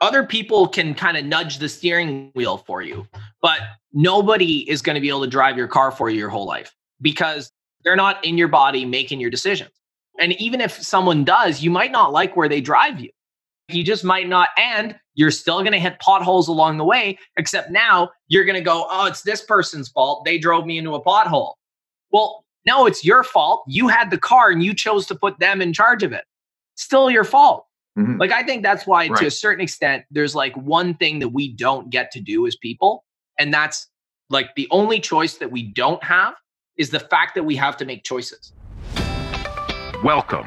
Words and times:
other 0.00 0.24
people 0.24 0.66
can 0.66 0.94
kind 0.94 1.16
of 1.16 1.24
nudge 1.24 1.58
the 1.58 1.68
steering 1.68 2.30
wheel 2.34 2.58
for 2.58 2.82
you, 2.82 3.06
but 3.42 3.60
nobody 3.92 4.68
is 4.70 4.82
going 4.82 4.94
to 4.94 5.00
be 5.00 5.08
able 5.08 5.22
to 5.22 5.30
drive 5.30 5.56
your 5.56 5.68
car 5.68 5.90
for 5.90 6.08
you 6.08 6.18
your 6.18 6.30
whole 6.30 6.46
life 6.46 6.74
because 7.00 7.50
they're 7.84 7.96
not 7.96 8.24
in 8.24 8.38
your 8.38 8.48
body 8.48 8.84
making 8.84 9.20
your 9.20 9.30
decisions. 9.30 9.70
And 10.18 10.32
even 10.40 10.60
if 10.60 10.72
someone 10.72 11.24
does, 11.24 11.62
you 11.62 11.70
might 11.70 11.92
not 11.92 12.12
like 12.12 12.36
where 12.36 12.48
they 12.48 12.60
drive 12.60 13.00
you. 13.00 13.10
You 13.68 13.84
just 13.84 14.04
might 14.04 14.28
not. 14.28 14.48
And 14.58 14.96
you're 15.14 15.30
still 15.30 15.60
going 15.60 15.72
to 15.72 15.78
hit 15.78 15.98
potholes 16.00 16.48
along 16.48 16.78
the 16.78 16.84
way, 16.84 17.18
except 17.36 17.70
now 17.70 18.10
you're 18.28 18.44
going 18.44 18.56
to 18.56 18.60
go, 18.60 18.86
oh, 18.90 19.06
it's 19.06 19.22
this 19.22 19.42
person's 19.42 19.88
fault. 19.88 20.24
They 20.24 20.38
drove 20.38 20.66
me 20.66 20.78
into 20.78 20.94
a 20.94 21.02
pothole. 21.02 21.54
Well, 22.10 22.44
no, 22.66 22.86
it's 22.86 23.04
your 23.04 23.22
fault. 23.22 23.64
You 23.66 23.88
had 23.88 24.10
the 24.10 24.18
car 24.18 24.50
and 24.50 24.62
you 24.62 24.74
chose 24.74 25.06
to 25.06 25.14
put 25.14 25.38
them 25.38 25.62
in 25.62 25.72
charge 25.72 26.02
of 26.02 26.12
it. 26.12 26.24
Still 26.74 27.10
your 27.10 27.24
fault. 27.24 27.66
Mm-hmm. 27.98 28.18
Like, 28.18 28.32
I 28.32 28.42
think 28.42 28.62
that's 28.62 28.86
why, 28.86 29.08
right. 29.08 29.18
to 29.18 29.26
a 29.26 29.30
certain 29.30 29.62
extent, 29.62 30.04
there's 30.10 30.34
like 30.34 30.56
one 30.56 30.94
thing 30.94 31.18
that 31.18 31.28
we 31.28 31.52
don't 31.52 31.90
get 31.90 32.10
to 32.12 32.20
do 32.20 32.46
as 32.46 32.56
people. 32.56 33.04
And 33.38 33.52
that's 33.52 33.88
like 34.28 34.54
the 34.54 34.68
only 34.70 35.00
choice 35.00 35.38
that 35.38 35.50
we 35.50 35.62
don't 35.62 36.02
have 36.04 36.34
is 36.76 36.90
the 36.90 37.00
fact 37.00 37.34
that 37.34 37.44
we 37.44 37.56
have 37.56 37.76
to 37.78 37.84
make 37.84 38.04
choices. 38.04 38.52
Welcome 40.02 40.46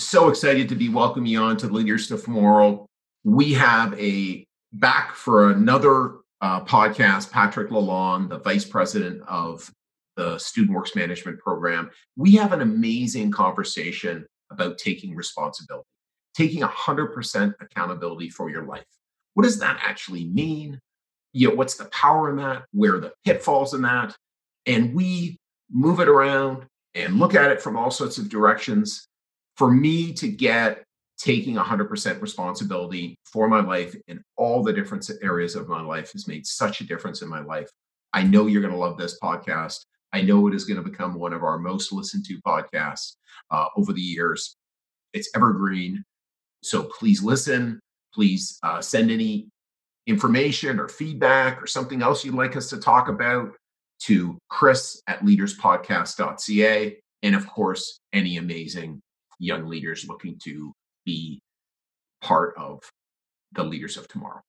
so 0.00 0.28
excited 0.28 0.68
to 0.68 0.74
be 0.74 0.88
welcoming 0.88 1.30
you 1.30 1.40
on 1.40 1.56
to 1.58 1.66
the 1.66 1.74
Leaders 1.74 2.10
of 2.10 2.24
Tomorrow. 2.24 2.86
We 3.22 3.52
have 3.52 3.98
a 4.00 4.46
back 4.72 5.14
for 5.14 5.50
another 5.50 6.16
uh, 6.40 6.64
podcast, 6.64 7.30
Patrick 7.30 7.70
Lalonde, 7.70 8.30
the 8.30 8.38
vice 8.38 8.64
president 8.64 9.22
of 9.28 9.70
the 10.16 10.38
Student 10.38 10.74
Works 10.74 10.96
Management 10.96 11.38
Program. 11.38 11.90
We 12.16 12.32
have 12.32 12.52
an 12.52 12.62
amazing 12.62 13.30
conversation 13.30 14.26
about 14.50 14.78
taking 14.78 15.14
responsibility, 15.14 15.86
taking 16.34 16.62
100% 16.62 17.54
accountability 17.60 18.30
for 18.30 18.50
your 18.50 18.64
life. 18.64 18.84
What 19.34 19.44
does 19.44 19.58
that 19.60 19.78
actually 19.82 20.24
mean? 20.24 20.80
You 21.32 21.50
know, 21.50 21.54
what's 21.54 21.76
the 21.76 21.84
power 21.86 22.30
in 22.30 22.36
that? 22.36 22.64
Where 22.72 22.94
are 22.94 23.00
the 23.00 23.12
pitfalls 23.24 23.74
in 23.74 23.82
that? 23.82 24.16
And 24.66 24.94
we 24.94 25.36
move 25.70 26.00
it 26.00 26.08
around 26.08 26.64
and 26.94 27.18
look 27.18 27.34
at 27.34 27.50
it 27.50 27.62
from 27.62 27.76
all 27.76 27.90
sorts 27.90 28.18
of 28.18 28.28
directions 28.28 29.06
for 29.60 29.70
me 29.70 30.10
to 30.10 30.26
get 30.26 30.82
taking 31.18 31.56
100% 31.56 32.22
responsibility 32.22 33.14
for 33.24 33.46
my 33.46 33.60
life 33.60 33.94
in 34.08 34.24
all 34.38 34.62
the 34.62 34.72
different 34.72 35.06
areas 35.22 35.54
of 35.54 35.68
my 35.68 35.82
life 35.82 36.12
has 36.12 36.26
made 36.26 36.46
such 36.46 36.80
a 36.80 36.86
difference 36.86 37.20
in 37.20 37.28
my 37.28 37.42
life. 37.42 37.68
I 38.14 38.22
know 38.22 38.46
you're 38.46 38.62
going 38.62 38.72
to 38.72 38.80
love 38.80 38.96
this 38.96 39.20
podcast. 39.22 39.84
I 40.14 40.22
know 40.22 40.48
it 40.48 40.54
is 40.54 40.64
going 40.64 40.82
to 40.82 40.90
become 40.90 41.12
one 41.12 41.34
of 41.34 41.42
our 41.42 41.58
most 41.58 41.92
listened 41.92 42.24
to 42.24 42.40
podcasts 42.40 43.16
uh, 43.50 43.66
over 43.76 43.92
the 43.92 44.00
years. 44.00 44.56
It's 45.12 45.28
evergreen. 45.36 46.04
So 46.62 46.84
please 46.84 47.22
listen. 47.22 47.80
Please 48.14 48.58
uh, 48.62 48.80
send 48.80 49.10
any 49.10 49.48
information 50.06 50.80
or 50.80 50.88
feedback 50.88 51.62
or 51.62 51.66
something 51.66 52.00
else 52.00 52.24
you'd 52.24 52.34
like 52.34 52.56
us 52.56 52.70
to 52.70 52.78
talk 52.78 53.10
about 53.10 53.52
to 54.04 54.38
chris 54.48 55.02
at 55.06 55.20
leaderspodcast.ca. 55.20 56.96
And 57.22 57.34
of 57.34 57.46
course, 57.46 58.00
any 58.14 58.38
amazing 58.38 59.02
young 59.40 59.66
leaders 59.66 60.06
looking 60.06 60.38
to 60.44 60.72
be 61.04 61.40
part 62.20 62.54
of 62.56 62.80
the 63.52 63.64
leaders 63.64 63.96
of 63.96 64.06
tomorrow. 64.06 64.40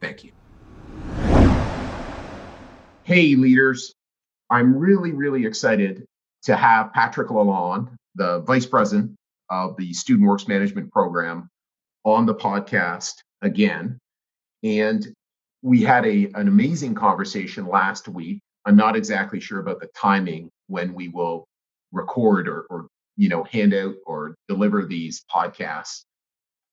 Thank 0.00 0.24
you. 0.24 0.32
Hey, 3.04 3.36
leaders. 3.36 3.94
I'm 4.50 4.76
really, 4.76 5.12
really 5.12 5.46
excited 5.46 6.04
to 6.44 6.56
have 6.56 6.92
Patrick 6.92 7.28
Lalonde, 7.28 7.94
the 8.16 8.40
vice 8.40 8.66
president 8.66 9.14
of 9.50 9.76
the 9.76 9.92
Student 9.92 10.28
Works 10.28 10.48
Management 10.48 10.90
Program, 10.90 11.48
on 12.04 12.26
the 12.26 12.34
podcast 12.34 13.14
again. 13.42 13.98
And 14.62 15.06
we 15.62 15.82
had 15.82 16.06
a, 16.06 16.30
an 16.34 16.48
amazing 16.48 16.94
conversation 16.94 17.66
last 17.66 18.08
week. 18.08 18.40
I'm 18.64 18.76
not 18.76 18.96
exactly 18.96 19.38
sure 19.38 19.60
about 19.60 19.80
the 19.80 19.88
timing 19.94 20.50
when 20.68 20.94
we 20.94 21.08
will 21.08 21.44
record 21.92 22.48
or, 22.48 22.62
or 22.70 22.86
you 23.16 23.28
know 23.28 23.44
hand 23.44 23.74
out 23.74 23.94
or 24.06 24.34
deliver 24.48 24.84
these 24.84 25.24
podcasts. 25.34 26.04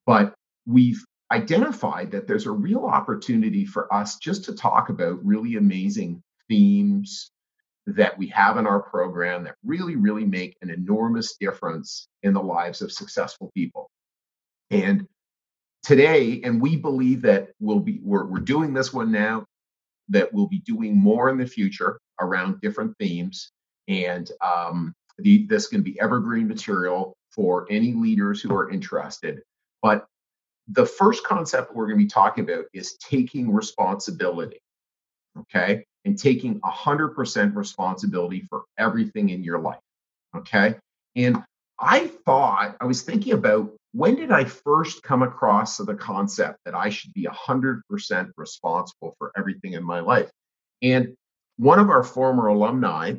But 0.05 0.33
we've 0.65 1.03
identified 1.31 2.11
that 2.11 2.27
there's 2.27 2.45
a 2.45 2.51
real 2.51 2.85
opportunity 2.85 3.65
for 3.65 3.93
us 3.93 4.17
just 4.17 4.45
to 4.45 4.55
talk 4.55 4.89
about 4.89 5.25
really 5.25 5.55
amazing 5.55 6.21
themes 6.47 7.31
that 7.85 8.17
we 8.17 8.27
have 8.27 8.57
in 8.57 8.67
our 8.67 8.81
program 8.81 9.43
that 9.43 9.55
really 9.63 9.95
really 9.95 10.25
make 10.25 10.57
an 10.61 10.69
enormous 10.69 11.35
difference 11.37 12.07
in 12.23 12.33
the 12.33 12.41
lives 12.41 12.81
of 12.81 12.91
successful 12.91 13.49
people. 13.53 13.89
And 14.69 15.07
today 15.83 16.41
and 16.43 16.61
we 16.61 16.75
believe 16.75 17.21
that 17.21 17.49
we'll 17.59 17.79
be 17.79 17.99
we're, 18.03 18.25
we're 18.25 18.39
doing 18.39 18.73
this 18.73 18.93
one 18.93 19.11
now 19.11 19.45
that 20.09 20.33
we'll 20.33 20.47
be 20.47 20.59
doing 20.59 20.97
more 20.97 21.29
in 21.29 21.37
the 21.37 21.45
future 21.47 21.99
around 22.19 22.61
different 22.61 22.95
themes. 22.97 23.51
And 23.87 24.29
um, 24.41 24.93
the, 25.17 25.45
this 25.47 25.67
can 25.67 25.81
be 25.81 25.99
evergreen 25.99 26.47
material 26.47 27.15
for 27.31 27.67
any 27.69 27.93
leaders 27.93 28.41
who 28.41 28.53
are 28.55 28.69
interested. 28.69 29.41
But 29.81 30.05
the 30.67 30.85
first 30.85 31.23
concept 31.23 31.73
we're 31.73 31.87
going 31.87 31.99
to 31.99 32.05
be 32.05 32.09
talking 32.09 32.43
about 32.43 32.65
is 32.73 32.97
taking 32.97 33.51
responsibility. 33.51 34.59
Okay. 35.39 35.85
And 36.05 36.17
taking 36.17 36.59
100% 36.61 37.55
responsibility 37.55 38.45
for 38.49 38.63
everything 38.77 39.29
in 39.29 39.43
your 39.43 39.59
life. 39.59 39.79
Okay. 40.35 40.75
And 41.15 41.43
I 41.79 42.07
thought, 42.25 42.77
I 42.79 42.85
was 42.85 43.03
thinking 43.03 43.33
about 43.33 43.73
when 43.91 44.15
did 44.15 44.31
I 44.31 44.45
first 44.45 45.03
come 45.03 45.21
across 45.21 45.77
the 45.77 45.95
concept 45.95 46.59
that 46.65 46.75
I 46.75 46.89
should 46.89 47.13
be 47.13 47.27
100% 47.27 47.81
responsible 48.37 49.15
for 49.17 49.31
everything 49.37 49.73
in 49.73 49.83
my 49.83 49.99
life? 49.99 50.29
And 50.81 51.15
one 51.57 51.79
of 51.79 51.89
our 51.89 52.03
former 52.03 52.47
alumni, 52.47 53.15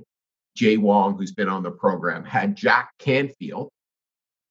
Jay 0.58 0.76
Wong, 0.76 1.16
who's 1.16 1.30
been 1.30 1.48
on 1.48 1.62
the 1.62 1.70
program, 1.70 2.24
had 2.24 2.56
Jack 2.56 2.90
Canfield 2.98 3.70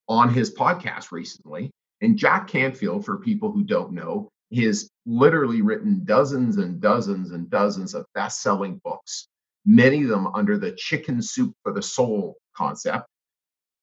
on 0.07 0.33
his 0.33 0.55
podcast 0.55 1.11
recently. 1.11 1.69
And 1.99 2.17
Jack 2.17 2.47
Canfield, 2.47 3.03
for 3.03 3.17
people 3.17 3.51
who 3.51 3.65
don't 3.65 3.91
know, 3.91 4.29
has 4.55 4.89
literally 5.05 5.61
written 5.61 6.05
dozens 6.05 6.55
and 6.55 6.79
dozens 6.79 7.31
and 7.31 7.49
dozens 7.49 7.93
of 7.93 8.05
best 8.15 8.41
selling 8.41 8.79
books, 8.85 9.27
many 9.65 10.03
of 10.03 10.07
them 10.07 10.27
under 10.27 10.57
the 10.57 10.71
chicken 10.71 11.21
soup 11.21 11.53
for 11.61 11.73
the 11.73 11.81
soul 11.81 12.37
concept. 12.55 13.05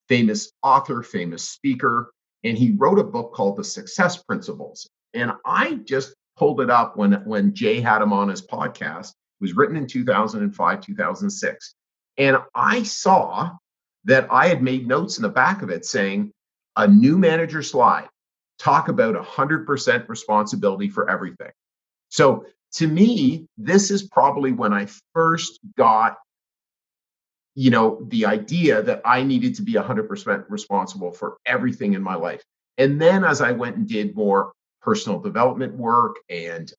Famous 0.09 0.51
author, 0.63 1.03
famous 1.03 1.47
speaker. 1.47 2.11
And 2.43 2.57
he 2.57 2.73
wrote 2.79 2.99
a 2.99 3.05
book 3.05 3.35
called 3.35 3.59
The 3.59 3.65
Success 3.65 4.23
Principles. 4.23 4.89
And 5.13 5.31
I 5.45 5.75
just 5.85 6.15
pulled 6.39 6.63
it 6.63 6.71
up 6.71 6.97
when, 6.97 7.13
when 7.27 7.55
Jay 7.55 7.83
had 7.83 8.01
him 8.01 8.15
on 8.15 8.31
his 8.31 8.41
podcast. 8.41 9.09
It 9.11 9.43
was 9.43 9.55
written 9.55 9.77
in 9.77 9.87
2005, 9.87 10.81
2006. 10.81 11.75
And 12.19 12.39
I 12.55 12.83
saw 12.83 13.51
that 14.05 14.29
I 14.31 14.49
had 14.49 14.63
made 14.63 14.87
notes 14.87 15.19
in 15.19 15.23
the 15.23 15.29
back 15.29 15.63
of 15.63 15.71
it 15.71 15.85
saying 15.85 16.33
a 16.77 16.87
new 16.87 17.19
manager 17.19 17.63
slide, 17.63 18.09
talk 18.59 18.89
about 18.89 19.15
100% 19.15 20.09
responsibility 20.09 20.89
for 20.89 21.09
everything. 21.11 21.51
So 22.09 22.47
to 22.75 22.87
me, 22.87 23.47
this 23.57 23.91
is 23.91 24.03
probably 24.03 24.53
when 24.53 24.73
I 24.73 24.89
first 25.13 25.59
got 25.77 26.17
you 27.55 27.71
know 27.71 28.05
the 28.09 28.27
idea 28.27 28.83
that 28.83 29.01
i 29.05 29.23
needed 29.23 29.55
to 29.55 29.63
be 29.63 29.75
100% 29.75 30.45
responsible 30.49 31.13
for 31.13 31.37
everything 31.47 31.95
in 31.95 32.03
my 32.03 32.15
life 32.15 32.43
and 32.79 33.01
then 33.01 33.25
as 33.25 33.41
i 33.41 33.53
went 33.53 33.77
and 33.77 33.89
did 33.89 34.15
more 34.17 34.53
personal 34.83 35.21
development 35.21 35.75
work 35.75 36.17
and 36.29 36.73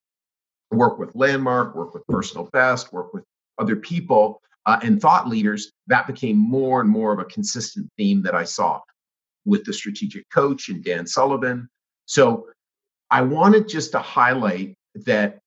work 0.72 1.00
with 1.00 1.16
landmark 1.16 1.76
work 1.76 1.94
with 1.94 2.06
personal 2.08 2.50
best 2.52 2.92
work 2.92 3.14
with 3.14 3.24
other 3.58 3.78
people 3.78 4.42
uh, 4.66 4.80
and 4.82 5.02
thought 5.02 5.28
leaders, 5.28 5.72
that 5.88 6.08
became 6.08 6.38
more 6.38 6.82
and 6.82 6.90
more 6.90 7.14
of 7.14 7.20
a 7.20 7.26
consistent 7.26 7.88
theme 7.98 8.24
that 8.24 8.36
I 8.36 8.44
saw 8.44 8.82
with 9.46 9.64
the 9.64 9.74
strategic 9.74 10.30
coach 10.30 10.70
and 10.70 10.84
Dan 10.84 11.06
Sullivan. 11.06 11.70
So 12.06 12.48
I 13.12 13.22
wanted 13.22 13.68
just 13.70 13.92
to 13.92 14.00
highlight 14.00 14.76
that 15.06 15.40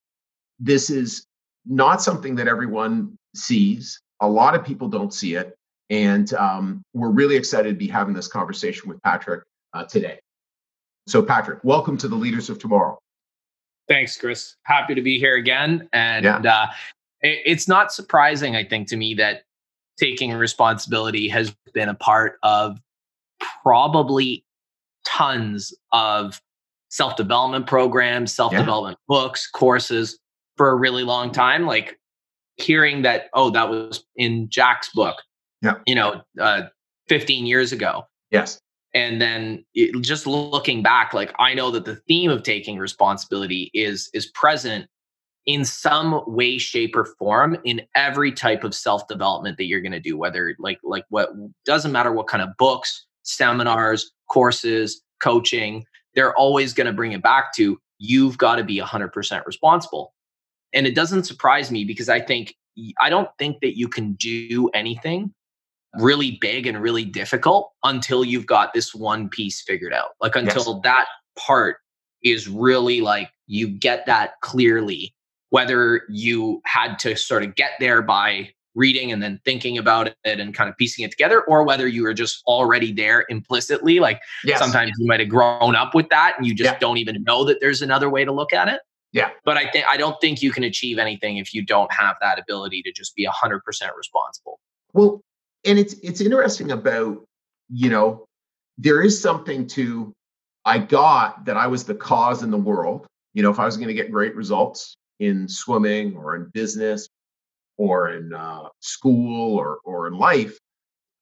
this 0.60 0.90
is 0.90 1.24
not 1.66 2.00
something 2.02 2.36
that 2.36 2.48
everyone 2.48 3.16
sees. 3.34 4.00
A 4.20 4.28
lot 4.28 4.54
of 4.54 4.64
people 4.64 4.88
don't 4.88 5.12
see 5.12 5.34
it. 5.34 5.54
And 5.90 6.32
um, 6.34 6.82
we're 6.92 7.10
really 7.10 7.36
excited 7.36 7.70
to 7.70 7.74
be 7.74 7.88
having 7.88 8.14
this 8.14 8.28
conversation 8.28 8.88
with 8.88 9.02
Patrick 9.02 9.42
uh, 9.72 9.84
today. 9.84 10.20
So, 11.06 11.22
Patrick, 11.22 11.60
welcome 11.64 11.96
to 11.98 12.08
the 12.08 12.14
Leaders 12.14 12.50
of 12.50 12.58
Tomorrow. 12.58 12.98
Thanks, 13.88 14.18
Chris. 14.18 14.54
Happy 14.64 14.94
to 14.94 15.00
be 15.00 15.18
here 15.18 15.36
again. 15.36 15.88
And 15.94 16.24
yeah. 16.26 16.36
uh, 16.38 16.66
it's 17.22 17.68
not 17.68 17.92
surprising, 17.92 18.56
I 18.56 18.64
think, 18.64 18.88
to 18.88 18.96
me 18.96 19.14
that 19.14 19.42
taking 19.98 20.32
responsibility 20.32 21.28
has 21.28 21.54
been 21.74 21.88
a 21.88 21.94
part 21.94 22.38
of 22.42 22.78
probably 23.62 24.44
tons 25.06 25.72
of 25.92 26.40
self 26.90 27.16
development 27.16 27.66
programs, 27.66 28.34
self 28.34 28.52
development 28.52 28.98
yeah. 29.00 29.14
books, 29.14 29.48
courses 29.50 30.18
for 30.56 30.70
a 30.70 30.76
really 30.76 31.02
long 31.02 31.32
time. 31.32 31.66
Like 31.66 31.98
hearing 32.56 33.02
that, 33.02 33.26
oh, 33.34 33.50
that 33.50 33.68
was 33.68 34.04
in 34.16 34.48
Jack's 34.48 34.90
book, 34.90 35.16
yeah. 35.62 35.74
you 35.86 35.94
know, 35.94 36.22
uh, 36.40 36.62
15 37.08 37.46
years 37.46 37.72
ago. 37.72 38.04
Yes. 38.30 38.60
And 38.94 39.20
then 39.20 39.64
it, 39.74 40.00
just 40.02 40.26
looking 40.26 40.82
back, 40.82 41.12
like 41.14 41.32
I 41.38 41.54
know 41.54 41.70
that 41.70 41.84
the 41.84 41.96
theme 41.96 42.30
of 42.30 42.42
taking 42.42 42.78
responsibility 42.78 43.70
is 43.74 44.10
is 44.14 44.26
present 44.26 44.88
in 45.46 45.64
some 45.64 46.22
way, 46.26 46.58
shape, 46.58 46.94
or 46.94 47.04
form 47.04 47.56
in 47.64 47.82
every 47.94 48.32
type 48.32 48.64
of 48.64 48.74
self 48.74 49.06
development 49.08 49.56
that 49.56 49.64
you're 49.64 49.80
going 49.80 49.92
to 49.92 50.00
do. 50.00 50.16
Whether 50.16 50.54
like 50.58 50.78
like 50.82 51.04
what 51.08 51.30
doesn't 51.64 51.92
matter 51.92 52.12
what 52.12 52.26
kind 52.26 52.42
of 52.42 52.50
books, 52.58 53.06
seminars, 53.22 54.10
courses, 54.30 55.02
coaching, 55.22 55.84
they're 56.14 56.34
always 56.34 56.72
going 56.74 56.86
to 56.86 56.92
bring 56.92 57.12
it 57.12 57.22
back 57.22 57.54
to 57.54 57.78
you've 57.98 58.38
got 58.38 58.56
to 58.56 58.64
be 58.64 58.78
100% 58.78 59.44
responsible. 59.44 60.14
And 60.72 60.86
it 60.86 60.94
doesn't 60.94 61.24
surprise 61.24 61.70
me 61.70 61.84
because 61.84 62.08
I 62.08 62.20
think 62.20 62.54
I 63.00 63.10
don't 63.10 63.28
think 63.38 63.60
that 63.60 63.76
you 63.76 63.88
can 63.88 64.12
do 64.14 64.68
anything 64.74 65.34
really 65.94 66.38
big 66.40 66.66
and 66.66 66.80
really 66.80 67.04
difficult 67.04 67.72
until 67.82 68.24
you've 68.24 68.46
got 68.46 68.72
this 68.72 68.94
one 68.94 69.28
piece 69.28 69.62
figured 69.62 69.92
out. 69.92 70.10
Like 70.20 70.36
until 70.36 70.74
yes. 70.74 70.80
that 70.84 71.06
part 71.36 71.78
is 72.22 72.48
really 72.48 73.00
like 73.00 73.30
you 73.46 73.68
get 73.68 74.06
that 74.06 74.32
clearly, 74.42 75.14
whether 75.50 76.02
you 76.08 76.60
had 76.64 76.98
to 77.00 77.16
sort 77.16 77.42
of 77.42 77.54
get 77.54 77.72
there 77.80 78.02
by 78.02 78.50
reading 78.74 79.10
and 79.10 79.22
then 79.22 79.40
thinking 79.44 79.78
about 79.78 80.06
it 80.24 80.40
and 80.40 80.54
kind 80.54 80.70
of 80.70 80.76
piecing 80.76 81.04
it 81.04 81.10
together, 81.10 81.42
or 81.42 81.64
whether 81.64 81.88
you 81.88 82.02
were 82.02 82.14
just 82.14 82.42
already 82.46 82.92
there 82.92 83.24
implicitly. 83.28 83.98
Like 83.98 84.20
yes. 84.44 84.58
sometimes 84.58 84.92
you 84.98 85.06
might 85.06 85.20
have 85.20 85.28
grown 85.28 85.74
up 85.74 85.94
with 85.94 86.08
that 86.10 86.34
and 86.38 86.46
you 86.46 86.54
just 86.54 86.72
yeah. 86.72 86.78
don't 86.78 86.98
even 86.98 87.22
know 87.24 87.44
that 87.44 87.60
there's 87.60 87.82
another 87.82 88.08
way 88.08 88.24
to 88.24 88.32
look 88.32 88.52
at 88.52 88.68
it. 88.68 88.80
Yeah. 89.12 89.30
But 89.44 89.56
I 89.56 89.70
think 89.70 89.86
I 89.90 89.96
don't 89.96 90.20
think 90.20 90.42
you 90.42 90.52
can 90.52 90.64
achieve 90.64 90.98
anything 90.98 91.38
if 91.38 91.54
you 91.54 91.64
don't 91.64 91.90
have 91.92 92.16
that 92.20 92.38
ability 92.38 92.82
to 92.82 92.92
just 92.92 93.16
be 93.16 93.26
100% 93.26 93.60
responsible. 93.96 94.60
Well, 94.92 95.22
and 95.64 95.78
it's 95.78 95.94
it's 96.02 96.20
interesting 96.20 96.70
about 96.70 97.24
you 97.68 97.90
know 97.90 98.26
there 98.76 99.02
is 99.02 99.20
something 99.20 99.66
to 99.66 100.12
i 100.64 100.78
got 100.78 101.44
that 101.44 101.56
i 101.56 101.66
was 101.66 101.84
the 101.84 101.94
cause 101.94 102.42
in 102.42 102.50
the 102.50 102.58
world 102.58 103.06
you 103.34 103.42
know 103.42 103.50
if 103.50 103.58
i 103.58 103.64
was 103.64 103.76
going 103.76 103.88
to 103.88 103.94
get 103.94 104.10
great 104.10 104.34
results 104.34 104.96
in 105.20 105.48
swimming 105.48 106.16
or 106.16 106.36
in 106.36 106.50
business 106.54 107.08
or 107.76 108.10
in 108.10 108.32
uh, 108.32 108.68
school 108.80 109.56
or 109.56 109.78
or 109.84 110.06
in 110.06 110.14
life 110.14 110.58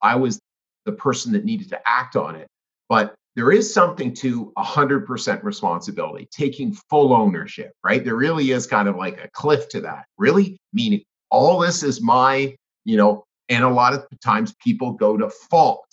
i 0.03 0.15
was 0.15 0.41
the 0.87 0.93
person 0.93 1.33
that 1.33 1.45
needed 1.45 1.69
to 1.69 1.81
act 1.85 2.17
on 2.17 2.37
it. 2.37 2.49
But 2.89 3.15
there 3.35 3.53
is 3.53 3.75
something 3.75 4.15
to 4.15 4.53
100% 4.57 5.43
responsibility 5.43 6.27
taking 6.31 6.73
full 6.89 7.13
ownership 7.13 7.73
right? 7.85 8.03
There 8.03 8.17
really 8.17 8.53
is 8.53 8.67
kind 8.67 8.89
of 8.89 8.97
like 8.97 9.23
a 9.23 9.29
cliff 9.33 9.69
to 9.71 9.83
that. 9.83 10.07
Really? 10.17 10.59
Meaning 10.73 11.03
all 11.31 11.59
this 11.59 11.83
is 11.83 12.01
my 12.01 12.57
you 12.85 12.97
know 12.97 13.25
and 13.49 13.63
a 13.63 13.69
lot 13.69 13.93
of 13.93 14.07
times 14.25 14.55
people 14.65 14.93
go 14.93 15.17
to 15.19 15.29
fault. 15.29 15.91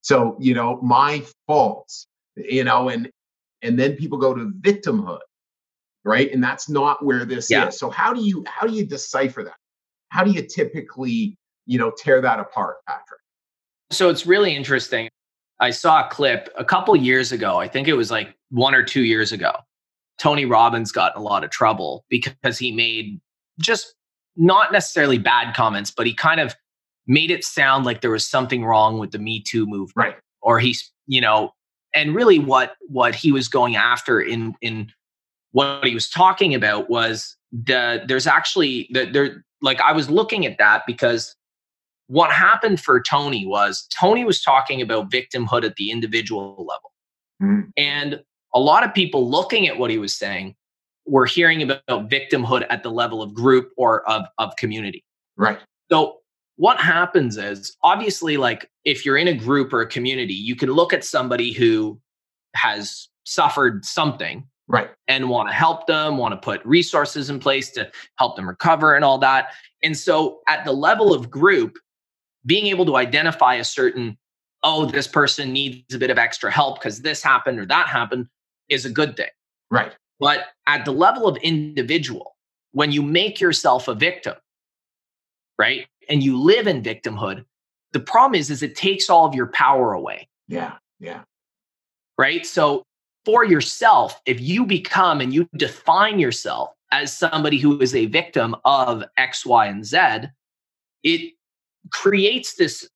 So 0.00 0.36
you 0.40 0.54
know 0.54 0.80
my 0.82 1.22
faults 1.46 2.08
you 2.36 2.64
know 2.64 2.88
and 2.88 3.10
and 3.62 3.78
then 3.78 3.96
people 3.96 4.18
go 4.18 4.34
to 4.34 4.50
victimhood 4.60 5.20
right 6.06 6.32
and 6.32 6.42
that's 6.42 6.68
not 6.68 7.04
where 7.04 7.24
this 7.24 7.50
yeah. 7.50 7.68
is 7.68 7.78
so 7.78 7.90
how 7.90 8.12
do 8.12 8.22
you 8.22 8.44
how 8.46 8.66
do 8.66 8.72
you 8.72 8.84
decipher 8.84 9.42
that 9.42 9.56
how 10.10 10.24
do 10.24 10.30
you 10.30 10.42
typically 10.42 11.36
you 11.66 11.78
know 11.78 11.92
tear 11.98 12.20
that 12.20 12.38
apart 12.38 12.76
patrick 12.88 13.20
so 13.90 14.08
it's 14.08 14.26
really 14.26 14.54
interesting 14.54 15.08
i 15.60 15.70
saw 15.70 16.06
a 16.06 16.10
clip 16.10 16.48
a 16.56 16.64
couple 16.64 16.94
years 16.96 17.32
ago 17.32 17.58
i 17.58 17.68
think 17.68 17.88
it 17.88 17.94
was 17.94 18.10
like 18.10 18.34
one 18.50 18.74
or 18.74 18.82
two 18.82 19.02
years 19.02 19.32
ago 19.32 19.52
tony 20.18 20.44
robbins 20.44 20.92
got 20.92 21.14
in 21.14 21.20
a 21.20 21.24
lot 21.24 21.44
of 21.44 21.50
trouble 21.50 22.04
because 22.08 22.58
he 22.58 22.72
made 22.72 23.20
just 23.60 23.94
not 24.36 24.72
necessarily 24.72 25.18
bad 25.18 25.54
comments 25.54 25.90
but 25.90 26.06
he 26.06 26.14
kind 26.14 26.40
of 26.40 26.54
made 27.06 27.30
it 27.30 27.44
sound 27.44 27.84
like 27.84 28.00
there 28.00 28.10
was 28.10 28.28
something 28.28 28.64
wrong 28.64 28.98
with 28.98 29.12
the 29.12 29.18
Me 29.18 29.40
Too 29.40 29.66
movement. 29.66 29.96
Right. 29.96 30.16
Or 30.42 30.58
he's, 30.58 30.90
you 31.06 31.20
know, 31.20 31.52
and 31.94 32.14
really 32.14 32.38
what 32.38 32.74
what 32.88 33.14
he 33.14 33.32
was 33.32 33.48
going 33.48 33.76
after 33.76 34.20
in 34.20 34.54
in 34.60 34.92
what 35.56 35.86
he 35.86 35.94
was 35.94 36.10
talking 36.10 36.54
about 36.54 36.90
was 36.90 37.34
the 37.50 38.04
there's 38.06 38.26
actually 38.26 38.90
the 38.90 39.06
there 39.06 39.42
like 39.62 39.80
I 39.80 39.92
was 39.92 40.10
looking 40.10 40.44
at 40.44 40.58
that 40.58 40.82
because 40.86 41.34
what 42.08 42.30
happened 42.30 42.78
for 42.78 43.00
Tony 43.00 43.46
was 43.46 43.88
Tony 43.98 44.22
was 44.22 44.42
talking 44.42 44.82
about 44.82 45.10
victimhood 45.10 45.64
at 45.64 45.76
the 45.76 45.90
individual 45.90 46.56
level. 46.58 46.92
Mm-hmm. 47.42 47.70
And 47.78 48.22
a 48.54 48.60
lot 48.60 48.84
of 48.84 48.92
people 48.92 49.30
looking 49.30 49.66
at 49.66 49.78
what 49.78 49.90
he 49.90 49.96
was 49.96 50.14
saying 50.14 50.54
were 51.06 51.24
hearing 51.24 51.62
about 51.62 52.10
victimhood 52.10 52.66
at 52.68 52.82
the 52.82 52.90
level 52.90 53.22
of 53.22 53.32
group 53.32 53.70
or 53.78 54.06
of, 54.10 54.26
of 54.36 54.54
community. 54.56 55.04
Right. 55.38 55.58
So 55.90 56.18
what 56.56 56.78
happens 56.78 57.38
is 57.38 57.74
obviously 57.82 58.36
like 58.36 58.70
if 58.84 59.06
you're 59.06 59.16
in 59.16 59.28
a 59.28 59.34
group 59.34 59.72
or 59.72 59.80
a 59.80 59.88
community 59.88 60.34
you 60.34 60.54
can 60.54 60.70
look 60.70 60.92
at 60.92 61.02
somebody 61.02 61.52
who 61.54 61.98
has 62.54 63.08
suffered 63.24 63.86
something 63.86 64.46
right 64.68 64.90
and 65.08 65.28
want 65.28 65.48
to 65.48 65.54
help 65.54 65.86
them 65.86 66.16
want 66.16 66.32
to 66.32 66.36
put 66.36 66.64
resources 66.64 67.30
in 67.30 67.38
place 67.38 67.70
to 67.70 67.90
help 68.18 68.36
them 68.36 68.48
recover 68.48 68.94
and 68.94 69.04
all 69.04 69.18
that 69.18 69.48
and 69.82 69.96
so 69.96 70.40
at 70.48 70.64
the 70.64 70.72
level 70.72 71.14
of 71.14 71.30
group 71.30 71.78
being 72.44 72.66
able 72.66 72.86
to 72.86 72.96
identify 72.96 73.54
a 73.54 73.64
certain 73.64 74.16
oh 74.62 74.86
this 74.86 75.06
person 75.06 75.52
needs 75.52 75.94
a 75.94 75.98
bit 75.98 76.10
of 76.10 76.18
extra 76.18 76.50
help 76.50 76.78
because 76.78 77.02
this 77.02 77.22
happened 77.22 77.58
or 77.58 77.66
that 77.66 77.86
happened 77.86 78.26
is 78.68 78.84
a 78.84 78.90
good 78.90 79.16
thing 79.16 79.30
right 79.70 79.92
but 80.18 80.46
at 80.66 80.84
the 80.84 80.92
level 80.92 81.28
of 81.28 81.36
individual 81.38 82.36
when 82.72 82.90
you 82.90 83.02
make 83.02 83.40
yourself 83.40 83.88
a 83.88 83.94
victim 83.94 84.34
right 85.58 85.86
and 86.08 86.22
you 86.22 86.38
live 86.38 86.66
in 86.66 86.82
victimhood, 86.82 87.44
the 87.92 88.00
problem 88.00 88.38
is 88.38 88.50
is 88.50 88.62
it 88.62 88.74
takes 88.74 89.08
all 89.10 89.26
of 89.26 89.34
your 89.34 89.46
power 89.48 89.92
away. 89.92 90.28
Yeah. 90.48 90.74
Yeah. 91.00 91.22
Right? 92.18 92.46
So 92.46 92.84
for 93.26 93.44
yourself, 93.44 94.22
if 94.24 94.40
you 94.40 94.64
become 94.64 95.20
and 95.20 95.34
you 95.34 95.48
define 95.56 96.20
yourself 96.20 96.70
as 96.92 97.12
somebody 97.14 97.58
who 97.58 97.80
is 97.80 97.92
a 97.92 98.06
victim 98.06 98.54
of 98.64 99.04
X, 99.16 99.44
Y, 99.44 99.66
and 99.66 99.84
Z, 99.84 99.98
it 101.02 101.34
creates 101.90 102.54
this 102.54 102.88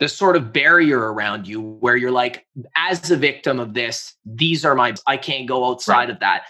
this 0.00 0.16
sort 0.16 0.36
of 0.36 0.52
barrier 0.52 1.12
around 1.12 1.48
you 1.48 1.60
where 1.60 1.96
you're 1.96 2.12
like, 2.12 2.46
as 2.76 3.10
a 3.10 3.16
victim 3.16 3.58
of 3.58 3.74
this, 3.74 4.14
these 4.24 4.64
are 4.64 4.76
my, 4.76 4.94
I 5.08 5.16
can't 5.16 5.48
go 5.48 5.64
outside 5.64 5.94
right. 5.96 6.10
of 6.10 6.20
that. 6.20 6.44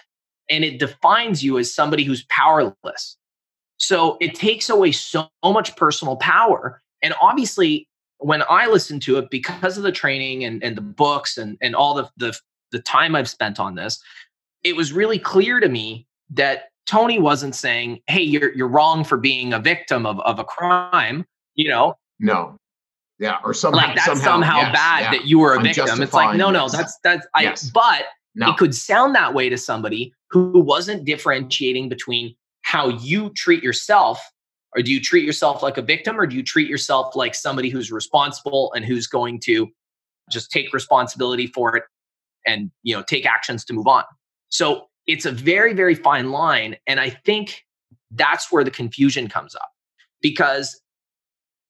And 0.51 0.63
it 0.63 0.77
defines 0.77 1.43
you 1.43 1.57
as 1.57 1.73
somebody 1.73 2.03
who's 2.03 2.23
powerless. 2.25 3.17
So 3.77 4.17
it 4.21 4.35
takes 4.35 4.69
away 4.69 4.91
so 4.91 5.29
much 5.43 5.75
personal 5.75 6.15
power. 6.17 6.83
And 7.01 7.15
obviously, 7.19 7.87
when 8.19 8.43
I 8.47 8.67
listen 8.67 8.99
to 9.01 9.17
it, 9.17 9.31
because 9.31 9.77
of 9.77 9.83
the 9.83 9.91
training 9.91 10.43
and, 10.43 10.63
and 10.63 10.77
the 10.77 10.81
books 10.81 11.35
and, 11.35 11.57
and 11.59 11.75
all 11.75 11.95
the, 11.95 12.07
the, 12.17 12.37
the 12.71 12.79
time 12.79 13.15
I've 13.15 13.29
spent 13.29 13.59
on 13.59 13.75
this, 13.75 14.01
it 14.63 14.75
was 14.75 14.93
really 14.93 15.19
clear 15.19 15.59
to 15.59 15.69
me 15.69 16.07
that 16.31 16.65
Tony 16.85 17.19
wasn't 17.19 17.55
saying, 17.55 18.01
Hey, 18.07 18.21
you're 18.21 18.53
you're 18.55 18.67
wrong 18.67 19.03
for 19.03 19.17
being 19.17 19.53
a 19.53 19.59
victim 19.59 20.05
of, 20.05 20.19
of 20.21 20.39
a 20.39 20.43
crime, 20.43 21.25
you 21.55 21.69
know? 21.69 21.95
No. 22.19 22.57
Yeah. 23.19 23.37
Or 23.43 23.53
somehow 23.53 23.87
like 23.87 23.95
that's 23.95 24.07
somehow, 24.07 24.23
somehow 24.23 24.57
yes, 24.57 24.73
bad 24.73 24.99
yeah. 25.01 25.11
that 25.11 25.25
you 25.25 25.39
were 25.39 25.55
a 25.55 25.61
victim. 25.61 26.01
It's 26.01 26.13
like, 26.13 26.37
no, 26.37 26.49
no, 26.51 26.63
yes. 26.63 26.71
that's 26.71 26.99
that's 27.03 27.27
I 27.35 27.43
yes. 27.43 27.69
but 27.69 28.05
no. 28.35 28.49
it 28.49 28.57
could 28.57 28.73
sound 28.73 29.13
that 29.15 29.33
way 29.33 29.49
to 29.49 29.57
somebody 29.57 30.13
who 30.29 30.59
wasn't 30.59 31.05
differentiating 31.05 31.89
between 31.89 32.35
how 32.61 32.89
you 32.89 33.29
treat 33.31 33.63
yourself 33.63 34.19
or 34.75 34.81
do 34.81 34.93
you 34.93 35.01
treat 35.01 35.25
yourself 35.25 35.63
like 35.63 35.77
a 35.77 35.81
victim 35.81 36.19
or 36.19 36.27
do 36.27 36.35
you 36.35 36.43
treat 36.43 36.69
yourself 36.69 37.15
like 37.15 37.33
somebody 37.33 37.69
who's 37.69 37.91
responsible 37.91 38.71
and 38.73 38.85
who's 38.85 39.07
going 39.07 39.39
to 39.41 39.67
just 40.29 40.51
take 40.51 40.71
responsibility 40.73 41.47
for 41.47 41.75
it 41.75 41.83
and 42.49 42.71
you 42.83 42.95
know 42.95 43.03
take 43.03 43.25
actions 43.25 43.63
to 43.65 43.73
move 43.73 43.87
on 43.87 44.03
so 44.49 44.87
it's 45.07 45.25
a 45.25 45.31
very 45.31 45.73
very 45.73 45.95
fine 45.95 46.31
line 46.31 46.75
and 46.87 46.99
i 46.99 47.09
think 47.09 47.63
that's 48.11 48.51
where 48.51 48.63
the 48.63 48.71
confusion 48.71 49.27
comes 49.27 49.55
up 49.55 49.69
because 50.21 50.81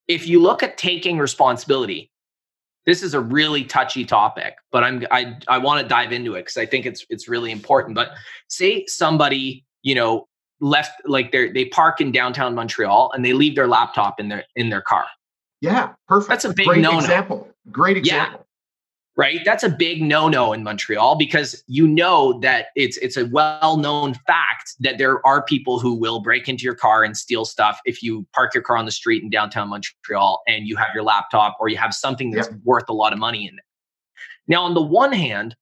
if 0.08 0.26
you 0.26 0.40
look 0.40 0.62
at 0.62 0.76
taking 0.78 1.18
responsibility 1.18 2.10
this 2.86 3.02
is 3.02 3.14
a 3.14 3.20
really 3.20 3.64
touchy 3.64 4.04
topic 4.04 4.54
but 4.72 4.82
i'm 4.82 5.04
i, 5.10 5.36
I 5.48 5.58
want 5.58 5.82
to 5.82 5.88
dive 5.88 6.12
into 6.12 6.34
it 6.34 6.42
because 6.42 6.56
i 6.56 6.66
think 6.66 6.86
it's 6.86 7.04
it's 7.10 7.28
really 7.28 7.52
important 7.52 7.94
but 7.94 8.10
say 8.48 8.84
somebody 8.86 9.64
you 9.82 9.94
know 9.94 10.26
left 10.60 10.92
like 11.06 11.32
they 11.32 11.50
they 11.50 11.64
park 11.66 12.00
in 12.00 12.12
downtown 12.12 12.54
Montreal 12.54 13.10
and 13.14 13.24
they 13.24 13.32
leave 13.32 13.56
their 13.56 13.66
laptop 13.66 14.20
in 14.20 14.28
their 14.28 14.44
in 14.56 14.70
their 14.70 14.82
car. 14.82 15.06
Yeah, 15.60 15.92
perfect. 16.08 16.30
That's 16.30 16.44
a 16.44 16.54
big 16.54 16.66
Great 16.66 16.80
no 16.80 16.98
example. 16.98 17.48
Great 17.70 17.96
example. 17.96 18.46
Right? 19.16 19.40
That's 19.44 19.62
a 19.62 19.68
big 19.68 20.02
no-no 20.02 20.52
in 20.52 20.62
Montreal 20.62 21.16
because 21.16 21.62
you 21.66 21.86
know 21.86 22.38
that 22.40 22.66
it's 22.76 22.96
it's 22.98 23.16
a 23.16 23.26
well-known 23.26 24.14
fact 24.26 24.74
that 24.80 24.98
there 24.98 25.24
are 25.26 25.44
people 25.44 25.78
who 25.78 25.94
will 25.94 26.20
break 26.20 26.48
into 26.48 26.64
your 26.64 26.74
car 26.74 27.04
and 27.04 27.16
steal 27.16 27.44
stuff 27.44 27.80
if 27.84 28.02
you 28.02 28.26
park 28.34 28.54
your 28.54 28.62
car 28.62 28.76
on 28.76 28.86
the 28.86 28.92
street 28.92 29.22
in 29.22 29.30
downtown 29.30 29.68
Montreal 29.68 30.42
and 30.46 30.66
you 30.66 30.76
have 30.76 30.88
your 30.94 31.02
laptop 31.02 31.56
or 31.60 31.68
you 31.68 31.76
have 31.76 31.94
something 31.94 32.30
that's 32.30 32.48
worth 32.64 32.88
a 32.88 32.94
lot 32.94 33.12
of 33.12 33.18
money 33.18 33.46
in 33.46 33.54
it. 33.54 33.64
Now, 34.48 34.62
on 34.62 34.74
the 34.74 34.82
one 34.82 35.12
hand, 35.12 35.54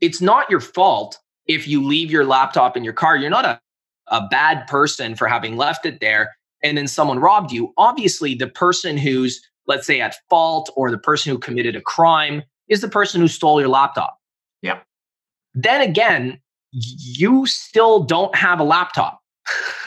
it's 0.00 0.20
not 0.20 0.50
your 0.50 0.60
fault 0.60 1.18
if 1.46 1.68
you 1.68 1.82
leave 1.82 2.10
your 2.10 2.24
laptop 2.24 2.76
in 2.76 2.84
your 2.84 2.92
car. 2.92 3.16
You're 3.16 3.30
not 3.30 3.44
a, 3.44 3.60
a 4.08 4.26
bad 4.28 4.66
person 4.66 5.14
for 5.14 5.28
having 5.28 5.56
left 5.56 5.86
it 5.86 6.00
there 6.00 6.34
and 6.62 6.76
then 6.76 6.88
someone 6.88 7.20
robbed 7.20 7.52
you. 7.52 7.72
Obviously, 7.76 8.34
the 8.34 8.48
person 8.48 8.96
who's, 8.96 9.40
let's 9.66 9.86
say, 9.86 10.00
at 10.00 10.16
fault 10.28 10.72
or 10.76 10.90
the 10.90 10.98
person 10.98 11.30
who 11.30 11.38
committed 11.38 11.76
a 11.76 11.80
crime 11.80 12.42
is 12.68 12.80
the 12.80 12.88
person 12.88 13.20
who 13.20 13.28
stole 13.28 13.60
your 13.60 13.68
laptop. 13.68 14.18
Yeah. 14.62 14.80
Then 15.54 15.80
again, 15.80 16.40
you 16.72 17.46
still 17.46 18.02
don't 18.02 18.34
have 18.34 18.60
a 18.60 18.64
laptop. 18.64 19.20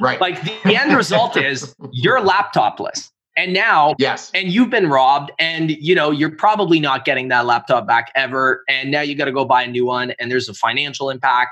right. 0.00 0.20
Like 0.20 0.42
the, 0.64 0.76
end 0.76 0.94
result 0.94 1.36
is 1.42 1.74
you're 1.92 2.20
laptopless. 2.20 3.10
And 3.36 3.52
now, 3.52 3.94
yes, 3.98 4.32
and 4.34 4.52
you've 4.52 4.68
been 4.68 4.88
robbed, 4.88 5.30
and 5.38 5.70
you 5.70 5.94
know 5.94 6.10
you're 6.10 6.34
probably 6.34 6.80
not 6.80 7.04
getting 7.04 7.28
that 7.28 7.46
laptop 7.46 7.86
back 7.86 8.10
ever. 8.16 8.64
And 8.68 8.90
now 8.90 9.00
you 9.00 9.14
got 9.14 9.26
to 9.26 9.32
go 9.32 9.44
buy 9.44 9.62
a 9.62 9.68
new 9.68 9.86
one, 9.86 10.12
and 10.18 10.28
there's 10.28 10.48
a 10.48 10.54
financial 10.54 11.08
impact, 11.08 11.50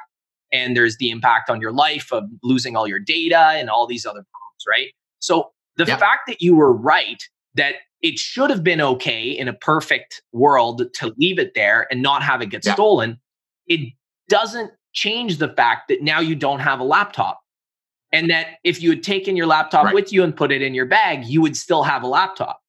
and 0.53 0.77
there's 0.77 0.97
the 0.97 1.11
impact 1.11 1.49
on 1.49 1.61
your 1.61 1.71
life 1.71 2.13
of 2.13 2.25
losing 2.43 2.75
all 2.75 2.89
your 2.89 2.99
data 2.99 3.39
and 3.55 3.71
all 3.71 3.87
these 3.87 4.05
other 4.05 4.25
problems, 4.33 4.65
right? 4.69 4.89
So 5.21 5.53
the 5.77 5.85
yep. 5.85 6.01
fact 6.01 6.23
that 6.27 6.43
you 6.43 6.57
were 6.57 6.73
right 6.73 7.23
that 7.55 7.77
it 8.07 8.21
should 8.21 8.51
have 8.51 8.63
been 8.63 8.81
okay 8.81 9.31
in 9.31 9.49
a 9.49 9.53
perfect 9.53 10.23
world 10.33 10.81
to 10.95 11.13
leave 11.17 11.41
it 11.41 11.55
there 11.55 11.89
and 11.91 12.03
not 12.03 12.23
have 12.23 12.41
it 12.41 12.51
get 12.51 12.65
stolen. 12.65 13.19
It 13.67 13.93
doesn't 14.29 14.71
change 14.93 15.39
the 15.39 15.49
fact 15.49 15.89
that 15.89 16.03
now 16.03 16.21
you 16.21 16.37
don't 16.37 16.61
have 16.61 16.79
a 16.79 16.85
laptop. 16.85 17.41
And 18.13 18.31
that 18.31 18.59
if 18.63 18.81
you 18.81 18.91
had 18.91 19.03
taken 19.03 19.37
your 19.37 19.47
laptop 19.47 19.87
right. 19.87 19.95
with 19.95 20.13
you 20.13 20.23
and 20.23 20.35
put 20.35 20.53
it 20.53 20.63
in 20.63 20.73
your 20.73 20.87
bag, 20.87 21.25
you 21.25 21.43
would 21.43 21.57
still 21.57 21.83
have 21.83 22.05
a 22.05 22.07
laptop. 22.07 22.61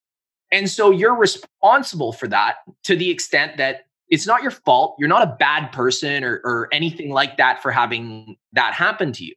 And 0.51 0.67
so 0.67 0.89
you're 0.89 1.15
responsible 1.15 2.13
for 2.13 2.27
that 2.29 2.55
to 2.85 2.95
the 2.95 3.11
extent 3.11 3.57
that 3.57 3.81
it's 4.09 4.25
not 4.25 4.41
your 4.41 4.51
fault. 4.51 4.95
You're 4.97 5.07
not 5.07 5.21
a 5.21 5.35
bad 5.39 5.71
person 5.71 6.23
or, 6.23 6.41
or 6.43 6.67
anything 6.71 7.11
like 7.11 7.37
that 7.37 7.61
for 7.61 7.71
having 7.71 8.37
that 8.53 8.73
happen 8.73 9.13
to 9.13 9.23
you. 9.23 9.35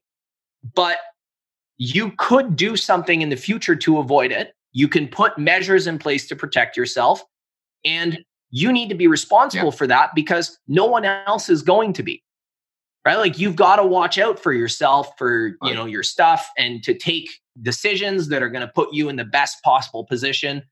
But 0.75 0.97
you 1.76 2.12
could 2.16 2.57
do 2.57 2.75
something 2.75 3.21
in 3.21 3.28
the 3.28 3.37
future 3.37 3.76
to 3.76 3.99
avoid 3.99 4.33
it. 4.33 4.54
You 4.73 4.89
can 4.89 5.09
put 5.09 5.39
measures 5.39 5.87
in 5.87 5.99
place 5.99 6.29
to 6.29 6.37
protect 6.37 6.77
yourself. 6.77 7.23
And 7.85 8.19
you 8.50 8.73
need 8.73 8.89
to 8.89 8.95
be 8.95 9.07
responsible 9.07 9.67
yeah. 9.67 9.77
for 9.77 9.87
that 9.87 10.11
because 10.15 10.59
no 10.69 10.87
one 10.87 11.05
else 11.05 11.49
is 11.49 11.62
going 11.62 11.93
to 11.95 12.03
be. 12.03 12.23
Right? 13.07 13.17
Like 13.17 13.39
you've 13.39 13.57
got 13.57 13.77
to 13.77 13.85
watch 13.85 14.19
out 14.19 14.39
for 14.39 14.53
yourself, 14.53 15.09
for 15.17 15.57
you 15.62 15.75
know, 15.75 15.87
your 15.87 16.03
stuff 16.03 16.50
and 16.59 16.83
to 16.83 16.93
take 16.93 17.31
decisions 17.62 18.29
that 18.29 18.43
are 18.43 18.50
going 18.50 18.67
to 18.67 18.73
put 18.73 18.93
you 18.93 19.09
in 19.09 19.17
the 19.17 19.25
best 19.25 19.62
possible 19.62 20.05
position. 20.05 20.62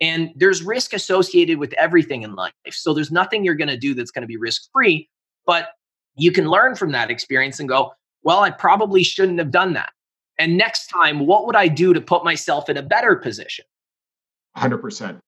And 0.00 0.30
there's 0.36 0.62
risk 0.62 0.92
associated 0.92 1.58
with 1.58 1.72
everything 1.74 2.22
in 2.22 2.34
life. 2.34 2.52
So 2.70 2.94
there's 2.94 3.10
nothing 3.10 3.44
you're 3.44 3.56
going 3.56 3.68
to 3.68 3.76
do 3.76 3.94
that's 3.94 4.12
going 4.12 4.22
to 4.22 4.28
be 4.28 4.36
risk 4.36 4.70
free, 4.72 5.08
but 5.44 5.70
you 6.14 6.30
can 6.30 6.48
learn 6.48 6.76
from 6.76 6.92
that 6.92 7.10
experience 7.10 7.58
and 7.58 7.68
go, 7.68 7.92
well, 8.22 8.40
I 8.40 8.50
probably 8.50 9.02
shouldn't 9.02 9.38
have 9.38 9.50
done 9.50 9.72
that. 9.72 9.92
And 10.38 10.56
next 10.56 10.88
time, 10.88 11.26
what 11.26 11.46
would 11.46 11.56
I 11.56 11.68
do 11.68 11.92
to 11.92 12.00
put 12.00 12.24
myself 12.24 12.68
in 12.68 12.76
a 12.76 12.82
better 12.82 13.16
position? 13.16 13.64
100%. 14.56 15.18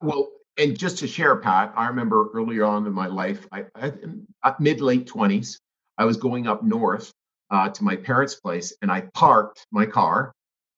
Well, 0.00 0.28
and 0.58 0.78
just 0.78 0.98
to 0.98 1.06
share, 1.06 1.36
Pat, 1.36 1.72
I 1.76 1.88
remember 1.88 2.28
earlier 2.34 2.64
on 2.64 2.86
in 2.86 2.92
my 2.92 3.06
life, 3.06 3.46
I, 3.52 3.64
I 3.74 4.54
mid 4.58 4.80
late 4.80 5.06
20s, 5.06 5.58
I 5.98 6.04
was 6.04 6.16
going 6.16 6.46
up 6.46 6.62
north 6.62 7.10
uh, 7.50 7.68
to 7.68 7.84
my 7.84 7.96
parents' 7.96 8.34
place 8.34 8.74
and 8.82 8.90
I 8.90 9.02
parked 9.14 9.66
my 9.70 9.86
car 9.86 10.32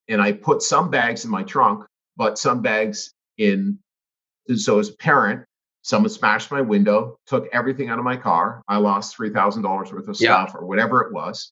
and 0.09 0.21
I 0.21 0.33
put 0.33 0.63
some 0.63 0.91
bags 0.91 1.25
in 1.25 1.31
my 1.31 1.43
trunk, 1.43 1.85
but 2.17 2.39
some 2.39 2.63
bags 2.63 3.13
in. 3.39 3.79
So, 4.57 4.79
as 4.79 4.91
a 4.91 4.97
parent, 4.97 5.45
someone 5.83 6.11
smashed 6.11 6.51
my 6.51 6.61
window, 6.61 7.17
took 7.27 7.49
everything 7.53 7.89
out 7.89 7.99
of 7.99 8.05
my 8.05 8.17
car. 8.17 8.63
I 8.69 8.77
lost 8.77 9.17
$3,000 9.17 9.93
worth 9.93 10.09
of 10.09 10.17
stuff 10.17 10.51
yeah. 10.53 10.61
or 10.61 10.67
whatever 10.67 11.01
it 11.03 11.13
was. 11.13 11.51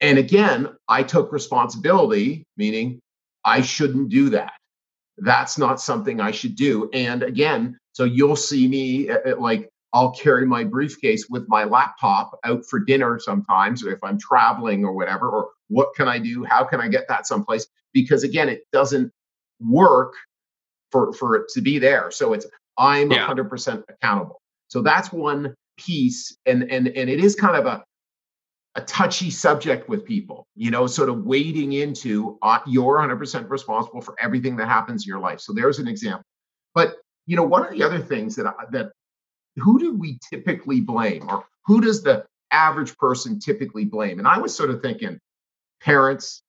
And 0.00 0.18
again, 0.18 0.68
I 0.88 1.02
took 1.02 1.32
responsibility, 1.32 2.44
meaning 2.56 3.00
I 3.44 3.62
shouldn't 3.62 4.10
do 4.10 4.30
that. 4.30 4.52
That's 5.18 5.56
not 5.56 5.80
something 5.80 6.20
I 6.20 6.30
should 6.30 6.56
do. 6.56 6.90
And 6.92 7.22
again, 7.22 7.78
so 7.92 8.04
you'll 8.04 8.36
see 8.36 8.68
me 8.68 9.08
at, 9.08 9.26
at 9.26 9.40
like 9.40 9.70
I'll 9.94 10.12
carry 10.12 10.46
my 10.46 10.62
briefcase 10.62 11.26
with 11.30 11.48
my 11.48 11.64
laptop 11.64 12.38
out 12.44 12.66
for 12.66 12.80
dinner 12.80 13.18
sometimes, 13.18 13.82
or 13.82 13.92
if 13.92 14.04
I'm 14.04 14.18
traveling 14.18 14.84
or 14.84 14.92
whatever, 14.92 15.30
or 15.30 15.48
what 15.68 15.94
can 15.94 16.06
I 16.06 16.18
do? 16.18 16.44
How 16.44 16.64
can 16.64 16.80
I 16.80 16.88
get 16.88 17.08
that 17.08 17.26
someplace? 17.26 17.66
Because 17.94 18.22
again, 18.22 18.50
it 18.50 18.64
doesn't 18.72 19.10
work 19.58 20.12
for 20.92 21.14
for 21.14 21.36
it 21.36 21.48
to 21.54 21.62
be 21.62 21.78
there. 21.78 22.10
So 22.10 22.34
it's 22.34 22.46
I'm 22.76 23.10
yeah. 23.10 23.26
100% 23.26 23.84
accountable. 23.88 24.42
So 24.68 24.82
that's 24.82 25.10
one 25.10 25.54
piece, 25.78 26.36
and 26.44 26.70
and 26.70 26.88
and 26.88 27.08
it 27.08 27.20
is 27.20 27.34
kind 27.34 27.56
of 27.56 27.64
a 27.64 27.82
a 28.76 28.82
touchy 28.82 29.30
subject 29.30 29.88
with 29.88 30.04
people, 30.04 30.46
you 30.54 30.70
know, 30.70 30.86
sort 30.86 31.08
of 31.08 31.24
wading 31.24 31.72
into 31.72 32.38
uh, 32.42 32.58
you're 32.66 32.98
100% 32.98 33.48
responsible 33.48 34.02
for 34.02 34.14
everything 34.20 34.54
that 34.56 34.68
happens 34.68 35.04
in 35.04 35.08
your 35.08 35.18
life. 35.18 35.40
So 35.40 35.54
there's 35.54 35.78
an 35.78 35.88
example. 35.88 36.24
But, 36.74 36.96
you 37.24 37.36
know, 37.36 37.42
one 37.42 37.64
of 37.64 37.72
the 37.72 37.82
other 37.82 37.98
things 37.98 38.36
that, 38.36 38.46
I, 38.46 38.52
that 38.72 38.92
who 39.56 39.78
do 39.78 39.94
we 39.94 40.18
typically 40.30 40.82
blame 40.82 41.26
or 41.28 41.44
who 41.64 41.80
does 41.80 42.02
the 42.02 42.26
average 42.50 42.96
person 42.98 43.40
typically 43.40 43.86
blame? 43.86 44.18
And 44.18 44.28
I 44.28 44.38
was 44.38 44.54
sort 44.54 44.68
of 44.68 44.82
thinking 44.82 45.18
parents, 45.80 46.42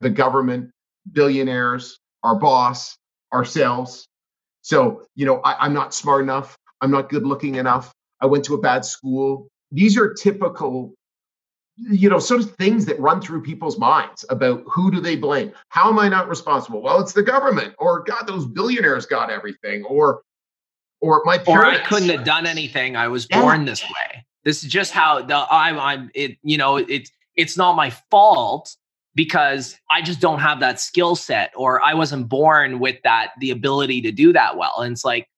the 0.00 0.10
government, 0.10 0.70
billionaires, 1.12 1.98
our 2.22 2.36
boss, 2.36 2.96
ourselves. 3.34 4.08
So, 4.62 5.02
you 5.14 5.26
know, 5.26 5.42
I, 5.44 5.64
I'm 5.64 5.74
not 5.74 5.92
smart 5.92 6.22
enough. 6.22 6.56
I'm 6.80 6.90
not 6.90 7.10
good 7.10 7.26
looking 7.26 7.56
enough. 7.56 7.92
I 8.22 8.26
went 8.26 8.44
to 8.46 8.54
a 8.54 8.60
bad 8.60 8.86
school. 8.86 9.48
These 9.70 9.98
are 9.98 10.14
typical 10.14 10.94
you 11.76 12.08
know 12.08 12.18
sort 12.18 12.40
of 12.40 12.54
things 12.56 12.86
that 12.86 12.98
run 12.98 13.20
through 13.20 13.42
people's 13.42 13.78
minds 13.78 14.24
about 14.30 14.62
who 14.66 14.90
do 14.90 15.00
they 15.00 15.16
blame? 15.16 15.52
How 15.68 15.90
am 15.90 15.98
i 15.98 16.08
not 16.08 16.28
responsible? 16.28 16.80
Well 16.80 17.00
it's 17.00 17.12
the 17.12 17.22
government 17.22 17.74
or 17.78 18.02
god 18.02 18.26
those 18.26 18.46
billionaires 18.46 19.06
got 19.06 19.30
everything 19.30 19.84
or 19.84 20.22
or 21.00 21.22
my 21.24 21.38
parents. 21.38 21.78
or 21.78 21.82
i 21.82 21.86
couldn't 21.86 22.08
have 22.08 22.24
done 22.24 22.46
anything. 22.46 22.96
I 22.96 23.08
was 23.08 23.26
born 23.26 23.60
yeah. 23.60 23.66
this 23.66 23.82
way. 23.82 24.24
This 24.44 24.64
is 24.64 24.70
just 24.70 24.92
how 24.92 25.22
the 25.22 25.46
i'm 25.50 25.78
i'm 25.78 26.10
it 26.14 26.38
you 26.42 26.56
know 26.56 26.76
it's 26.76 27.10
it's 27.34 27.56
not 27.56 27.76
my 27.76 27.90
fault 28.10 28.74
because 29.14 29.78
i 29.90 30.00
just 30.00 30.20
don't 30.20 30.40
have 30.40 30.60
that 30.60 30.80
skill 30.80 31.14
set 31.14 31.52
or 31.56 31.82
i 31.82 31.92
wasn't 31.92 32.28
born 32.28 32.78
with 32.78 32.96
that 33.02 33.32
the 33.40 33.50
ability 33.50 34.00
to 34.02 34.12
do 34.12 34.32
that 34.32 34.56
well. 34.56 34.76
And 34.78 34.92
it's 34.92 35.04
like 35.04 35.28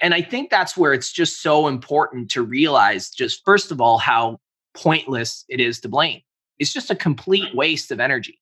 and 0.00 0.14
i 0.14 0.22
think 0.22 0.50
that's 0.50 0.76
where 0.76 0.92
it's 0.92 1.12
just 1.12 1.42
so 1.42 1.68
important 1.68 2.28
to 2.32 2.42
realize 2.42 3.10
just 3.10 3.44
first 3.44 3.70
of 3.70 3.80
all 3.80 3.98
how 3.98 4.40
pointless 4.74 5.44
it 5.48 5.60
is 5.60 5.80
to 5.80 5.88
blame. 5.88 6.20
It's 6.58 6.72
just 6.72 6.90
a 6.90 6.94
complete 6.94 7.54
waste 7.54 7.90
of 7.90 8.00
energy, 8.00 8.38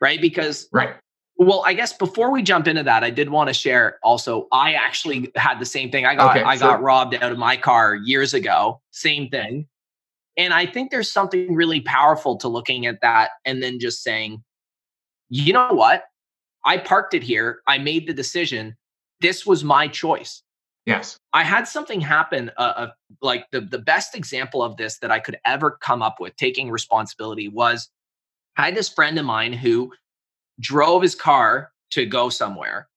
right? 0.00 0.20
Because 0.20 0.68
right. 0.72 0.94
Well, 1.36 1.62
I 1.66 1.72
guess 1.72 1.92
before 1.92 2.30
we 2.30 2.42
jump 2.42 2.68
into 2.68 2.82
that, 2.82 3.02
I 3.02 3.10
did 3.10 3.30
want 3.30 3.48
to 3.48 3.54
share 3.54 3.98
also. 4.02 4.46
I 4.52 4.74
actually 4.74 5.32
had 5.34 5.58
the 5.58 5.66
same 5.66 5.90
thing. 5.90 6.06
I 6.06 6.14
got 6.14 6.36
okay, 6.36 6.44
I 6.44 6.56
sure. 6.56 6.68
got 6.68 6.82
robbed 6.82 7.14
out 7.14 7.32
of 7.32 7.38
my 7.38 7.56
car 7.56 7.94
years 7.94 8.34
ago. 8.34 8.80
Same 8.90 9.28
thing. 9.28 9.66
And 10.36 10.54
I 10.54 10.66
think 10.66 10.90
there's 10.90 11.10
something 11.10 11.54
really 11.54 11.80
powerful 11.80 12.36
to 12.38 12.48
looking 12.48 12.86
at 12.86 13.00
that 13.02 13.30
and 13.44 13.62
then 13.62 13.78
just 13.78 14.02
saying, 14.02 14.42
you 15.28 15.52
know 15.52 15.72
what? 15.72 16.04
I 16.64 16.78
parked 16.78 17.14
it 17.14 17.22
here. 17.22 17.60
I 17.66 17.78
made 17.78 18.06
the 18.06 18.14
decision. 18.14 18.76
This 19.20 19.44
was 19.44 19.64
my 19.64 19.88
choice. 19.88 20.42
Yes. 20.86 21.16
I 21.32 21.44
had 21.44 21.68
something 21.68 22.00
happen, 22.00 22.50
uh, 22.56 22.72
uh, 22.76 22.90
like 23.20 23.46
the, 23.52 23.60
the 23.60 23.78
best 23.78 24.16
example 24.16 24.62
of 24.62 24.76
this 24.76 24.98
that 24.98 25.10
I 25.10 25.20
could 25.20 25.38
ever 25.44 25.78
come 25.80 26.02
up 26.02 26.16
with 26.18 26.34
taking 26.36 26.70
responsibility 26.70 27.48
was 27.48 27.88
I 28.56 28.66
had 28.66 28.74
this 28.74 28.88
friend 28.88 29.18
of 29.18 29.24
mine 29.24 29.52
who 29.52 29.92
drove 30.60 31.02
his 31.02 31.14
car 31.14 31.70
to 31.92 32.04
go 32.04 32.28
somewhere 32.28 32.88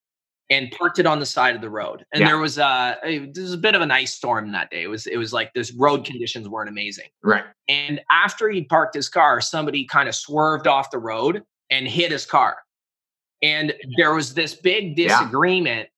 and 0.50 0.72
parked 0.72 1.00
it 1.00 1.06
on 1.06 1.20
the 1.20 1.25
side 1.25 1.56
of 1.56 1.62
the 1.62 1.70
road. 1.70 2.06
And 2.12 2.22
yeah. 2.22 2.27
there 2.27 2.38
was 2.38 2.58
a, 2.58 2.98
a 3.04 3.20
there 3.34 3.44
was 3.44 3.54
a 3.54 3.58
bit 3.58 3.75
of 3.75 3.82
an 3.82 3.92
ice 3.92 4.13
storm 4.13 4.51
that 4.51 4.70
day. 4.70 4.84
It 4.84 4.88
was 4.88 5.08
it 5.08 5.18
was 5.18 5.34
like 5.34 5.54
this 5.54 5.72
road 5.74 6.06
conditions 6.06 6.48
weren't 6.48 6.70
amazing. 6.70 7.10
Right. 7.24 7.44
And 7.68 8.01
after 8.12 8.50
he 8.50 8.63
parked 8.63 8.96
his 8.96 9.10
car, 9.10 9.42
somebody 9.42 9.86
kind 9.86 10.08
of 10.08 10.15
swerved 10.15 10.68
off 10.68 10.92
the 10.92 11.00
road 11.00 11.44
and 11.70 11.88
hit 11.88 12.12
his 12.12 12.25
car. 12.25 12.58
And 13.42 13.74
there 13.98 14.13
was 14.13 14.34
this 14.34 14.56
big 14.56 14.96
disagreement 14.96 15.89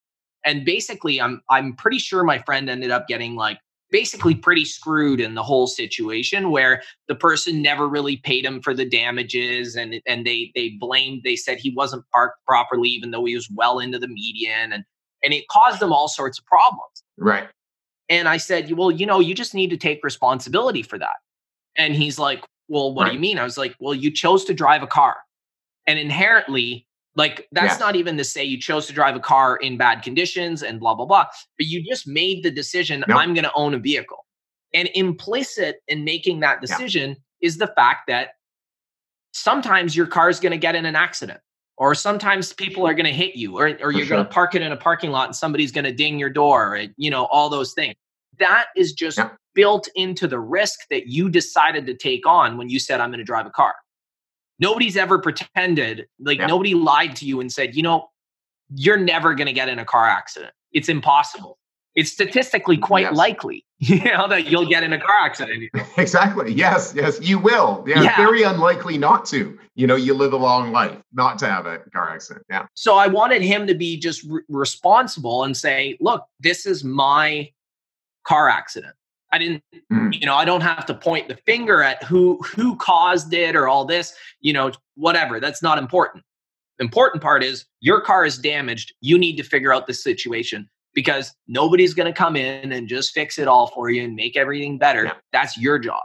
and 0.48 0.66
basically 0.66 1.22
i'm 1.22 1.42
i'm 1.52 1.76
pretty 1.76 2.00
sure 2.00 2.24
my 2.24 2.40
friend 2.40 2.70
ended 2.70 2.92
up 2.92 3.08
getting 3.08 3.36
like 3.36 3.60
basically 3.92 4.36
pretty 4.36 4.66
screwed 4.66 5.22
in 5.22 5.36
the 5.36 5.44
whole 5.44 5.68
situation 5.68 6.52
where 6.52 6.82
the 7.08 7.16
person 7.16 7.62
never 7.62 7.88
really 7.88 8.18
paid 8.18 8.46
him 8.46 8.62
for 8.62 8.74
the 8.74 8.90
damages 8.90 9.76
and 9.76 10.02
and 10.08 10.26
they 10.26 10.52
they 10.56 10.70
blamed 10.80 11.22
they 11.24 11.36
said 11.36 11.60
he 11.60 11.72
wasn't 11.76 12.04
parked 12.12 12.44
properly 12.46 12.90
even 12.90 13.12
though 13.12 13.26
he 13.26 13.36
was 13.36 13.50
well 13.56 13.80
into 13.80 14.00
the 14.00 14.08
median 14.08 14.74
and 14.74 14.84
and 15.24 15.34
it 15.34 15.48
caused 15.50 15.80
them 15.80 15.94
all 15.94 16.08
sorts 16.08 16.40
of 16.40 16.46
problems 16.46 17.04
right 17.18 17.50
And 18.10 18.30
I 18.30 18.38
said, 18.38 18.72
well, 18.72 18.92
you 18.92 19.06
know, 19.06 19.20
you 19.20 19.36
just 19.36 19.54
need 19.54 19.70
to 19.72 19.78
take 19.78 20.00
responsibility 20.04 20.82
for 20.82 20.98
that. 20.98 21.18
And 21.78 21.94
he's 21.94 22.18
like, 22.18 22.42
well, 22.70 22.94
what 22.94 23.04
right. 23.04 23.10
do 23.10 23.16
you 23.16 23.20
mean? 23.20 23.38
I 23.38 23.44
was 23.44 23.58
like, 23.58 23.76
well, 23.82 23.94
you 23.94 24.12
chose 24.12 24.46
to 24.46 24.54
drive 24.54 24.82
a 24.82 24.88
car. 24.88 25.18
And 25.88 26.00
inherently, 26.00 26.87
like 27.18 27.48
that's 27.52 27.74
yes. 27.74 27.80
not 27.80 27.96
even 27.96 28.16
to 28.18 28.24
say 28.24 28.44
you 28.44 28.60
chose 28.60 28.86
to 28.88 28.94
drive 28.94 29.16
a 29.16 29.20
car 29.20 29.58
in 29.58 29.76
bad 29.76 30.04
conditions 30.04 30.62
and 30.62 30.80
blah, 30.80 30.94
blah, 30.94 31.06
blah. 31.06 31.26
But 31.58 31.66
you 31.66 31.84
just 31.84 32.08
made 32.08 32.44
the 32.44 32.52
decision, 32.52 33.04
nope. 33.08 33.18
I'm 33.18 33.34
going 33.34 33.44
to 33.44 33.52
own 33.56 33.74
a 33.74 33.80
vehicle. 33.80 34.26
And 34.74 34.90
implicit 34.94 35.78
in 35.88 36.04
making 36.04 36.42
that 36.42 36.62
decision 36.62 37.10
yeah. 37.10 37.48
is 37.48 37.58
the 37.58 37.68
fact 37.68 38.02
that 38.08 38.36
sometimes 39.32 39.96
your 39.96 40.06
car 40.06 40.30
is 40.30 40.40
going 40.40 40.52
to 40.52 40.58
get 40.58 40.76
in 40.76 40.86
an 40.86 40.96
accident 40.96 41.40
or 41.78 41.96
sometimes 41.96 42.54
people 42.54 42.86
are 42.86 42.94
going 42.94 43.06
to 43.06 43.14
hit 43.14 43.36
you 43.36 43.58
or, 43.58 43.78
or 43.82 43.92
you're 43.92 44.06
sure. 44.06 44.18
going 44.18 44.26
to 44.26 44.32
park 44.32 44.56
it 44.56 44.62
in 44.62 44.72
a 44.72 44.78
parking 44.78 45.12
lot 45.12 45.28
and 45.28 45.36
somebody's 45.36 45.72
going 45.72 45.86
to 45.86 45.94
ding 45.94 46.20
your 46.20 46.30
door 46.30 46.76
or, 46.76 46.84
you 46.98 47.10
know 47.10 47.26
all 47.26 47.50
those 47.50 47.74
things 47.74 47.96
that 48.40 48.66
is 48.76 48.94
just 48.94 49.18
yeah. 49.18 49.30
built 49.54 49.88
into 49.96 50.28
the 50.28 50.40
risk 50.40 50.80
that 50.90 51.08
you 51.08 51.30
decided 51.30 51.86
to 51.86 51.94
take 51.94 52.26
on 52.26 52.58
when 52.58 52.70
you 52.70 52.80
said 52.80 53.00
i'm 53.00 53.10
going 53.10 53.20
to 53.20 53.24
drive 53.24 53.46
a 53.46 53.52
car 53.52 53.76
nobody's 54.60 54.98
ever 54.98 55.20
pretended 55.20 56.08
like 56.20 56.40
yeah. 56.40 56.48
nobody 56.48 56.74
lied 56.74 57.16
to 57.18 57.26
you 57.26 57.40
and 57.40 57.52
said 57.52 57.76
you 57.76 57.84
know 57.84 58.10
you're 58.74 58.98
never 58.98 59.34
going 59.34 59.48
to 59.48 59.54
get 59.54 59.70
in 59.70 59.80
a 59.80 59.86
car 59.86 60.06
accident. 60.06 60.52
It's 60.72 60.90
impossible. 60.90 61.58
It's 61.96 62.12
statistically 62.12 62.78
quite 62.78 63.06
yes. 63.06 63.16
likely 63.16 63.66
you 63.80 64.04
know 64.04 64.28
that 64.28 64.48
you'll 64.48 64.68
get 64.68 64.84
in 64.84 64.94
a 64.94 65.00
car 65.00 65.16
accident 65.22 65.70
exactly 65.98 66.52
yes 66.52 66.94
yes 66.96 67.20
you 67.22 67.40
will. 67.40 67.84
Yeah, 67.88 68.04
yeah, 68.04 68.18
very 68.18 68.44
unlikely 68.44 68.98
not 68.98 69.26
to 69.28 69.58
you 69.76 69.88
know 69.88 69.96
you 69.96 70.14
live 70.14 70.34
a 70.34 70.38
long 70.38 70.72
life 70.72 70.98
not 71.14 71.40
to 71.40 71.48
have 71.48 71.66
a 71.66 71.80
car 71.94 72.10
accident 72.10 72.46
yeah. 72.50 72.66
So 72.76 72.98
i 72.98 73.08
wanted 73.08 73.42
him 73.42 73.68
to 73.68 73.76
be 73.76 73.98
just 73.98 74.24
re- 74.24 74.42
responsible 74.48 75.44
and 75.44 75.56
say 75.56 75.98
look 76.00 76.26
this 76.40 76.66
is 76.66 76.84
my 76.84 77.52
car 78.28 78.50
accident 78.50 78.94
i 79.32 79.38
didn't 79.38 79.64
mm. 79.92 80.14
you 80.14 80.26
know 80.26 80.36
i 80.36 80.46
don't 80.46 80.62
have 80.62 80.86
to 80.86 80.94
point 80.94 81.28
the 81.28 81.36
finger 81.46 81.82
at 81.84 82.02
who 82.04 82.38
who 82.44 82.76
caused 82.78 83.34
it 83.34 83.56
or 83.56 83.68
all 83.68 83.86
this 83.86 84.14
you 84.42 84.54
know 84.54 84.72
whatever 84.96 85.40
that's 85.40 85.62
not 85.62 85.78
important 85.78 86.24
important 86.80 87.22
part 87.22 87.44
is 87.44 87.66
your 87.82 88.02
car 88.02 88.26
is 88.26 88.38
damaged 88.38 88.94
you 89.02 89.18
need 89.18 89.36
to 89.36 89.44
figure 89.44 89.74
out 89.74 89.88
the 89.88 89.94
situation 89.94 90.70
because 90.98 91.36
nobody's 91.48 91.94
going 91.94 92.12
to 92.12 92.18
come 92.18 92.36
in 92.36 92.72
and 92.72 92.88
just 92.88 93.12
fix 93.12 93.38
it 93.38 93.48
all 93.48 93.68
for 93.68 93.92
you 93.92 94.04
and 94.04 94.16
make 94.16 94.36
everything 94.36 94.80
better. 94.80 95.04
Yeah. 95.04 95.14
That's 95.32 95.56
your 95.56 95.78
job 95.78 96.02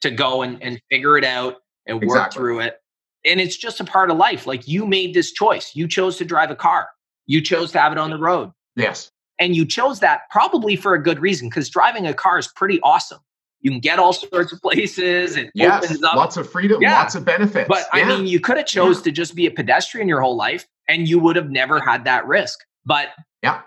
to 0.00 0.10
go 0.10 0.40
and, 0.40 0.62
and 0.62 0.80
figure 0.90 1.18
it 1.18 1.24
out 1.24 1.56
and 1.86 1.96
work 1.96 2.04
exactly. 2.04 2.38
through 2.38 2.60
it. 2.60 2.78
And 3.26 3.38
it's 3.38 3.54
just 3.54 3.80
a 3.80 3.84
part 3.84 4.10
of 4.10 4.16
life. 4.16 4.46
Like 4.46 4.66
you 4.66 4.86
made 4.86 5.12
this 5.12 5.30
choice. 5.30 5.72
You 5.74 5.86
chose 5.86 6.16
to 6.16 6.24
drive 6.24 6.50
a 6.50 6.56
car. 6.56 6.88
You 7.26 7.42
chose 7.42 7.70
to 7.72 7.80
have 7.80 7.92
it 7.92 7.98
on 7.98 8.08
the 8.08 8.16
road. 8.16 8.50
Yes. 8.76 9.10
And 9.40 9.56
you 9.56 9.64
chose 9.64 10.00
that 10.00 10.22
probably 10.30 10.76
for 10.76 10.94
a 10.94 11.02
good 11.02 11.18
reason 11.18 11.48
because 11.48 11.68
driving 11.68 12.06
a 12.06 12.14
car 12.14 12.38
is 12.38 12.46
pretty 12.46 12.78
awesome. 12.82 13.18
You 13.60 13.70
can 13.70 13.80
get 13.80 13.98
all 13.98 14.12
sorts 14.12 14.52
of 14.52 14.60
places 14.60 15.36
and 15.36 15.50
yes, 15.54 15.84
opens 15.84 16.02
up. 16.02 16.14
lots 16.14 16.36
of 16.36 16.48
freedom, 16.50 16.80
yeah. 16.80 16.98
lots 16.98 17.14
of 17.14 17.24
benefits. 17.24 17.66
But 17.68 17.86
yeah. 17.94 18.04
I 18.04 18.04
mean, 18.04 18.26
you 18.26 18.38
could 18.38 18.58
have 18.58 18.66
chose 18.66 18.98
yeah. 18.98 19.04
to 19.04 19.12
just 19.12 19.34
be 19.34 19.46
a 19.46 19.50
pedestrian 19.50 20.06
your 20.06 20.20
whole 20.20 20.36
life 20.36 20.66
and 20.88 21.08
you 21.08 21.18
would 21.18 21.36
have 21.36 21.50
never 21.50 21.80
had 21.80 22.04
that 22.04 22.26
risk. 22.26 22.60
But 22.84 23.08
yeah, 23.42 23.62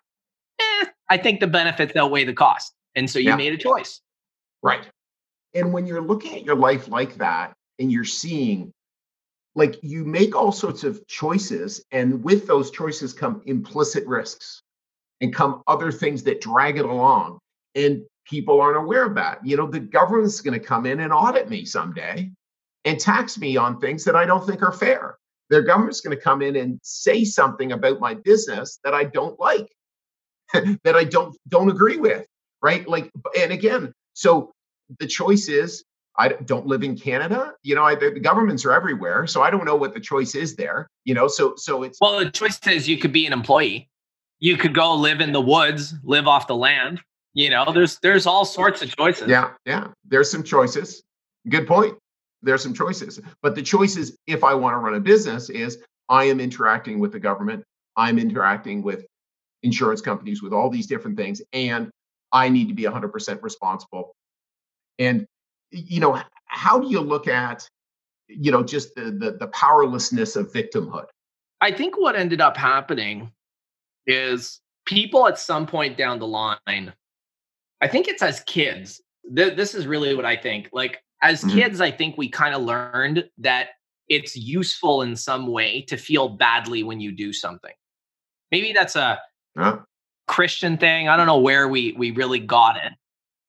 eh, 0.60 0.86
I 1.10 1.18
think 1.18 1.40
the 1.40 1.48
benefits 1.48 1.96
outweigh 1.96 2.26
the 2.26 2.34
cost. 2.34 2.74
And 2.96 3.10
so 3.10 3.20
you 3.20 3.36
made 3.36 3.54
a 3.54 3.58
choice. 3.58 4.02
Right. 4.62 4.88
And 5.56 5.74
when 5.74 5.86
you're 5.86 6.02
looking 6.02 6.36
at 6.36 6.44
your 6.44 6.56
life 6.56 6.88
like 6.88 7.16
that 7.16 7.54
and 7.80 7.92
you're 7.92 8.06
seeing, 8.06 8.72
like, 9.56 9.78
you 9.84 10.04
make 10.04 10.36
all 10.36 10.52
sorts 10.52 10.84
of 10.84 11.06
choices, 11.08 11.84
and 11.92 12.24
with 12.24 12.48
those 12.48 12.72
choices 12.72 13.14
come 13.14 13.42
implicit 13.46 14.06
risks 14.08 14.64
and 15.24 15.34
come 15.34 15.64
other 15.68 15.92
things 15.92 16.22
that 16.24 16.42
drag 16.42 16.78
it 16.78 16.86
along. 16.86 17.40
And 17.76 18.04
people 18.26 18.60
aren't 18.60 18.78
aware 18.78 19.06
of 19.06 19.16
that. 19.16 19.40
You 19.44 19.56
know, 19.56 19.66
the 19.66 19.80
government's 19.80 20.42
going 20.42 20.60
to 20.60 20.66
come 20.66 20.86
in 20.86 21.00
and 21.00 21.14
audit 21.14 21.50
me 21.50 21.64
someday 21.64 22.30
and 22.84 23.00
tax 23.00 23.38
me 23.38 23.56
on 23.56 23.80
things 23.80 24.04
that 24.04 24.18
I 24.18 24.26
don't 24.26 24.46
think 24.46 24.62
are 24.62 24.74
fair. 24.74 25.18
Their 25.50 25.62
government's 25.62 26.02
going 26.02 26.16
to 26.16 26.22
come 26.22 26.42
in 26.42 26.58
and 26.58 26.78
say 26.84 27.24
something 27.24 27.72
about 27.72 28.02
my 28.02 28.16
business 28.16 28.80
that 28.84 28.94
I 28.94 29.06
don't 29.06 29.40
like. 29.40 29.68
that 30.84 30.96
I 30.96 31.06
don't 31.06 31.36
don't 31.48 31.70
agree 31.70 31.98
with, 31.98 32.28
right? 32.62 32.88
Like, 32.88 33.10
and 33.40 33.52
again, 33.52 33.94
so 34.14 34.52
the 35.00 35.08
choice 35.08 35.48
is 35.48 35.86
I 36.18 36.30
don't 36.30 36.68
live 36.68 36.84
in 36.84 36.98
Canada. 36.98 37.54
You 37.64 37.76
know, 37.76 37.84
I, 37.84 37.96
the 37.96 38.20
governments 38.20 38.66
are 38.66 38.74
everywhere, 38.74 39.26
so 39.26 39.42
I 39.42 39.50
don't 39.50 39.66
know 39.66 39.76
what 39.76 39.94
the 39.94 40.00
choice 40.00 40.36
is 40.36 40.56
there. 40.56 40.90
You 41.06 41.14
know, 41.14 41.28
so 41.28 41.54
so 41.56 41.84
it's 41.84 42.00
well, 42.02 42.20
the 42.20 42.30
choice 42.30 42.60
is 42.68 42.90
you 42.90 42.98
could 42.98 43.14
be 43.14 43.26
an 43.26 43.34
employee, 43.34 43.90
you 44.44 44.58
could 44.58 44.74
go 44.74 44.94
live 44.94 45.22
in 45.22 45.32
the 45.32 45.42
woods, 45.42 45.96
live 46.04 46.28
off 46.28 46.48
the 46.48 46.56
land. 46.56 47.02
You 47.34 47.50
know, 47.50 47.72
there's 47.74 47.98
there's 48.04 48.28
all 48.28 48.44
sorts 48.44 48.82
of 48.82 48.96
choices. 48.96 49.30
Yeah, 49.30 49.52
yeah. 49.66 49.88
There's 50.06 50.30
some 50.30 50.44
choices. 50.44 51.02
Good 51.48 51.66
point. 51.66 51.98
There's 52.42 52.62
some 52.62 52.74
choices, 52.74 53.22
but 53.42 53.56
the 53.56 53.62
choices, 53.62 54.18
if 54.28 54.44
I 54.44 54.54
want 54.54 54.74
to 54.74 54.80
run 54.80 54.96
a 54.96 55.00
business, 55.00 55.50
is 55.50 55.78
I 56.10 56.26
am 56.26 56.42
interacting 56.42 57.00
with 57.00 57.14
the 57.14 57.20
government. 57.20 57.64
I'm 57.96 58.20
interacting 58.20 58.84
with 58.84 59.06
insurance 59.64 60.02
companies 60.02 60.44
with 60.44 60.52
all 60.52 60.70
these 60.70 60.88
different 60.88 61.18
things 61.18 61.42
and 61.54 61.90
i 62.32 62.50
need 62.50 62.68
to 62.68 62.74
be 62.74 62.84
100% 62.84 63.42
responsible 63.42 64.14
and 65.00 65.26
you 65.72 66.00
know 66.00 66.22
how 66.46 66.80
do 66.80 66.90
you 66.90 67.00
look 67.00 67.28
at 67.28 67.68
you 68.28 68.52
know 68.52 68.62
just 68.62 68.94
the, 68.96 69.04
the, 69.04 69.38
the 69.40 69.48
powerlessness 69.48 70.36
of 70.36 70.52
victimhood 70.52 71.06
i 71.62 71.72
think 71.72 71.98
what 71.98 72.16
ended 72.16 72.42
up 72.42 72.58
happening 72.58 73.32
is 74.08 74.62
people 74.86 75.28
at 75.28 75.40
some 75.40 75.66
point 75.66 75.98
down 75.98 76.20
the 76.20 76.28
line 76.28 76.94
i 77.82 77.88
think 77.88 78.08
it's 78.08 78.22
as 78.22 78.42
kids 78.42 79.02
th- 79.36 79.56
this 79.56 79.74
is 79.74 79.88
really 79.88 80.16
what 80.16 80.26
i 80.26 80.36
think 80.36 80.70
like 80.74 81.02
as 81.22 81.42
mm-hmm. 81.42 81.58
kids 81.58 81.82
i 81.82 81.90
think 81.92 82.18
we 82.18 82.30
kind 82.30 82.54
of 82.54 82.62
learned 82.62 83.28
that 83.38 83.70
it's 84.10 84.36
useful 84.36 85.02
in 85.02 85.16
some 85.16 85.48
way 85.48 85.82
to 85.82 85.96
feel 85.98 86.30
badly 86.30 86.84
when 86.84 87.00
you 87.00 87.12
do 87.12 87.32
something 87.32 87.74
maybe 88.52 88.74
that's 88.74 88.96
a 88.96 89.20
Huh? 89.58 89.80
Christian 90.28 90.78
thing. 90.78 91.10
I 91.10 91.18
don't 91.18 91.28
know 91.28 91.40
where 91.40 91.68
we 91.68 91.94
we 91.94 92.12
really 92.12 92.40
got 92.40 92.78
it. 92.78 92.94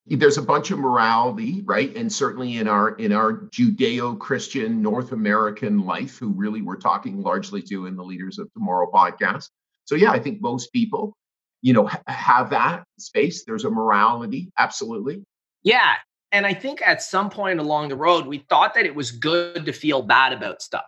There's 0.06 0.36
a 0.36 0.42
bunch 0.42 0.70
of 0.70 0.78
morality, 0.78 1.62
right? 1.64 1.94
And 1.96 2.12
certainly 2.12 2.58
in 2.58 2.68
our 2.68 2.90
in 2.96 3.12
our 3.12 3.32
Judeo-Christian 3.32 4.82
North 4.82 5.12
American 5.12 5.84
life, 5.86 6.18
who 6.18 6.28
really 6.30 6.62
we're 6.62 6.76
talking 6.76 7.22
largely 7.22 7.62
to 7.62 7.86
in 7.86 7.96
the 7.96 8.04
Leaders 8.04 8.38
of 8.38 8.52
Tomorrow 8.52 8.90
podcast. 8.92 9.48
So 9.84 9.94
yeah, 9.94 10.10
I 10.10 10.18
think 10.18 10.40
most 10.40 10.72
people, 10.72 11.16
you 11.62 11.72
know, 11.72 11.86
ha- 11.86 12.02
have 12.06 12.50
that 12.50 12.84
space. 12.98 13.44
There's 13.44 13.64
a 13.64 13.70
morality, 13.70 14.50
absolutely. 14.58 15.24
Yeah, 15.62 15.94
and 16.32 16.46
I 16.46 16.54
think 16.54 16.82
at 16.82 17.02
some 17.02 17.30
point 17.30 17.60
along 17.60 17.88
the 17.88 17.96
road, 17.96 18.26
we 18.26 18.38
thought 18.48 18.74
that 18.74 18.86
it 18.86 18.94
was 18.94 19.10
good 19.10 19.64
to 19.64 19.72
feel 19.72 20.02
bad 20.02 20.32
about 20.32 20.62
stuff. 20.62 20.84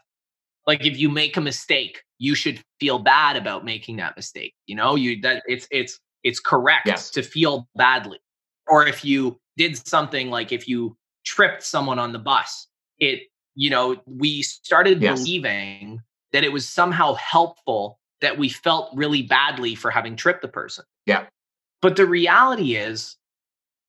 Like 0.66 0.84
if 0.84 0.98
you 0.98 1.08
make 1.08 1.36
a 1.36 1.40
mistake, 1.40 2.02
you 2.18 2.34
should 2.34 2.62
feel 2.80 2.98
bad 2.98 3.36
about 3.36 3.64
making 3.64 3.96
that 3.96 4.16
mistake 4.16 4.54
you 4.66 4.74
know 4.74 4.94
you 4.94 5.20
that 5.20 5.42
it's 5.46 5.66
it's 5.70 6.00
it's 6.22 6.40
correct 6.40 6.86
yes. 6.86 7.10
to 7.10 7.22
feel 7.22 7.68
badly 7.76 8.18
or 8.68 8.86
if 8.86 9.04
you 9.04 9.38
did 9.56 9.76
something 9.86 10.30
like 10.30 10.52
if 10.52 10.68
you 10.68 10.96
tripped 11.24 11.62
someone 11.62 11.98
on 11.98 12.12
the 12.12 12.18
bus 12.18 12.68
it 12.98 13.22
you 13.54 13.70
know 13.70 13.96
we 14.06 14.42
started 14.42 15.00
yes. 15.00 15.18
believing 15.18 16.00
that 16.32 16.44
it 16.44 16.52
was 16.52 16.68
somehow 16.68 17.14
helpful 17.14 17.98
that 18.20 18.38
we 18.38 18.48
felt 18.48 18.90
really 18.94 19.22
badly 19.22 19.74
for 19.74 19.90
having 19.90 20.16
tripped 20.16 20.42
the 20.42 20.48
person. 20.48 20.84
Yeah. 21.04 21.26
But 21.82 21.96
the 21.96 22.06
reality 22.06 22.76
is 22.76 23.16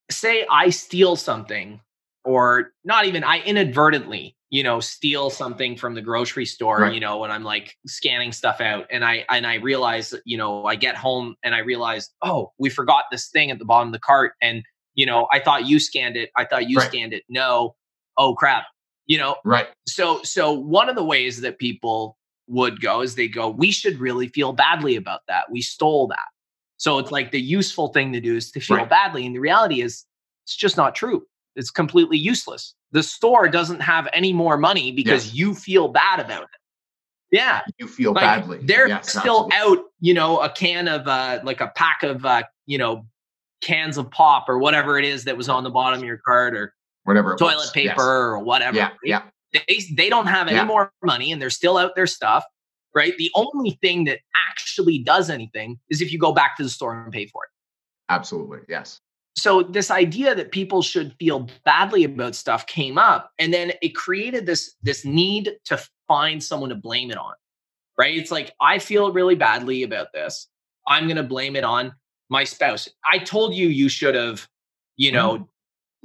say 0.10 0.46
i 0.50 0.70
steal 0.70 1.16
something 1.16 1.82
or 2.24 2.72
not 2.86 3.06
even 3.06 3.24
i 3.24 3.40
inadvertently 3.40 4.36
you 4.50 4.64
know 4.64 4.80
steal 4.80 5.30
something 5.30 5.76
from 5.76 5.94
the 5.94 6.02
grocery 6.02 6.46
store 6.46 6.80
right. 6.80 6.94
you 6.94 7.00
know 7.00 7.18
when 7.18 7.30
i'm 7.32 7.44
like 7.44 7.76
scanning 7.86 8.32
stuff 8.32 8.62
out 8.62 8.86
and 8.90 9.04
i 9.04 9.26
and 9.30 9.46
i 9.46 9.56
realize 9.56 10.14
you 10.26 10.38
know 10.38 10.66
i 10.66 10.76
get 10.76 10.96
home 10.96 11.36
and 11.44 11.54
i 11.54 11.60
realize 11.60 12.10
oh 12.22 12.52
we 12.58 12.70
forgot 12.70 13.04
this 13.12 13.30
thing 13.30 13.52
at 13.52 13.60
the 13.60 13.66
bottom 13.66 13.90
of 13.90 13.94
the 13.94 14.00
cart 14.00 14.34
and 14.42 14.64
you 14.96 15.06
know 15.06 15.28
i 15.32 15.40
thought 15.40 15.68
you 15.68 15.80
scanned 15.80 16.18
it. 16.18 16.32
I 16.36 16.46
thought 16.46 16.70
you 16.70 16.78
right. 16.78 16.88
scanned 16.88 17.14
it. 17.14 17.24
No. 17.30 17.76
Oh 18.18 18.34
crap. 18.34 18.66
You 19.06 19.18
know? 19.18 19.38
Right. 19.46 19.68
So 19.88 20.22
so 20.24 20.52
one 20.52 20.90
of 20.90 20.96
the 20.96 21.04
ways 21.04 21.42
that 21.42 21.60
people 21.60 22.17
would 22.48 22.82
go 22.82 23.02
is 23.02 23.16
they 23.16 23.28
go 23.28 23.50
we 23.50 23.72
should 23.72 24.00
really 24.00 24.28
feel 24.28 24.54
badly 24.54 24.96
about 24.96 25.22
that 25.28 25.52
we 25.52 25.62
stole 25.62 26.08
that 26.08 26.28
so 26.78 27.00
it's 27.00 27.12
like 27.12 27.32
the 27.32 27.42
useful 27.42 27.90
thing 27.90 28.14
to 28.14 28.22
do 28.22 28.36
is 28.36 28.52
to 28.52 28.60
feel 28.60 28.78
right. 28.78 28.90
badly 28.90 29.26
and 29.26 29.36
the 29.36 29.40
reality 29.40 29.82
is 29.82 30.06
it's 30.46 30.56
just 30.56 30.78
not 30.78 30.96
true 30.96 31.26
it's 31.56 31.70
completely 31.70 32.18
useless 32.18 32.76
the 32.92 33.04
store 33.04 33.48
doesn't 33.48 33.82
have 33.82 34.08
any 34.14 34.34
more 34.34 34.58
money 34.58 34.92
because 34.92 35.28
yes. 35.28 35.36
you 35.36 35.54
feel 35.54 35.88
bad 35.88 36.20
about 36.20 36.44
it. 36.44 36.50
Yeah. 37.32 37.62
You 37.78 37.88
feel 37.88 38.14
like 38.14 38.22
badly. 38.22 38.60
They're 38.64 38.88
yes, 38.88 39.10
still 39.10 39.50
absolutely. 39.52 39.80
out, 39.80 39.86
you 40.00 40.14
know, 40.14 40.40
a 40.40 40.50
can 40.50 40.88
of 40.88 41.08
uh 41.08 41.40
like 41.44 41.60
a 41.60 41.68
pack 41.76 42.04
of 42.04 42.26
uh, 42.26 42.44
you 42.66 42.78
know, 42.78 43.06
cans 43.62 43.98
of 43.98 44.10
pop 44.12 44.48
or 44.48 44.60
whatever 44.60 44.98
it 44.98 45.06
is 45.06 45.26
that 45.26 45.36
was 45.36 45.50
on 45.50 45.64
the 45.64 45.70
bottom 45.70 46.00
of 46.00 46.06
your 46.06 46.20
cart 46.26 46.56
or 46.56 46.74
whatever 47.04 47.36
toilet 47.36 47.58
was. 47.58 47.72
paper 47.72 47.90
yes. 47.90 48.00
or 48.00 48.40
whatever. 48.40 48.78
Yeah. 48.78 48.90
Yeah. 49.04 49.22
They 49.54 49.80
they 49.96 50.10
don't 50.10 50.28
have 50.28 50.48
any 50.48 50.58
yeah. 50.58 50.66
more 50.66 50.92
money 51.04 51.32
and 51.32 51.42
they're 51.42 51.50
still 51.50 51.78
out 51.78 51.96
their 51.96 52.08
stuff. 52.08 52.44
Right. 52.96 53.16
The 53.18 53.32
only 53.36 53.78
thing 53.82 54.06
that 54.06 54.20
actually 54.50 55.00
does 55.00 55.30
anything 55.30 55.80
is 55.90 56.02
if 56.02 56.12
you 56.12 56.18
go 56.18 56.32
back 56.32 56.58
to 56.58 56.64
the 56.64 56.70
store 56.70 57.00
and 57.04 57.12
pay 57.14 57.28
for 57.28 57.44
it. 57.44 57.50
Absolutely. 58.10 58.60
Yes. 58.68 59.02
so 59.38 59.62
this 59.62 59.92
idea 59.92 60.34
that 60.34 60.52
people 60.52 60.82
should 60.82 61.14
feel 61.20 61.48
badly 61.64 62.04
about 62.04 62.36
stuff 62.36 62.66
came 62.66 62.98
up 62.98 63.32
and 63.38 63.54
then 63.54 63.72
it 63.82 63.96
created 63.96 64.46
this 64.46 64.76
this 64.82 65.06
need 65.06 65.52
to 65.64 65.80
find 66.08 66.44
someone 66.44 66.70
to 66.70 66.76
blame 66.76 67.12
it 67.12 67.18
on 67.18 67.34
right 67.98 68.18
it's 68.18 68.32
like 68.32 68.52
i 68.60 68.80
feel 68.80 69.14
really 69.14 69.36
badly 69.36 69.84
about 69.84 70.08
this 70.14 70.48
i'm 70.88 71.06
going 71.06 71.18
to 71.18 71.24
blame 71.24 71.56
it 71.56 71.64
on 71.64 71.94
my 72.30 72.44
spouse 72.44 72.90
i 73.10 73.18
told 73.18 73.54
you 73.54 73.68
you 73.68 73.90
should 73.90 74.16
have 74.16 74.48
you 74.96 75.12
know 75.12 75.36
mm-hmm. 75.36 75.44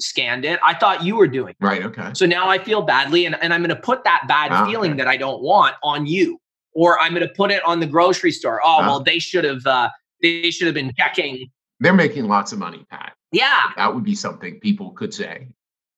Scanned 0.00 0.44
it 0.44 0.58
i 0.64 0.74
thought 0.74 1.04
you 1.04 1.16
were 1.16 1.26
doing 1.26 1.50
it. 1.50 1.64
right 1.64 1.82
okay 1.82 2.10
so 2.14 2.26
now 2.26 2.48
i 2.48 2.58
feel 2.58 2.82
badly 2.82 3.26
and, 3.26 3.36
and 3.42 3.52
i'm 3.52 3.60
going 3.60 3.74
to 3.74 3.82
put 3.82 4.04
that 4.04 4.24
bad 4.26 4.50
ah, 4.50 4.66
feeling 4.66 4.92
okay. 4.92 4.98
that 4.98 5.08
i 5.08 5.16
don't 5.16 5.42
want 5.42 5.74
on 5.82 6.06
you 6.06 6.40
or 6.74 6.98
i'm 7.00 7.14
going 7.14 7.26
to 7.26 7.34
put 7.34 7.50
it 7.50 7.62
on 7.64 7.78
the 7.78 7.86
grocery 7.86 8.32
store 8.32 8.60
oh 8.64 8.78
ah. 8.80 8.86
well 8.86 9.00
they 9.00 9.18
should 9.18 9.44
have 9.44 9.66
uh, 9.66 9.88
they 10.22 10.50
should 10.50 10.66
have 10.66 10.74
been 10.74 10.92
checking 10.96 11.48
they're 11.80 11.92
making 11.92 12.26
lots 12.26 12.52
of 12.52 12.58
money 12.58 12.86
pat 12.90 13.12
yeah. 13.32 13.70
That 13.76 13.94
would 13.94 14.04
be 14.04 14.14
something 14.14 14.60
people 14.60 14.90
could 14.90 15.12
say. 15.12 15.48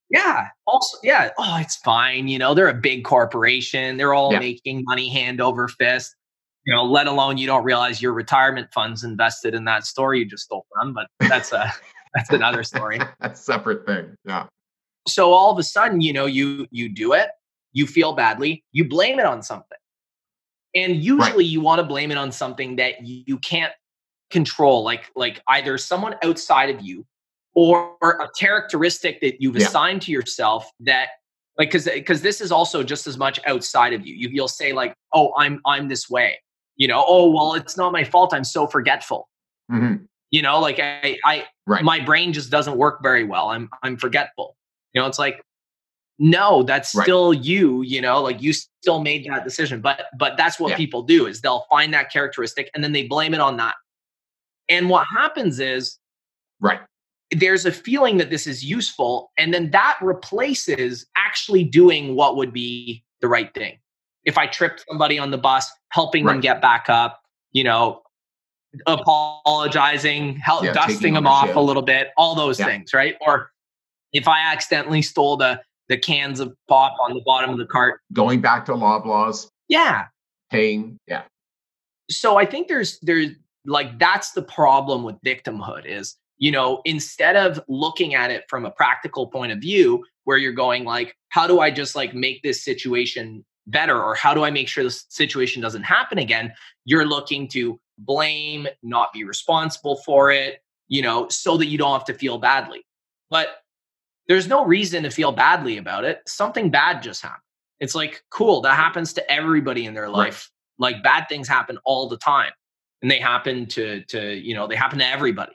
Yeah. 0.09 0.47
Also, 0.67 0.99
yeah. 1.03 1.31
Oh, 1.37 1.59
it's 1.61 1.77
fine. 1.77 2.29
You 2.29 2.39
know, 2.39 2.55
they're 2.55 2.69
a 2.69 2.75
big 2.75 3.05
corporation. 3.05 3.97
They're 3.97 4.15
all 4.15 4.33
yeah. 4.33 4.39
making 4.39 4.85
money 4.87 5.09
hand 5.09 5.41
over 5.41 5.67
fist. 5.69 6.15
You 6.65 6.75
know, 6.75 6.85
let 6.85 7.09
alone 7.09 7.37
you 7.37 7.47
don't 7.47 7.65
realize 7.65 8.01
your 8.01 8.13
retirement 8.13 8.69
funds 8.73 9.05
invested 9.05 9.55
in 9.55 9.65
that 9.65 9.85
store 9.85 10.15
you 10.15 10.25
just 10.25 10.45
stole 10.45 10.65
from. 10.73 10.95
But 10.95 11.09
that's 11.29 11.53
a 11.53 11.71
that's 12.15 12.31
another 12.31 12.63
story. 12.63 12.99
that's 13.21 13.41
a 13.41 13.43
separate 13.43 13.87
thing. 13.87 14.17
Yeah. 14.25 14.47
So 15.07 15.33
all 15.33 15.51
of 15.51 15.59
a 15.59 15.63
sudden, 15.63 16.01
you 16.01 16.13
know, 16.13 16.27
you 16.27 16.67
you 16.71 16.89
do 16.89 17.13
it, 17.13 17.29
you 17.73 17.87
feel 17.87 18.15
badly, 18.15 18.65
you 18.73 18.89
blame 18.89 19.19
it 19.19 19.27
on 19.27 19.43
something. 19.43 19.79
And 20.75 20.97
usually 20.97 21.45
right. 21.45 21.47
you 21.47 21.61
want 21.61 21.79
to 21.79 21.85
blame 21.85 22.11
it 22.11 22.19
on 22.19 22.33
something 22.33 22.77
that 22.77 23.07
you 23.07 23.39
can't 23.39 23.73
control, 24.31 24.83
like 24.83 25.11
like 25.15 25.43
either 25.49 25.79
someone 25.79 26.17
outside 26.23 26.71
of 26.71 26.81
you 26.81 27.07
or 27.55 27.97
a 28.03 28.29
characteristic 28.39 29.21
that 29.21 29.41
you've 29.41 29.57
yeah. 29.57 29.67
assigned 29.67 30.03
to 30.03 30.13
yourself 30.13 30.69
that 30.81 31.09
like 31.59 31.69
because 31.71 31.85
because 31.85 32.23
this 32.23 32.41
is 32.41 32.51
also 32.51 32.83
just 32.83 33.07
as 33.07 33.17
much 33.17 33.41
outside 33.47 33.93
of 33.93 34.07
you. 34.07 34.15
you 34.15 34.29
you'll 34.29 34.49
say 34.49 34.73
like 34.73 34.95
oh 35.13 35.33
i'm 35.39 35.61
i'm 35.67 35.89
this 35.89 36.11
way 36.11 36.39
you 36.77 36.89
know 36.89 37.05
oh 37.07 37.31
well 37.31 37.55
it's 37.55 37.77
not 37.77 37.93
my 37.93 38.05
fault 38.05 38.35
i'm 38.35 38.45
so 38.45 38.67
forgetful 38.67 39.29
mm-hmm. 39.71 40.05
You 40.35 40.43
know 40.43 40.59
like 40.59 40.81
i 40.81 41.17
i 41.25 41.45
right. 41.67 41.85
my 41.85 42.01
brain 42.01 42.33
just 42.33 42.51
doesn't 42.51 42.77
work 42.77 43.01
very 43.03 43.23
well 43.23 43.51
i'm 43.51 43.69
i'm 43.85 43.97
forgetful 43.97 44.57
you 44.93 45.01
know 45.01 45.07
it's 45.07 45.19
like 45.19 45.41
no 46.19 46.65
that's 46.65 46.93
right. 46.93 47.05
still 47.05 47.33
you 47.33 47.83
you 47.83 48.01
know 48.01 48.21
like 48.21 48.43
you 48.43 48.53
still 48.53 49.01
made 49.01 49.25
that 49.31 49.45
decision 49.45 49.81
but 49.81 50.07
but 50.19 50.37
that's 50.37 50.59
what 50.59 50.71
yeah. 50.71 50.77
people 50.77 51.03
do 51.05 51.27
is 51.27 51.41
they'll 51.41 51.65
find 51.71 51.95
that 51.95 52.11
characteristic 52.11 52.69
and 52.75 52.83
then 52.83 52.91
they 52.91 53.07
blame 53.07 53.33
it 53.33 53.41
on 53.41 53.57
that 53.57 53.77
and 54.69 54.91
what 54.91 55.07
happens 55.07 55.61
is 55.61 55.99
right 56.61 56.81
there's 57.31 57.65
a 57.65 57.73
feeling 57.73 58.17
that 58.17 58.31
this 58.31 58.47
is 58.49 58.65
useful 58.65 59.31
and 59.39 59.55
then 59.55 59.71
that 59.71 59.97
replaces 60.03 61.07
actually 61.17 61.63
doing 61.63 62.17
what 62.17 62.37
would 62.37 62.53
be 62.53 63.05
the 63.21 63.29
right 63.29 63.55
thing 63.55 63.79
if 64.25 64.37
i 64.37 64.49
tripped 64.49 64.85
somebody 64.89 65.17
on 65.17 65.31
the 65.31 65.39
bus 65.39 65.71
helping 65.91 66.25
right. 66.25 66.33
them 66.33 66.41
get 66.41 66.61
back 66.61 66.87
up 66.89 67.21
you 67.53 67.63
know 67.63 68.04
apologizing 68.87 70.37
help 70.37 70.65
yeah, 70.65 70.73
dusting 70.73 71.15
them 71.15 71.27
off 71.27 71.55
a 71.55 71.61
little 71.61 71.83
bit 71.83 72.09
all 72.17 72.35
those 72.35 72.59
yeah. 72.59 72.67
things 72.67 72.93
right? 72.93 73.17
Or 73.21 73.51
if 74.13 74.29
i 74.29 74.41
accidentally 74.41 75.03
stole 75.03 75.37
the 75.37 75.61
the 75.89 75.99
cans 75.99 76.41
of 76.41 76.55
pop 76.69 76.97
on 77.01 77.13
the 77.13 77.21
bottom 77.27 77.51
of 77.51 77.59
the 77.59 77.67
cart. 77.67 78.01
Going 78.15 78.41
back 78.41 78.65
to 78.67 78.73
loblaws. 78.73 79.49
Yeah. 79.69 80.07
Paying 80.51 80.99
yeah. 81.07 81.23
So 82.11 82.37
i 82.37 82.47
think 82.47 82.69
there's 82.69 82.99
there's 83.01 83.31
like 83.67 83.99
that's 83.99 84.33
the 84.33 84.43
problem 84.43 85.03
with 85.05 85.17
victimhood 85.25 85.87
is 85.87 86.17
you 86.39 86.51
know 86.51 86.83
instead 86.85 87.37
of 87.37 87.61
looking 87.69 88.15
at 88.15 88.31
it 88.31 88.45
from 88.49 88.67
a 88.67 88.71
practical 88.71 89.27
point 89.27 89.53
of 89.53 89.59
view 89.59 90.05
where 90.25 90.37
you're 90.37 90.53
going 90.53 90.85
like 90.85 91.17
how 91.31 91.47
do 91.47 91.61
i 91.61 91.71
just 91.71 91.97
like 91.97 92.15
make 92.15 92.43
this 92.43 92.63
situation 92.63 93.45
better 93.67 94.03
or 94.03 94.15
how 94.15 94.35
do 94.35 94.45
i 94.45 94.51
make 94.51 94.69
sure 94.69 94.85
this 94.85 95.07
situation 95.09 95.63
doesn't 95.63 95.83
happen 95.83 96.19
again? 96.19 96.53
You're 96.85 97.07
looking 97.07 97.49
to 97.49 97.81
blame 97.99 98.67
not 98.83 99.13
be 99.13 99.25
responsible 99.25 99.97
for 99.97 100.31
it 100.31 100.63
you 100.89 101.03
know 101.03 101.29
so 101.29 101.57
that 101.57 101.67
you 101.67 101.79
don't 101.79 101.93
have 101.93 102.05
to 102.05 102.15
feel 102.15 102.39
badly 102.39 102.85
but 103.31 103.49
there's 104.27 104.49
no 104.49 104.65
reason 104.65 105.03
to 105.03 105.11
feel 105.11 105.33
badly 105.33 105.77
about 105.77 106.05
it 106.05 106.21
something 106.27 106.71
bad 106.71 107.03
just 107.03 107.23
happened 107.23 107.41
it's 107.81 107.95
like 107.95 108.23
cool 108.31 108.61
that 108.61 108.77
happens 108.77 109.13
to 109.13 109.31
everybody 109.31 109.87
in 109.87 109.95
their 109.95 110.09
life 110.09 110.51
right. 110.79 110.95
like 110.95 111.03
bad 111.03 111.27
things 111.29 111.47
happen 111.47 111.79
all 111.85 112.09
the 112.09 112.17
time 112.17 112.53
and 113.03 113.11
they 113.11 113.19
happen 113.19 113.67
to 113.67 114.03
to 114.05 114.35
you 114.35 114.55
know 114.55 114.67
they 114.67 114.77
happen 114.77 114.99
to 114.99 115.07
everybody 115.07 115.55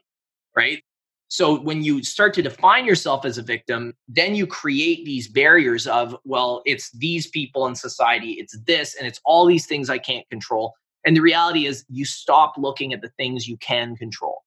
right? 0.59 0.83
So 1.29 1.61
when 1.61 1.83
you 1.83 2.03
start 2.03 2.33
to 2.35 2.41
define 2.41 2.85
yourself 2.85 3.23
as 3.23 3.37
a 3.37 3.43
victim, 3.43 3.93
then 4.07 4.33
you 4.33 4.47
create 4.47 5.05
these 5.05 5.27
barriers 5.27 5.85
of, 5.85 6.15
well, 6.25 6.63
it's 6.65 6.91
these 6.91 7.27
people 7.27 7.67
in 7.67 7.75
society, 7.75 8.31
it's 8.33 8.57
this, 8.65 8.95
and 8.95 9.07
it's 9.07 9.21
all 9.25 9.45
these 9.45 9.67
things 9.67 9.89
I 9.89 9.99
can't 9.99 10.27
control. 10.29 10.73
And 11.05 11.15
the 11.15 11.21
reality 11.21 11.65
is, 11.65 11.85
you 11.89 12.05
stop 12.05 12.55
looking 12.57 12.93
at 12.93 13.01
the 13.01 13.09
things 13.17 13.47
you 13.47 13.57
can 13.57 13.95
control. 13.95 14.43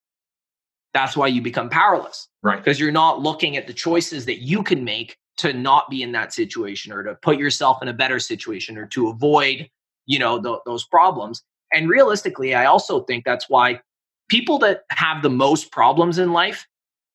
That's 0.93 1.17
why 1.17 1.29
you 1.29 1.41
become 1.41 1.71
powerless. 1.71 2.29
Right. 2.43 2.59
Because 2.59 2.79
you're 2.79 2.93
not 2.93 3.21
looking 3.21 3.57
at 3.57 3.67
the 3.67 3.73
choices 3.73 4.27
that 4.27 4.43
you 4.43 4.63
can 4.63 4.85
make 4.85 5.17
to 5.39 5.53
not 5.53 5.89
be 5.89 6.03
in 6.03 6.13
that 6.13 6.33
situation 6.33 6.93
or 6.93 7.03
to 7.03 7.15
put 7.15 7.39
yourself 7.39 7.81
in 7.81 7.89
a 7.89 7.95
better 7.95 8.19
situation 8.19 8.77
or 8.77 8.87
to 8.89 9.09
avoid, 9.09 9.71
you 10.05 10.19
know, 10.19 10.41
th- 10.43 10.59
those 10.67 10.85
problems. 10.85 11.43
And 11.73 11.89
realistically, 11.89 12.55
I 12.55 12.67
also 12.67 13.01
think 13.05 13.25
that's 13.25 13.49
why 13.49 13.81
people 14.29 14.59
that 14.59 14.83
have 14.91 15.23
the 15.23 15.31
most 15.31 15.73
problems 15.73 16.19
in 16.19 16.33
life 16.33 16.67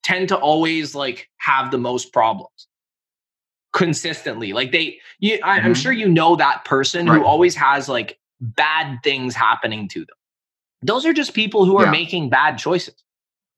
tend 0.04 0.30
to 0.30 0.38
always 0.38 0.96
like 0.96 1.30
have 1.38 1.70
the 1.70 1.78
most 1.78 2.14
problems 2.14 2.68
consistently 3.74 4.54
like 4.54 4.72
they 4.72 4.98
you, 5.20 5.38
I, 5.44 5.58
am 5.58 5.64
mm-hmm. 5.64 5.74
sure 5.74 5.92
you 5.92 6.08
know 6.08 6.36
that 6.38 6.64
person 6.64 7.08
right. 7.08 7.20
who 7.20 7.26
always 7.26 7.56
has 7.56 7.90
like 7.90 8.18
bad 8.42 9.00
things 9.04 9.36
happening 9.36 9.88
to 9.90 10.00
them 10.00 10.16
those 10.82 11.06
are 11.06 11.14
just 11.14 11.34
people 11.34 11.66
who 11.66 11.78
are 11.78 11.86
yeah. 11.86 11.92
making 11.92 12.30
bad 12.30 12.58
choices 12.58 13.04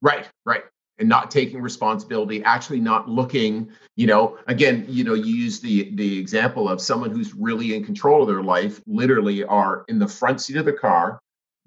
right 0.01 0.29
right 0.45 0.63
and 0.99 1.07
not 1.07 1.31
taking 1.31 1.61
responsibility 1.61 2.43
actually 2.43 2.79
not 2.79 3.09
looking 3.09 3.69
you 3.95 4.07
know 4.07 4.37
again 4.47 4.85
you 4.87 5.03
know 5.03 5.13
you 5.13 5.33
use 5.33 5.59
the 5.59 5.93
the 5.95 6.17
example 6.19 6.69
of 6.69 6.81
someone 6.81 7.11
who's 7.11 7.33
really 7.33 7.75
in 7.75 7.83
control 7.83 8.21
of 8.21 8.27
their 8.27 8.43
life 8.43 8.81
literally 8.85 9.43
are 9.43 9.83
in 9.87 9.99
the 9.99 10.07
front 10.07 10.41
seat 10.41 10.57
of 10.57 10.65
the 10.65 10.73
car 10.73 11.19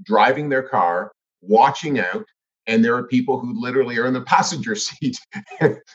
driving 0.03 0.49
their 0.49 0.63
car 0.63 1.13
watching 1.43 1.99
out 1.99 2.25
and 2.67 2.85
there 2.85 2.95
are 2.95 3.03
people 3.03 3.41
who 3.41 3.59
literally 3.61 3.99
are 3.99 4.07
in 4.07 4.13
the 4.13 4.21
passenger 4.21 4.75
seat 4.77 5.19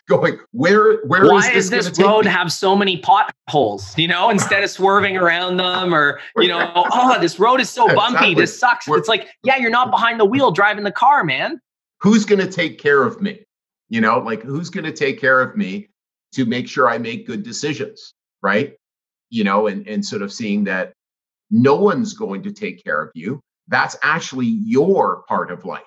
going 0.07 0.37
where 0.51 1.05
where 1.05 1.25
why 1.25 1.51
is 1.51 1.69
this, 1.69 1.87
this 1.87 1.99
road 1.99 2.25
have 2.25 2.51
so 2.51 2.75
many 2.75 2.97
potholes 2.97 3.97
you 3.97 4.07
know 4.07 4.29
instead 4.29 4.63
of 4.63 4.69
swerving 4.69 5.17
around 5.17 5.57
them 5.57 5.93
or 5.93 6.19
you 6.37 6.47
know 6.47 6.71
oh 6.75 7.19
this 7.19 7.39
road 7.39 7.61
is 7.61 7.69
so 7.69 7.87
bumpy 7.87 8.15
exactly. 8.15 8.35
this 8.35 8.59
sucks. 8.59 8.87
We're, 8.87 8.97
it's 8.97 9.07
like 9.07 9.29
yeah 9.43 9.57
you're 9.57 9.71
not 9.71 9.91
behind 9.91 10.19
the 10.19 10.25
wheel 10.25 10.51
driving 10.51 10.83
the 10.83 10.91
car 10.91 11.23
man. 11.23 11.59
Who's 11.99 12.25
going 12.25 12.39
to 12.39 12.51
take 12.51 12.77
care 12.77 13.03
of 13.03 13.21
me? 13.21 13.43
You 13.89 14.01
know 14.01 14.19
like 14.19 14.43
who's 14.43 14.69
going 14.69 14.85
to 14.85 14.91
take 14.91 15.19
care 15.19 15.41
of 15.41 15.55
me 15.55 15.87
to 16.33 16.45
make 16.45 16.67
sure 16.67 16.89
i 16.89 16.97
make 16.97 17.25
good 17.25 17.41
decisions 17.41 18.13
right? 18.41 18.73
You 19.29 19.43
know 19.43 19.67
and 19.67 19.87
and 19.87 20.05
sort 20.05 20.21
of 20.21 20.31
seeing 20.31 20.63
that 20.65 20.93
no 21.51 21.75
one's 21.75 22.13
going 22.13 22.43
to 22.43 22.51
take 22.51 22.83
care 22.83 23.01
of 23.01 23.09
you. 23.13 23.41
That's 23.67 23.97
actually 24.01 24.47
your 24.47 25.23
part 25.27 25.51
of 25.51 25.65
life. 25.65 25.83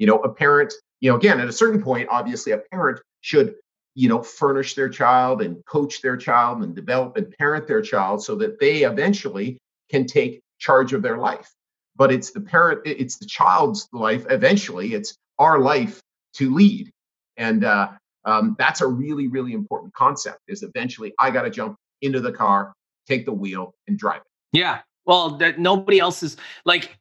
You 0.00 0.06
know, 0.06 0.16
a 0.20 0.32
parent, 0.32 0.72
you 1.00 1.10
know, 1.10 1.16
again, 1.16 1.38
at 1.40 1.46
a 1.46 1.52
certain 1.52 1.82
point, 1.82 2.08
obviously 2.10 2.52
a 2.52 2.58
parent 2.72 3.00
should, 3.20 3.54
you 3.94 4.08
know, 4.08 4.22
furnish 4.22 4.74
their 4.74 4.88
child 4.88 5.42
and 5.42 5.62
coach 5.66 6.00
their 6.00 6.16
child 6.16 6.62
and 6.62 6.74
develop 6.74 7.18
and 7.18 7.30
parent 7.38 7.68
their 7.68 7.82
child 7.82 8.24
so 8.24 8.34
that 8.36 8.58
they 8.58 8.84
eventually 8.84 9.58
can 9.90 10.06
take 10.06 10.40
charge 10.58 10.94
of 10.94 11.02
their 11.02 11.18
life. 11.18 11.50
But 11.96 12.10
it's 12.10 12.30
the 12.30 12.40
parent, 12.40 12.80
it's 12.86 13.18
the 13.18 13.26
child's 13.26 13.86
life. 13.92 14.24
Eventually, 14.30 14.94
it's 14.94 15.14
our 15.38 15.58
life 15.58 16.00
to 16.36 16.54
lead. 16.54 16.90
And 17.36 17.64
uh, 17.64 17.90
um, 18.24 18.56
that's 18.58 18.80
a 18.80 18.86
really, 18.86 19.28
really 19.28 19.52
important 19.52 19.92
concept 19.92 20.38
is 20.48 20.62
eventually 20.62 21.12
I 21.18 21.30
got 21.30 21.42
to 21.42 21.50
jump 21.50 21.76
into 22.00 22.20
the 22.20 22.32
car, 22.32 22.72
take 23.06 23.26
the 23.26 23.32
wheel 23.32 23.74
and 23.86 23.98
drive 23.98 24.22
it. 24.22 24.58
Yeah. 24.58 24.80
Well, 25.04 25.36
that 25.38 25.58
nobody 25.58 25.98
else 25.98 26.22
is 26.22 26.38
like 26.64 26.96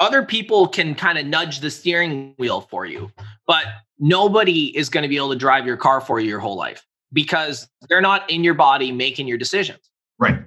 other 0.00 0.24
people 0.24 0.66
can 0.66 0.94
kind 0.94 1.18
of 1.18 1.26
nudge 1.26 1.60
the 1.60 1.70
steering 1.70 2.34
wheel 2.38 2.62
for 2.62 2.86
you, 2.86 3.10
but 3.46 3.64
nobody 3.98 4.76
is 4.76 4.88
going 4.88 5.02
to 5.02 5.08
be 5.08 5.16
able 5.16 5.30
to 5.30 5.38
drive 5.38 5.66
your 5.66 5.76
car 5.76 6.00
for 6.00 6.18
you 6.18 6.28
your 6.28 6.40
whole 6.40 6.56
life 6.56 6.84
because 7.12 7.68
they're 7.88 8.00
not 8.00 8.28
in 8.30 8.42
your 8.42 8.54
body 8.54 8.90
making 8.90 9.28
your 9.28 9.38
decisions. 9.38 9.90
Right. 10.18 10.38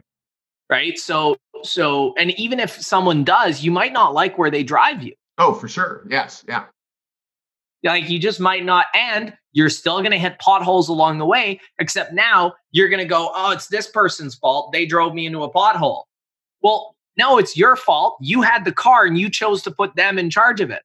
Right. 0.70 0.98
So, 0.98 1.38
so, 1.62 2.14
and 2.18 2.38
even 2.40 2.60
if 2.60 2.72
someone 2.72 3.24
does, 3.24 3.64
you 3.64 3.72
might 3.72 3.94
not 3.94 4.14
like 4.14 4.38
where 4.38 4.50
they 4.50 4.64
drive 4.64 5.04
you. 5.04 5.14
Oh, 5.38 5.54
for 5.54 5.68
sure. 5.68 6.06
Yes. 6.10 6.44
Yeah. 6.48 6.66
Like 7.84 8.10
you 8.10 8.18
just 8.18 8.40
might 8.40 8.64
not, 8.64 8.86
and 8.96 9.34
you're 9.52 9.70
still 9.70 10.00
going 10.00 10.12
to 10.12 10.18
hit 10.18 10.40
potholes 10.40 10.90
along 10.90 11.18
the 11.18 11.26
way, 11.26 11.60
except 11.80 12.14
now 12.14 12.54
you're 12.72 12.90
going 12.90 13.02
to 13.02 13.06
go, 13.06 13.30
oh, 13.36 13.52
it's 13.52 13.68
this 13.68 13.88
person's 13.88 14.36
fault. 14.36 14.72
They 14.72 14.86
drove 14.86 15.14
me 15.14 15.26
into 15.26 15.44
a 15.44 15.52
pothole. 15.52 16.04
Well, 16.62 16.96
no, 17.18 17.38
it's 17.38 17.56
your 17.56 17.76
fault. 17.76 18.18
You 18.22 18.42
had 18.42 18.66
the 18.66 18.72
car 18.72 19.06
and 19.06 19.18
you 19.18 19.30
chose 19.30 19.62
to 19.64 19.72
put 19.72 19.96
them 19.96 20.18
in 20.18 20.30
charge 20.30 20.62
of 20.62 20.70
it. 20.70 20.82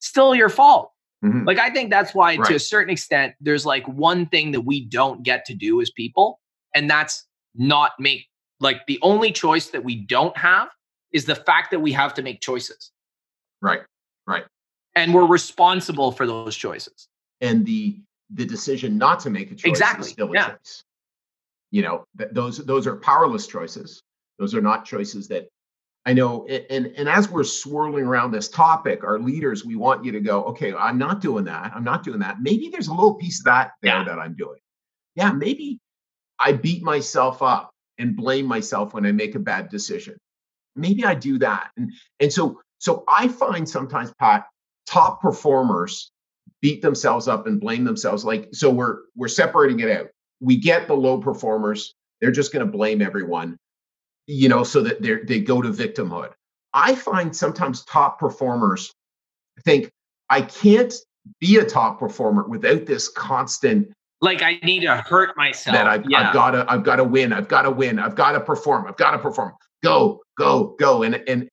Still 0.00 0.34
your 0.34 0.48
fault. 0.48 0.92
Mm-hmm. 1.24 1.46
Like 1.46 1.58
I 1.58 1.70
think 1.70 1.90
that's 1.90 2.14
why, 2.14 2.36
right. 2.36 2.48
to 2.48 2.54
a 2.54 2.60
certain 2.60 2.92
extent, 2.92 3.34
there's 3.40 3.66
like 3.66 3.86
one 3.88 4.26
thing 4.26 4.52
that 4.52 4.60
we 4.60 4.84
don't 4.84 5.22
get 5.22 5.44
to 5.46 5.54
do 5.54 5.80
as 5.80 5.90
people, 5.90 6.40
and 6.74 6.88
that's 6.88 7.26
not 7.54 7.92
make 7.98 8.26
like 8.60 8.86
the 8.86 8.98
only 9.02 9.32
choice 9.32 9.68
that 9.70 9.84
we 9.84 9.96
don't 9.96 10.36
have 10.36 10.68
is 11.12 11.24
the 11.24 11.34
fact 11.34 11.70
that 11.70 11.80
we 11.80 11.92
have 11.92 12.14
to 12.14 12.22
make 12.22 12.40
choices. 12.40 12.92
Right. 13.60 13.80
Right. 14.26 14.44
And 14.94 15.14
we're 15.14 15.26
responsible 15.26 16.12
for 16.12 16.26
those 16.26 16.56
choices. 16.56 17.08
And 17.40 17.64
the 17.64 17.98
the 18.30 18.44
decision 18.44 18.98
not 18.98 19.20
to 19.20 19.30
make 19.30 19.50
a 19.50 19.54
choice 19.54 19.70
exactly. 19.70 20.06
is 20.06 20.12
still 20.12 20.30
a 20.30 20.34
yeah. 20.34 20.50
choice. 20.50 20.84
You 21.70 21.82
know, 21.82 22.04
th- 22.18 22.30
those 22.32 22.58
those 22.58 22.86
are 22.86 22.96
powerless 22.96 23.46
choices. 23.46 24.02
Those 24.38 24.54
are 24.54 24.60
not 24.60 24.84
choices 24.84 25.28
that 25.28 25.48
I 26.08 26.14
know. 26.14 26.46
And 26.46 26.86
and 26.86 27.06
as 27.06 27.28
we're 27.28 27.44
swirling 27.44 28.04
around 28.04 28.30
this 28.30 28.48
topic, 28.48 29.04
our 29.04 29.18
leaders, 29.18 29.66
we 29.66 29.76
want 29.76 30.06
you 30.06 30.12
to 30.12 30.20
go, 30.20 30.42
okay, 30.44 30.72
I'm 30.72 30.96
not 30.96 31.20
doing 31.20 31.44
that. 31.44 31.70
I'm 31.74 31.84
not 31.84 32.02
doing 32.02 32.20
that. 32.20 32.40
Maybe 32.40 32.70
there's 32.70 32.88
a 32.88 32.94
little 32.94 33.16
piece 33.16 33.40
of 33.40 33.44
that 33.44 33.72
there 33.82 33.98
yeah. 33.98 34.04
that 34.04 34.18
I'm 34.18 34.34
doing. 34.34 34.58
Yeah, 35.16 35.32
maybe 35.32 35.80
I 36.40 36.52
beat 36.52 36.82
myself 36.82 37.42
up 37.42 37.72
and 37.98 38.16
blame 38.16 38.46
myself 38.46 38.94
when 38.94 39.04
I 39.04 39.12
make 39.12 39.34
a 39.34 39.38
bad 39.38 39.68
decision. 39.68 40.16
Maybe 40.74 41.04
I 41.04 41.14
do 41.14 41.38
that. 41.40 41.72
And 41.76 41.92
and 42.20 42.32
so 42.32 42.58
so 42.78 43.04
I 43.06 43.28
find 43.28 43.68
sometimes 43.68 44.10
Pat 44.18 44.46
top 44.86 45.20
performers 45.20 46.10
beat 46.62 46.80
themselves 46.80 47.28
up 47.28 47.46
and 47.46 47.60
blame 47.60 47.84
themselves 47.84 48.24
like 48.24 48.48
so 48.54 48.70
we're 48.70 49.00
we're 49.14 49.28
separating 49.28 49.80
it 49.80 49.90
out. 49.90 50.06
We 50.40 50.56
get 50.56 50.86
the 50.86 50.94
low 50.94 51.18
performers, 51.18 51.94
they're 52.22 52.30
just 52.30 52.50
going 52.50 52.64
to 52.64 52.72
blame 52.72 53.02
everyone. 53.02 53.58
You 54.28 54.48
know, 54.48 54.62
so 54.62 54.82
that 54.82 55.02
they 55.02 55.16
they 55.24 55.40
go 55.40 55.60
to 55.60 55.70
victimhood. 55.70 56.30
I 56.72 56.94
find 56.94 57.34
sometimes 57.34 57.84
top 57.84 58.20
performers 58.20 58.92
think 59.64 59.90
I 60.30 60.42
can't 60.42 60.94
be 61.40 61.56
a 61.56 61.64
top 61.64 61.98
performer 61.98 62.46
without 62.46 62.86
this 62.86 63.08
constant 63.08 63.92
like 64.20 64.42
I 64.42 64.58
need 64.62 64.80
to 64.80 64.96
hurt 64.96 65.36
myself. 65.36 65.76
That 65.76 65.86
I've, 65.86 66.04
yeah. 66.08 66.28
I've 66.28 66.34
got 66.34 66.50
to, 66.50 66.66
I've 66.68 66.82
got 66.82 66.96
to 66.96 67.04
win. 67.04 67.32
I've 67.32 67.48
got 67.48 67.62
to 67.62 67.70
win. 67.70 67.98
I've 67.98 68.16
got 68.16 68.32
to 68.32 68.40
perform. 68.40 68.86
I've 68.86 68.96
got 68.96 69.12
to 69.12 69.18
perform. 69.18 69.52
Go, 69.82 70.20
go, 70.36 70.74
go. 70.78 71.04
And 71.04 71.22
and 71.28 71.48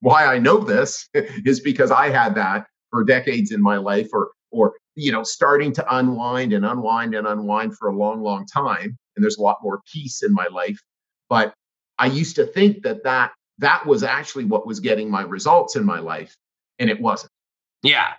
why 0.00 0.24
I 0.24 0.38
know 0.38 0.58
this 0.58 1.06
is 1.14 1.60
because 1.60 1.90
I 1.90 2.08
had 2.08 2.34
that 2.36 2.66
for 2.90 3.04
decades 3.04 3.52
in 3.52 3.60
my 3.62 3.76
life, 3.76 4.08
or 4.12 4.30
or 4.50 4.74
you 4.94 5.12
know, 5.12 5.22
starting 5.22 5.72
to 5.74 5.96
unwind 5.96 6.52
and 6.52 6.64
unwind 6.64 7.14
and 7.14 7.26
unwind 7.26 7.76
for 7.76 7.88
a 7.88 7.96
long, 7.96 8.22
long 8.22 8.46
time. 8.46 8.96
And 9.16 9.22
there's 9.22 9.36
a 9.36 9.42
lot 9.42 9.58
more 9.62 9.80
peace 9.92 10.22
in 10.22 10.32
my 10.32 10.46
life. 10.46 10.80
But 11.28 11.52
I 11.98 12.06
used 12.06 12.36
to 12.36 12.46
think 12.46 12.82
that 12.82 13.04
that 13.04 13.32
that 13.58 13.86
was 13.86 14.02
actually 14.02 14.44
what 14.44 14.66
was 14.66 14.80
getting 14.80 15.10
my 15.10 15.22
results 15.22 15.76
in 15.76 15.84
my 15.84 15.98
life, 15.98 16.36
and 16.78 16.88
it 16.90 17.00
wasn't. 17.00 17.32
Yeah, 17.82 18.14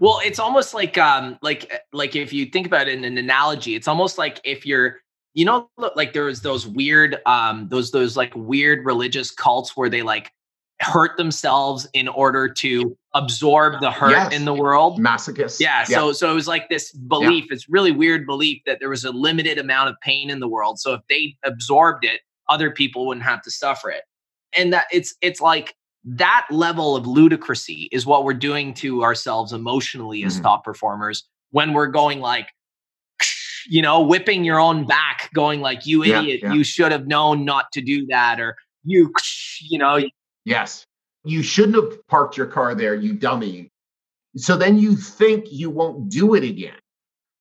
well, 0.00 0.20
it's 0.24 0.38
almost 0.38 0.74
like 0.74 0.96
um 0.98 1.38
like 1.42 1.72
eh, 1.72 1.78
like 1.92 2.16
if 2.16 2.32
you 2.32 2.46
think 2.46 2.66
about 2.66 2.88
it 2.88 2.94
in 2.94 3.04
an 3.04 3.18
analogy, 3.18 3.74
it's 3.74 3.88
almost 3.88 4.18
like 4.18 4.40
if 4.44 4.64
you're 4.66 5.00
you 5.34 5.44
know 5.44 5.70
like 5.94 6.12
there 6.12 6.24
was 6.24 6.40
those 6.42 6.66
weird 6.66 7.18
um 7.26 7.68
those 7.68 7.90
those 7.90 8.16
like 8.16 8.32
weird 8.34 8.84
religious 8.84 9.30
cults 9.30 9.76
where 9.76 9.90
they 9.90 10.02
like 10.02 10.32
hurt 10.80 11.16
themselves 11.16 11.88
in 11.92 12.06
order 12.06 12.48
to 12.48 12.96
absorb 13.14 13.80
the 13.80 13.90
hurt 13.90 14.12
yes. 14.12 14.32
in 14.32 14.44
the 14.44 14.54
world. 14.54 15.00
Masochist. 15.00 15.60
Yeah, 15.60 15.84
yeah. 15.88 15.96
So 15.96 16.12
so 16.12 16.30
it 16.30 16.34
was 16.34 16.48
like 16.48 16.68
this 16.68 16.92
belief, 16.92 17.46
yeah. 17.48 17.54
it's 17.54 17.68
really 17.68 17.92
weird 17.92 18.26
belief 18.26 18.62
that 18.66 18.78
there 18.80 18.88
was 18.88 19.04
a 19.04 19.10
limited 19.10 19.58
amount 19.58 19.90
of 19.90 19.96
pain 20.00 20.30
in 20.30 20.40
the 20.40 20.48
world. 20.48 20.78
So 20.78 20.94
if 20.94 21.00
they 21.08 21.36
absorbed 21.44 22.04
it, 22.04 22.20
other 22.48 22.70
people 22.70 23.06
wouldn't 23.06 23.24
have 23.24 23.42
to 23.42 23.50
suffer 23.50 23.90
it. 23.90 24.02
And 24.56 24.72
that 24.72 24.86
it's 24.90 25.14
it's 25.20 25.40
like 25.40 25.74
that 26.04 26.46
level 26.50 26.96
of 26.96 27.04
ludicrousy 27.04 27.88
is 27.92 28.06
what 28.06 28.24
we're 28.24 28.34
doing 28.34 28.72
to 28.72 29.02
ourselves 29.02 29.52
emotionally 29.52 30.24
as 30.24 30.34
mm-hmm. 30.34 30.44
top 30.44 30.64
performers 30.64 31.28
when 31.50 31.72
we're 31.72 31.86
going 31.86 32.20
like 32.20 32.48
you 33.68 33.82
know 33.82 34.00
whipping 34.00 34.44
your 34.44 34.58
own 34.58 34.86
back 34.86 35.30
going 35.34 35.60
like 35.60 35.86
you 35.86 36.02
idiot 36.02 36.40
yeah, 36.42 36.48
yeah. 36.48 36.54
you 36.54 36.64
should 36.64 36.92
have 36.92 37.06
known 37.06 37.44
not 37.44 37.70
to 37.72 37.80
do 37.80 38.06
that 38.06 38.40
or 38.40 38.56
you 38.84 39.12
you 39.60 39.78
know 39.78 39.98
yes 40.44 40.84
you 41.24 41.42
shouldn't 41.42 41.74
have 41.74 42.06
parked 42.06 42.36
your 42.36 42.46
car 42.46 42.74
there 42.74 42.94
you 42.94 43.12
dummy 43.12 43.70
so 44.36 44.56
then 44.56 44.78
you 44.78 44.96
think 44.96 45.46
you 45.50 45.68
won't 45.68 46.08
do 46.08 46.34
it 46.34 46.44
again 46.44 46.78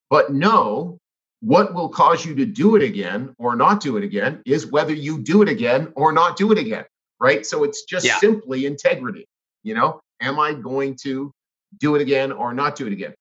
but 0.10 0.34
no 0.34 0.98
what 1.48 1.74
will 1.74 1.90
cause 1.90 2.26
you 2.26 2.36
to 2.36 2.46
do 2.46 2.76
it 2.76 2.84
again 2.84 3.34
or 3.38 3.56
not 3.56 3.82
do 3.82 3.98
it 3.98 4.04
again 4.04 4.42
is 4.46 4.68
whether 4.68 4.94
you 4.94 5.22
do 5.22 5.42
it 5.42 5.50
again 5.50 5.92
or 5.96 6.12
not 6.12 6.36
do 6.36 6.52
it 6.52 6.58
again 6.58 6.86
right? 7.20 7.46
So 7.46 7.64
it's 7.64 7.84
just 7.84 8.06
yeah. 8.06 8.18
simply 8.18 8.66
integrity. 8.66 9.28
You 9.64 9.74
know, 9.74 10.00
am 10.22 10.40
I 10.40 10.54
going 10.54 10.96
to 11.04 11.32
do 11.80 11.96
it 11.96 12.02
again 12.02 12.32
or 12.32 12.54
not 12.54 12.76
do 12.76 12.88
it 12.88 12.94
again? 12.94 13.14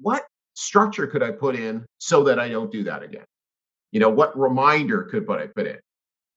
What 0.00 0.24
structure 0.54 1.06
could 1.06 1.22
I 1.22 1.30
put 1.30 1.56
in 1.56 1.84
so 1.98 2.24
that 2.24 2.38
I 2.38 2.48
don't 2.48 2.70
do 2.70 2.84
that 2.84 3.02
again? 3.02 3.24
You 3.90 4.00
know, 4.00 4.08
what 4.08 4.38
reminder 4.38 5.02
could 5.04 5.28
I 5.30 5.46
put 5.48 5.66
in? 5.66 5.78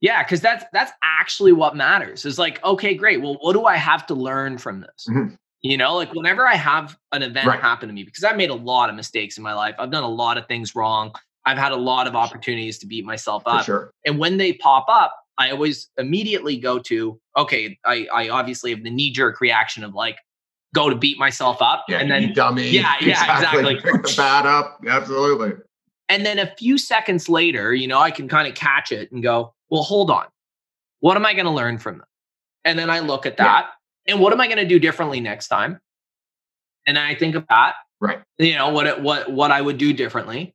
Yeah, 0.01 0.23
because 0.23 0.41
that's 0.41 0.65
that's 0.73 0.91
actually 1.03 1.53
what 1.53 1.75
matters. 1.75 2.25
Is 2.25 2.37
like, 2.37 2.63
okay, 2.63 2.95
great. 2.95 3.21
Well, 3.21 3.37
what 3.39 3.53
do 3.53 3.65
I 3.65 3.77
have 3.77 4.05
to 4.07 4.13
learn 4.13 4.57
from 4.57 4.81
this? 4.81 5.07
Mm-hmm. 5.09 5.35
You 5.65 5.77
know, 5.77 5.95
like 5.95 6.13
whenever 6.13 6.47
I 6.47 6.53
have 6.53 6.95
an 7.11 7.23
event 7.23 7.47
right. 7.47 7.59
happen 7.59 7.89
to 7.89 7.93
me, 7.93 8.03
because 8.03 8.23
I've 8.23 8.37
made 8.37 8.51
a 8.51 8.55
lot 8.55 8.87
of 8.87 8.95
mistakes 8.95 9.35
in 9.35 9.43
my 9.43 9.53
life. 9.55 9.73
I've 9.79 9.89
done 9.89 10.03
a 10.03 10.07
lot 10.07 10.37
of 10.37 10.45
things 10.45 10.75
wrong. 10.75 11.11
I've 11.43 11.57
had 11.57 11.71
a 11.71 11.75
lot 11.75 12.05
of 12.05 12.15
opportunities 12.15 12.77
to 12.79 12.85
beat 12.85 13.03
myself 13.03 13.41
up. 13.47 13.65
Sure. 13.65 13.91
And 14.05 14.19
when 14.19 14.37
they 14.37 14.53
pop 14.53 14.85
up, 14.87 15.15
I 15.39 15.49
always 15.49 15.89
immediately 15.97 16.57
go 16.57 16.77
to, 16.77 17.19
okay, 17.35 17.79
I, 17.83 18.05
I 18.13 18.29
obviously 18.29 18.69
have 18.75 18.83
the 18.83 18.91
knee 18.91 19.09
jerk 19.09 19.41
reaction 19.41 19.83
of 19.83 19.95
like, 19.95 20.17
go 20.75 20.87
to 20.87 20.95
beat 20.95 21.17
myself 21.17 21.63
up. 21.63 21.85
Yeah, 21.89 21.97
and 21.97 22.11
then 22.11 22.33
dummy. 22.33 22.69
Yeah, 22.69 22.93
yeah, 23.01 23.35
exactly. 23.35 23.75
Pick 23.81 24.03
the 24.03 24.13
bat 24.15 24.45
up. 24.45 24.79
Absolutely. 24.87 25.53
And 26.09 26.23
then 26.23 26.37
a 26.37 26.53
few 26.57 26.77
seconds 26.77 27.27
later, 27.27 27.73
you 27.73 27.87
know, 27.87 27.97
I 27.97 28.11
can 28.11 28.27
kind 28.27 28.47
of 28.47 28.53
catch 28.53 28.91
it 28.91 29.11
and 29.11 29.23
go, 29.23 29.55
well, 29.71 29.81
hold 29.81 30.11
on. 30.11 30.27
What 30.99 31.17
am 31.17 31.25
I 31.25 31.33
going 31.33 31.45
to 31.45 31.51
learn 31.51 31.79
from 31.79 31.97
this? 31.97 32.07
And 32.65 32.77
then 32.77 32.91
I 32.91 32.99
look 32.99 33.25
at 33.25 33.37
that. 33.37 33.71
And 34.07 34.19
what 34.19 34.33
am 34.33 34.41
I 34.41 34.47
going 34.47 34.57
to 34.57 34.67
do 34.67 34.79
differently 34.79 35.19
next 35.19 35.47
time? 35.47 35.79
And 36.87 36.97
I 36.97 37.15
think 37.15 37.35
of 37.35 37.45
that. 37.49 37.73
Right. 37.99 38.19
You 38.37 38.55
know, 38.55 38.69
what 38.69 38.87
it, 38.87 39.01
what 39.01 39.31
what 39.31 39.51
I 39.51 39.61
would 39.61 39.77
do 39.77 39.93
differently. 39.93 40.53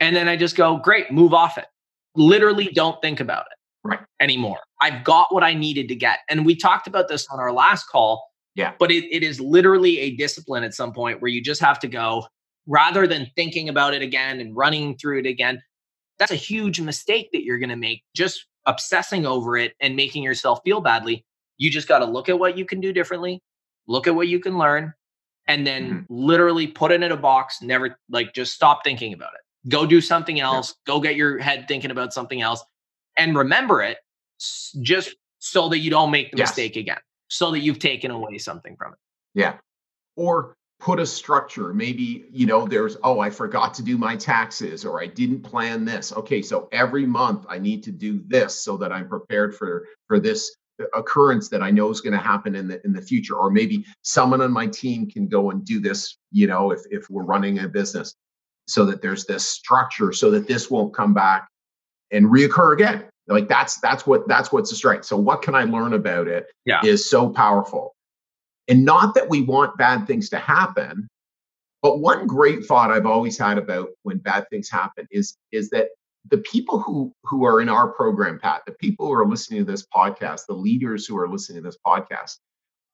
And 0.00 0.14
then 0.14 0.28
I 0.28 0.36
just 0.36 0.56
go, 0.56 0.76
great, 0.76 1.10
move 1.10 1.34
off 1.34 1.58
it. 1.58 1.66
Literally 2.14 2.70
don't 2.72 3.00
think 3.02 3.20
about 3.20 3.46
it 3.50 3.88
right. 3.88 4.00
anymore. 4.20 4.58
I've 4.80 5.02
got 5.02 5.34
what 5.34 5.42
I 5.42 5.54
needed 5.54 5.88
to 5.88 5.96
get. 5.96 6.20
And 6.28 6.46
we 6.46 6.54
talked 6.54 6.86
about 6.86 7.08
this 7.08 7.26
on 7.32 7.40
our 7.40 7.52
last 7.52 7.84
call. 7.88 8.24
Yeah. 8.54 8.74
But 8.78 8.90
it, 8.90 9.04
it 9.12 9.22
is 9.22 9.40
literally 9.40 9.98
a 10.00 10.16
discipline 10.16 10.64
at 10.64 10.74
some 10.74 10.92
point 10.92 11.20
where 11.20 11.30
you 11.30 11.42
just 11.42 11.60
have 11.60 11.78
to 11.80 11.88
go 11.88 12.26
rather 12.66 13.06
than 13.06 13.30
thinking 13.34 13.68
about 13.68 13.94
it 13.94 14.02
again 14.02 14.40
and 14.40 14.54
running 14.54 14.96
through 14.96 15.20
it 15.20 15.26
again. 15.26 15.60
That's 16.18 16.32
a 16.32 16.36
huge 16.36 16.80
mistake 16.80 17.30
that 17.32 17.44
you're 17.44 17.58
going 17.58 17.68
to 17.70 17.76
make 17.76 18.02
just 18.14 18.46
obsessing 18.66 19.26
over 19.26 19.56
it 19.56 19.74
and 19.80 19.96
making 19.96 20.22
yourself 20.22 20.60
feel 20.64 20.80
badly. 20.80 21.24
You 21.58 21.70
just 21.70 21.88
got 21.88 21.98
to 21.98 22.06
look 22.06 22.28
at 22.28 22.38
what 22.38 22.56
you 22.56 22.64
can 22.64 22.80
do 22.80 22.92
differently, 22.92 23.42
look 23.86 24.06
at 24.06 24.14
what 24.14 24.28
you 24.28 24.40
can 24.40 24.56
learn, 24.56 24.94
and 25.46 25.66
then 25.66 25.90
mm-hmm. 25.90 26.02
literally 26.08 26.66
put 26.66 26.92
it 26.92 27.02
in 27.02 27.12
a 27.12 27.16
box. 27.16 27.60
Never 27.60 27.98
like 28.08 28.32
just 28.34 28.54
stop 28.54 28.84
thinking 28.84 29.12
about 29.12 29.32
it. 29.34 29.68
Go 29.68 29.84
do 29.84 30.00
something 30.00 30.40
else. 30.40 30.74
Yeah. 30.86 30.94
Go 30.94 31.00
get 31.00 31.16
your 31.16 31.38
head 31.38 31.66
thinking 31.68 31.90
about 31.90 32.12
something 32.12 32.40
else 32.40 32.64
and 33.16 33.36
remember 33.36 33.82
it 33.82 33.98
just 34.80 35.16
so 35.40 35.68
that 35.68 35.78
you 35.78 35.90
don't 35.90 36.10
make 36.10 36.30
the 36.30 36.38
yes. 36.38 36.50
mistake 36.50 36.76
again, 36.76 36.98
so 37.28 37.50
that 37.50 37.60
you've 37.60 37.78
taken 37.78 38.10
away 38.10 38.38
something 38.38 38.76
from 38.76 38.92
it. 38.92 38.98
Yeah. 39.34 39.54
Or 40.16 40.54
put 40.80 41.00
a 41.00 41.06
structure. 41.06 41.74
Maybe, 41.74 42.24
you 42.30 42.46
know, 42.46 42.66
there's, 42.66 42.96
oh, 43.02 43.18
I 43.18 43.30
forgot 43.30 43.74
to 43.74 43.82
do 43.82 43.98
my 43.98 44.16
taxes 44.16 44.84
or 44.84 45.02
I 45.02 45.06
didn't 45.06 45.42
plan 45.42 45.84
this. 45.84 46.12
Okay, 46.12 46.40
so 46.40 46.68
every 46.70 47.04
month 47.04 47.46
I 47.48 47.58
need 47.58 47.82
to 47.84 47.92
do 47.92 48.22
this 48.26 48.62
so 48.62 48.76
that 48.76 48.92
I'm 48.92 49.08
prepared 49.08 49.56
for 49.56 49.86
for 50.06 50.20
this 50.20 50.54
occurrence 50.94 51.48
that 51.48 51.62
I 51.62 51.70
know 51.70 51.90
is 51.90 52.00
going 52.00 52.12
to 52.12 52.18
happen 52.18 52.54
in 52.54 52.68
the 52.68 52.84
in 52.84 52.92
the 52.92 53.02
future. 53.02 53.34
Or 53.34 53.50
maybe 53.50 53.84
someone 54.02 54.40
on 54.40 54.52
my 54.52 54.66
team 54.66 55.10
can 55.10 55.28
go 55.28 55.50
and 55.50 55.64
do 55.64 55.80
this, 55.80 56.16
you 56.30 56.46
know, 56.46 56.70
if 56.70 56.80
if 56.90 57.08
we're 57.10 57.24
running 57.24 57.58
a 57.58 57.68
business 57.68 58.14
so 58.66 58.84
that 58.84 59.02
there's 59.02 59.24
this 59.24 59.48
structure 59.48 60.12
so 60.12 60.30
that 60.30 60.46
this 60.46 60.70
won't 60.70 60.94
come 60.94 61.14
back 61.14 61.48
and 62.10 62.26
reoccur 62.26 62.74
again. 62.74 63.04
Like 63.26 63.48
that's 63.48 63.80
that's 63.80 64.06
what 64.06 64.26
that's 64.28 64.52
what's 64.52 64.70
the 64.70 64.76
strength. 64.76 65.04
So 65.04 65.16
what 65.16 65.42
can 65.42 65.54
I 65.54 65.64
learn 65.64 65.92
about 65.92 66.28
it 66.28 66.46
yeah. 66.64 66.80
is 66.84 67.08
so 67.08 67.28
powerful. 67.28 67.94
And 68.68 68.84
not 68.84 69.14
that 69.14 69.28
we 69.28 69.42
want 69.42 69.76
bad 69.76 70.06
things 70.06 70.28
to 70.30 70.38
happen, 70.38 71.08
but 71.82 72.00
one 72.00 72.26
great 72.26 72.64
thought 72.64 72.90
I've 72.90 73.06
always 73.06 73.38
had 73.38 73.58
about 73.58 73.88
when 74.02 74.18
bad 74.18 74.48
things 74.50 74.70
happen 74.70 75.06
is 75.10 75.36
is 75.52 75.70
that 75.70 75.88
the 76.30 76.38
people 76.38 76.80
who 76.80 77.12
who 77.24 77.44
are 77.44 77.60
in 77.60 77.68
our 77.68 77.88
program, 77.88 78.38
Pat, 78.38 78.62
the 78.66 78.72
people 78.72 79.06
who 79.06 79.12
are 79.12 79.26
listening 79.26 79.60
to 79.60 79.70
this 79.70 79.86
podcast, 79.94 80.42
the 80.46 80.54
leaders 80.54 81.06
who 81.06 81.16
are 81.18 81.28
listening 81.28 81.62
to 81.62 81.68
this 81.68 81.78
podcast, 81.86 82.36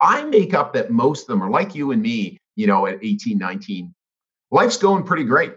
I 0.01 0.25
make 0.25 0.55
up 0.55 0.73
that 0.75 0.91
most 0.91 1.23
of 1.23 1.27
them 1.29 1.43
are 1.43 1.51
like 1.51 1.75
you 1.75 1.91
and 1.91 2.03
me, 2.03 2.39
you 2.57 2.67
know, 2.67 2.87
at 2.87 3.03
18, 3.03 3.39
19. 3.39 3.95
Life's 4.51 4.77
going 4.77 5.05
pretty 5.05 5.25
great 5.25 5.55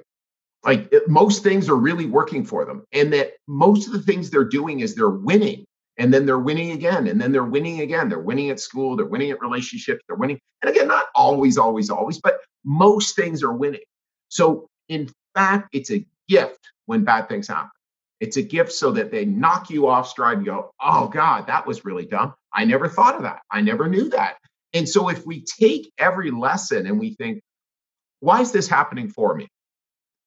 like 0.68 0.92
it, 0.92 1.08
most 1.08 1.44
things 1.44 1.70
are 1.70 1.76
really 1.76 2.06
working 2.06 2.44
for 2.46 2.66
them 2.66 2.84
and 2.92 3.12
that 3.14 3.34
most 3.48 3.88
of 3.88 3.94
the 3.94 4.02
things 4.02 4.30
they're 4.30 4.44
doing 4.44 4.82
is 4.82 4.96
they're 4.96 5.10
winning 5.10 5.66
and 5.98 6.14
then 6.14 6.26
they're 6.26 6.40
winning 6.40 6.72
again 6.72 7.08
and 7.08 7.20
then 7.20 7.32
they're 7.32 7.44
winning 7.44 7.82
again 7.82 8.10
they're 8.10 8.20
winning 8.20 8.50
at 8.50 8.60
school 8.60 8.96
they're 8.96 9.06
winning 9.06 9.32
at 9.32 9.42
relationships 9.42 10.04
they're 10.08 10.18
winning 10.18 10.40
and 10.62 10.70
again 10.70 10.88
not 10.88 11.06
always 11.16 11.58
always 11.58 11.90
always 11.90 12.20
but 12.20 12.40
most 12.66 13.16
things 13.16 13.44
are 13.44 13.54
winning 13.54 13.82
so 14.30 14.68
in 14.90 15.10
fact 15.34 15.70
it's 15.74 15.92
a 15.92 16.06
gift 16.28 16.60
when 16.88 17.04
bad 17.04 17.30
things 17.30 17.48
happen. 17.48 17.70
It's 18.20 18.38
a 18.38 18.42
gift 18.42 18.72
so 18.72 18.92
that 18.92 19.12
they 19.12 19.26
knock 19.26 19.70
you 19.70 19.88
off 19.88 20.08
stride 20.08 20.38
and 20.38 20.46
go 20.46 20.72
oh 20.82 21.08
god 21.08 21.46
that 21.48 21.68
was 21.68 21.86
really 21.86 22.06
dumb. 22.06 22.34
I 22.52 22.66
never 22.66 22.90
thought 22.90 23.16
of 23.16 23.22
that. 23.22 23.42
I 23.52 23.62
never 23.62 23.88
knew 23.88 24.10
that. 24.10 24.38
And 24.74 24.90
so 24.90 25.10
if 25.10 25.26
we 25.26 25.44
take 25.44 25.92
every 26.00 26.32
lesson 26.32 26.88
and 26.88 27.00
we 27.00 27.14
think 27.14 27.42
why 28.20 28.42
is 28.42 28.52
this 28.52 28.68
happening 28.68 29.10
for 29.10 29.36
me? 29.36 29.48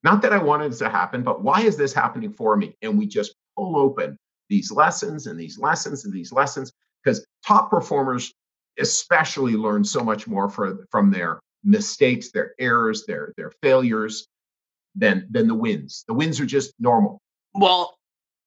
Not 0.05 0.23
that 0.23 0.33
i 0.33 0.39
wanted 0.39 0.73
it 0.73 0.77
to 0.77 0.89
happen 0.89 1.25
but 1.25 1.43
why 1.43 1.63
is 1.63 1.77
this 1.77 1.93
happening 1.93 2.33
for 2.33 2.57
me? 2.57 2.77
And 2.83 2.97
we 2.97 3.07
just 3.07 3.35
pull 3.57 3.77
open 3.77 4.17
these 4.49 4.71
lessons 4.71 5.27
and 5.27 5.39
these 5.39 5.59
lessons 5.59 6.05
and 6.05 6.15
these 6.15 6.33
lessons 6.33 6.73
because 7.03 7.27
top 7.45 7.71
performers 7.71 8.33
especially 8.79 9.53
learn 9.53 9.85
so 9.85 10.01
much 10.01 10.27
more 10.27 10.49
for, 10.49 10.87
from 10.91 11.11
their 11.11 11.41
mistakes, 11.65 12.31
their 12.31 12.55
errors, 12.59 13.05
their 13.07 13.33
their 13.37 13.51
failures 13.63 14.29
than 15.01 15.27
than 15.31 15.49
the 15.49 15.55
wins. 15.55 16.05
The 16.07 16.15
wins 16.15 16.39
are 16.39 16.47
just 16.47 16.75
normal. 16.79 17.21
Well, 17.55 17.99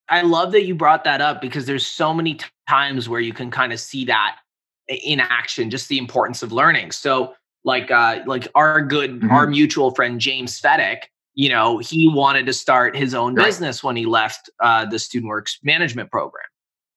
I 0.08 0.22
love 0.22 0.52
that 0.52 0.64
you 0.64 0.74
brought 0.74 1.04
that 1.04 1.20
up 1.20 1.40
because 1.40 1.66
there's 1.66 1.86
so 1.86 2.14
many 2.14 2.34
t- 2.34 2.46
times 2.68 3.08
where 3.08 3.20
you 3.20 3.32
can 3.32 3.50
kind 3.50 3.72
of 3.72 3.80
see 3.80 4.04
that 4.06 4.36
in 4.88 5.20
action, 5.20 5.70
just 5.70 5.88
the 5.88 5.98
importance 5.98 6.42
of 6.42 6.52
learning. 6.52 6.92
So, 6.92 7.34
like, 7.64 7.90
uh, 7.90 8.20
like 8.26 8.48
our 8.54 8.82
good, 8.82 9.20
mm-hmm. 9.20 9.30
our 9.30 9.46
mutual 9.46 9.94
friend 9.94 10.20
James 10.20 10.60
Fedek, 10.60 11.04
you 11.34 11.48
know, 11.48 11.78
he 11.78 12.08
wanted 12.08 12.46
to 12.46 12.52
start 12.52 12.96
his 12.96 13.14
own 13.14 13.34
right. 13.34 13.46
business 13.46 13.82
when 13.82 13.96
he 13.96 14.06
left 14.06 14.50
uh, 14.62 14.84
the 14.84 14.98
Student 14.98 15.28
Works 15.28 15.58
management 15.62 16.10
program. 16.10 16.44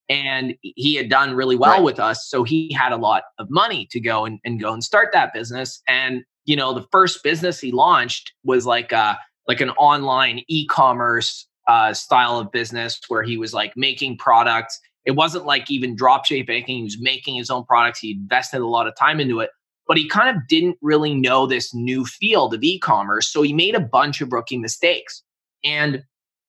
And 0.10 0.56
he 0.62 0.96
had 0.96 1.10
done 1.10 1.34
really 1.34 1.58
well 1.58 1.72
right. 1.72 1.84
with 1.84 2.00
us. 2.00 2.28
So 2.30 2.44
he 2.44 2.72
had 2.74 2.92
a 2.92 2.98
lot 2.98 3.24
of 3.40 3.50
money 3.50 3.88
to 3.92 4.00
go 4.00 4.26
and, 4.26 4.40
and 4.46 4.60
go 4.60 4.72
and 4.72 4.84
start 4.84 5.10
that 5.14 5.34
business. 5.34 5.82
And, 5.88 6.24
you 6.46 6.56
know, 6.56 6.74
the 6.74 6.86
first 6.92 7.24
business 7.24 7.60
he 7.60 7.72
launched 7.72 8.34
was 8.44 8.66
like 8.66 8.92
a, 8.92 8.98
uh, 8.98 9.16
like 9.48 9.62
an 9.62 9.70
online 9.72 10.42
e-commerce 10.48 11.48
uh, 11.68 11.94
style 11.94 12.38
of 12.38 12.52
business 12.52 13.00
where 13.08 13.24
he 13.24 13.38
was 13.38 13.54
like 13.54 13.74
making 13.76 14.18
products. 14.18 14.80
It 15.06 15.12
wasn't 15.12 15.46
like 15.46 15.70
even 15.72 15.96
drop 15.96 16.26
shipping. 16.26 16.66
He 16.66 16.84
was 16.84 16.98
making 17.00 17.36
his 17.36 17.50
own 17.50 17.64
products. 17.66 18.00
He 18.00 18.12
invested 18.12 18.62
a 18.62 18.68
lot 18.68 18.88
of 18.88 18.96
time 18.96 19.20
into 19.20 19.40
it 19.40 19.50
but 19.88 19.98
he 19.98 20.08
kind 20.08 20.36
of 20.36 20.48
didn't 20.48 20.78
really 20.82 21.16
know 21.16 21.48
this 21.48 21.74
new 21.74 22.06
field 22.06 22.54
of 22.54 22.64
e-commerce 22.64 23.32
so 23.32 23.42
he 23.42 23.54
made 23.54 23.76
a 23.76 23.80
bunch 23.80 24.22
of 24.22 24.32
rookie 24.32 24.58
mistakes 24.58 25.24
and 25.64 26.04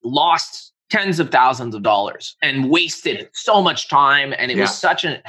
lost 0.05 0.73
tens 0.91 1.21
of 1.21 1.31
thousands 1.31 1.75
of 1.75 1.83
dollars 1.83 2.37
and 2.43 2.71
wasted 2.71 3.29
so 3.33 3.63
much 3.63 3.89
time 3.89 4.35
and 4.39 4.51
it 4.51 4.57
yeah. 4.57 4.65
was 4.65 4.77
such 4.77 5.05
a 5.05 5.23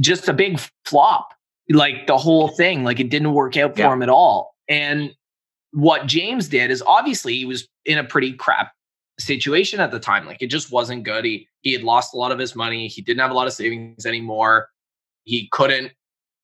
just 0.00 0.28
a 0.28 0.32
big 0.32 0.60
flop 0.84 1.28
like 1.70 2.06
the 2.06 2.16
whole 2.16 2.48
thing 2.48 2.84
like 2.84 3.00
it 3.00 3.10
didn't 3.10 3.32
work 3.32 3.56
out 3.56 3.74
for 3.74 3.80
yeah. 3.80 3.92
him 3.92 4.02
at 4.02 4.08
all 4.08 4.54
and 4.68 5.10
what 5.74 6.06
james 6.06 6.48
did 6.48 6.70
is 6.70 6.82
obviously 6.86 7.34
he 7.34 7.44
was 7.44 7.68
in 7.84 7.98
a 7.98 8.04
pretty 8.04 8.32
crap 8.32 8.72
situation 9.18 9.78
at 9.78 9.90
the 9.90 10.00
time 10.00 10.26
like 10.26 10.40
it 10.40 10.48
just 10.48 10.72
wasn't 10.72 11.04
good 11.04 11.24
he 11.24 11.46
he 11.60 11.72
had 11.72 11.82
lost 11.82 12.14
a 12.14 12.16
lot 12.16 12.32
of 12.32 12.38
his 12.38 12.56
money 12.56 12.88
he 12.88 13.02
didn't 13.02 13.20
have 13.20 13.30
a 13.30 13.34
lot 13.34 13.46
of 13.46 13.52
savings 13.52 14.06
anymore 14.06 14.68
he 15.24 15.48
couldn't 15.52 15.92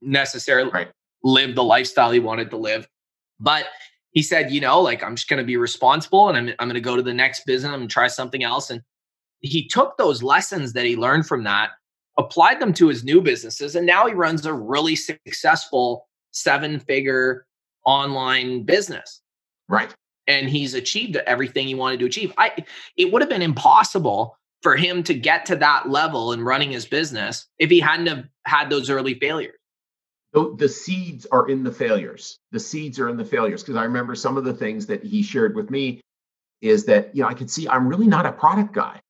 necessarily 0.02 0.70
right 0.70 0.88
live 1.22 1.54
the 1.54 1.64
lifestyle 1.64 2.10
he 2.10 2.20
wanted 2.20 2.50
to 2.50 2.56
live. 2.56 2.88
But 3.38 3.66
he 4.12 4.22
said, 4.22 4.50
you 4.50 4.60
know, 4.60 4.80
like 4.80 5.02
I'm 5.02 5.16
just 5.16 5.28
going 5.28 5.38
to 5.38 5.44
be 5.44 5.56
responsible 5.56 6.28
and 6.28 6.36
I'm, 6.36 6.54
I'm 6.58 6.68
going 6.68 6.74
to 6.74 6.80
go 6.80 6.96
to 6.96 7.02
the 7.02 7.14
next 7.14 7.44
business. 7.46 7.78
To 7.78 7.86
try 7.86 8.08
something 8.08 8.42
else. 8.42 8.70
And 8.70 8.82
he 9.40 9.68
took 9.68 9.96
those 9.96 10.22
lessons 10.22 10.72
that 10.72 10.84
he 10.84 10.96
learned 10.96 11.26
from 11.26 11.44
that, 11.44 11.70
applied 12.18 12.60
them 12.60 12.72
to 12.74 12.88
his 12.88 13.04
new 13.04 13.20
businesses, 13.20 13.74
and 13.74 13.86
now 13.86 14.06
he 14.06 14.12
runs 14.12 14.44
a 14.44 14.52
really 14.52 14.96
successful 14.96 16.06
seven 16.32 16.78
figure 16.78 17.46
online 17.84 18.64
business. 18.64 19.20
Right. 19.68 19.94
And 20.26 20.48
he's 20.48 20.74
achieved 20.74 21.16
everything 21.16 21.66
he 21.66 21.74
wanted 21.74 22.00
to 22.00 22.06
achieve. 22.06 22.32
I 22.38 22.64
it 22.96 23.12
would 23.12 23.22
have 23.22 23.28
been 23.28 23.42
impossible 23.42 24.36
for 24.62 24.76
him 24.76 25.02
to 25.04 25.14
get 25.14 25.46
to 25.46 25.56
that 25.56 25.88
level 25.88 26.32
in 26.32 26.44
running 26.44 26.70
his 26.70 26.86
business 26.86 27.46
if 27.58 27.70
he 27.70 27.80
hadn't 27.80 28.06
have 28.06 28.24
had 28.44 28.70
those 28.70 28.90
early 28.90 29.14
failures 29.14 29.54
the, 30.32 30.54
the 30.56 30.68
seeds 30.68 31.26
are 31.32 31.48
in 31.48 31.64
the 31.64 31.72
failures. 31.72 32.38
The 32.52 32.60
seeds 32.60 32.98
are 33.00 33.08
in 33.08 33.16
the 33.16 33.24
failures 33.24 33.62
because 33.62 33.76
I 33.76 33.84
remember 33.84 34.14
some 34.14 34.36
of 34.36 34.44
the 34.44 34.54
things 34.54 34.86
that 34.86 35.02
he 35.02 35.22
shared 35.22 35.56
with 35.56 35.70
me 35.70 36.00
is 36.60 36.84
that 36.84 37.14
you 37.14 37.22
know 37.22 37.28
I 37.28 37.34
could 37.34 37.50
see 37.50 37.68
I'm 37.68 37.88
really 37.88 38.06
not 38.06 38.26
a 38.26 38.32
product 38.32 38.72
guy. 38.72 39.00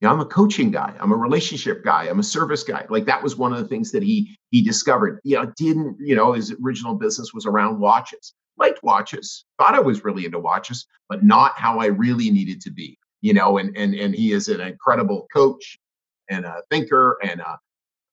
You 0.00 0.08
know, 0.08 0.14
I'm 0.14 0.20
a 0.20 0.26
coaching 0.26 0.70
guy. 0.70 0.94
I'm 0.98 1.12
a 1.12 1.16
relationship 1.16 1.84
guy. 1.84 2.08
I'm 2.08 2.18
a 2.18 2.24
service 2.24 2.64
guy. 2.64 2.86
Like 2.88 3.06
that 3.06 3.22
was 3.22 3.36
one 3.36 3.52
of 3.52 3.58
the 3.58 3.68
things 3.68 3.92
that 3.92 4.02
he 4.02 4.36
he 4.52 4.62
discovered. 4.62 5.18
You 5.24 5.38
know, 5.38 5.52
didn't 5.56 5.96
you 5.98 6.14
know 6.14 6.32
his 6.32 6.54
original 6.62 6.94
business 6.94 7.34
was 7.34 7.46
around 7.46 7.80
watches. 7.80 8.34
Liked 8.58 8.82
watches. 8.84 9.44
Thought 9.58 9.74
I 9.74 9.80
was 9.80 10.04
really 10.04 10.24
into 10.24 10.38
watches, 10.38 10.86
but 11.08 11.24
not 11.24 11.58
how 11.58 11.80
I 11.80 11.86
really 11.86 12.30
needed 12.30 12.60
to 12.60 12.70
be. 12.70 12.96
You 13.22 13.34
know, 13.34 13.58
and 13.58 13.76
and 13.76 13.94
and 13.94 14.14
he 14.14 14.32
is 14.32 14.48
an 14.48 14.60
incredible 14.60 15.26
coach 15.32 15.78
and 16.30 16.44
a 16.44 16.62
thinker 16.70 17.18
and 17.24 17.40
a 17.40 17.58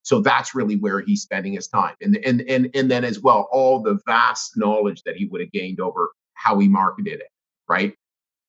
so 0.01 0.21
that's 0.21 0.55
really 0.55 0.77
where 0.77 1.01
he's 1.01 1.21
spending 1.21 1.53
his 1.53 1.67
time. 1.67 1.93
And 2.01 2.17
and 2.25 2.41
and 2.49 2.69
and 2.73 2.89
then 2.89 3.03
as 3.03 3.19
well, 3.19 3.47
all 3.51 3.81
the 3.81 3.99
vast 4.07 4.57
knowledge 4.57 5.03
that 5.03 5.15
he 5.15 5.25
would 5.25 5.41
have 5.41 5.51
gained 5.51 5.79
over 5.79 6.09
how 6.33 6.57
he 6.57 6.67
marketed 6.67 7.19
it, 7.19 7.29
right? 7.67 7.93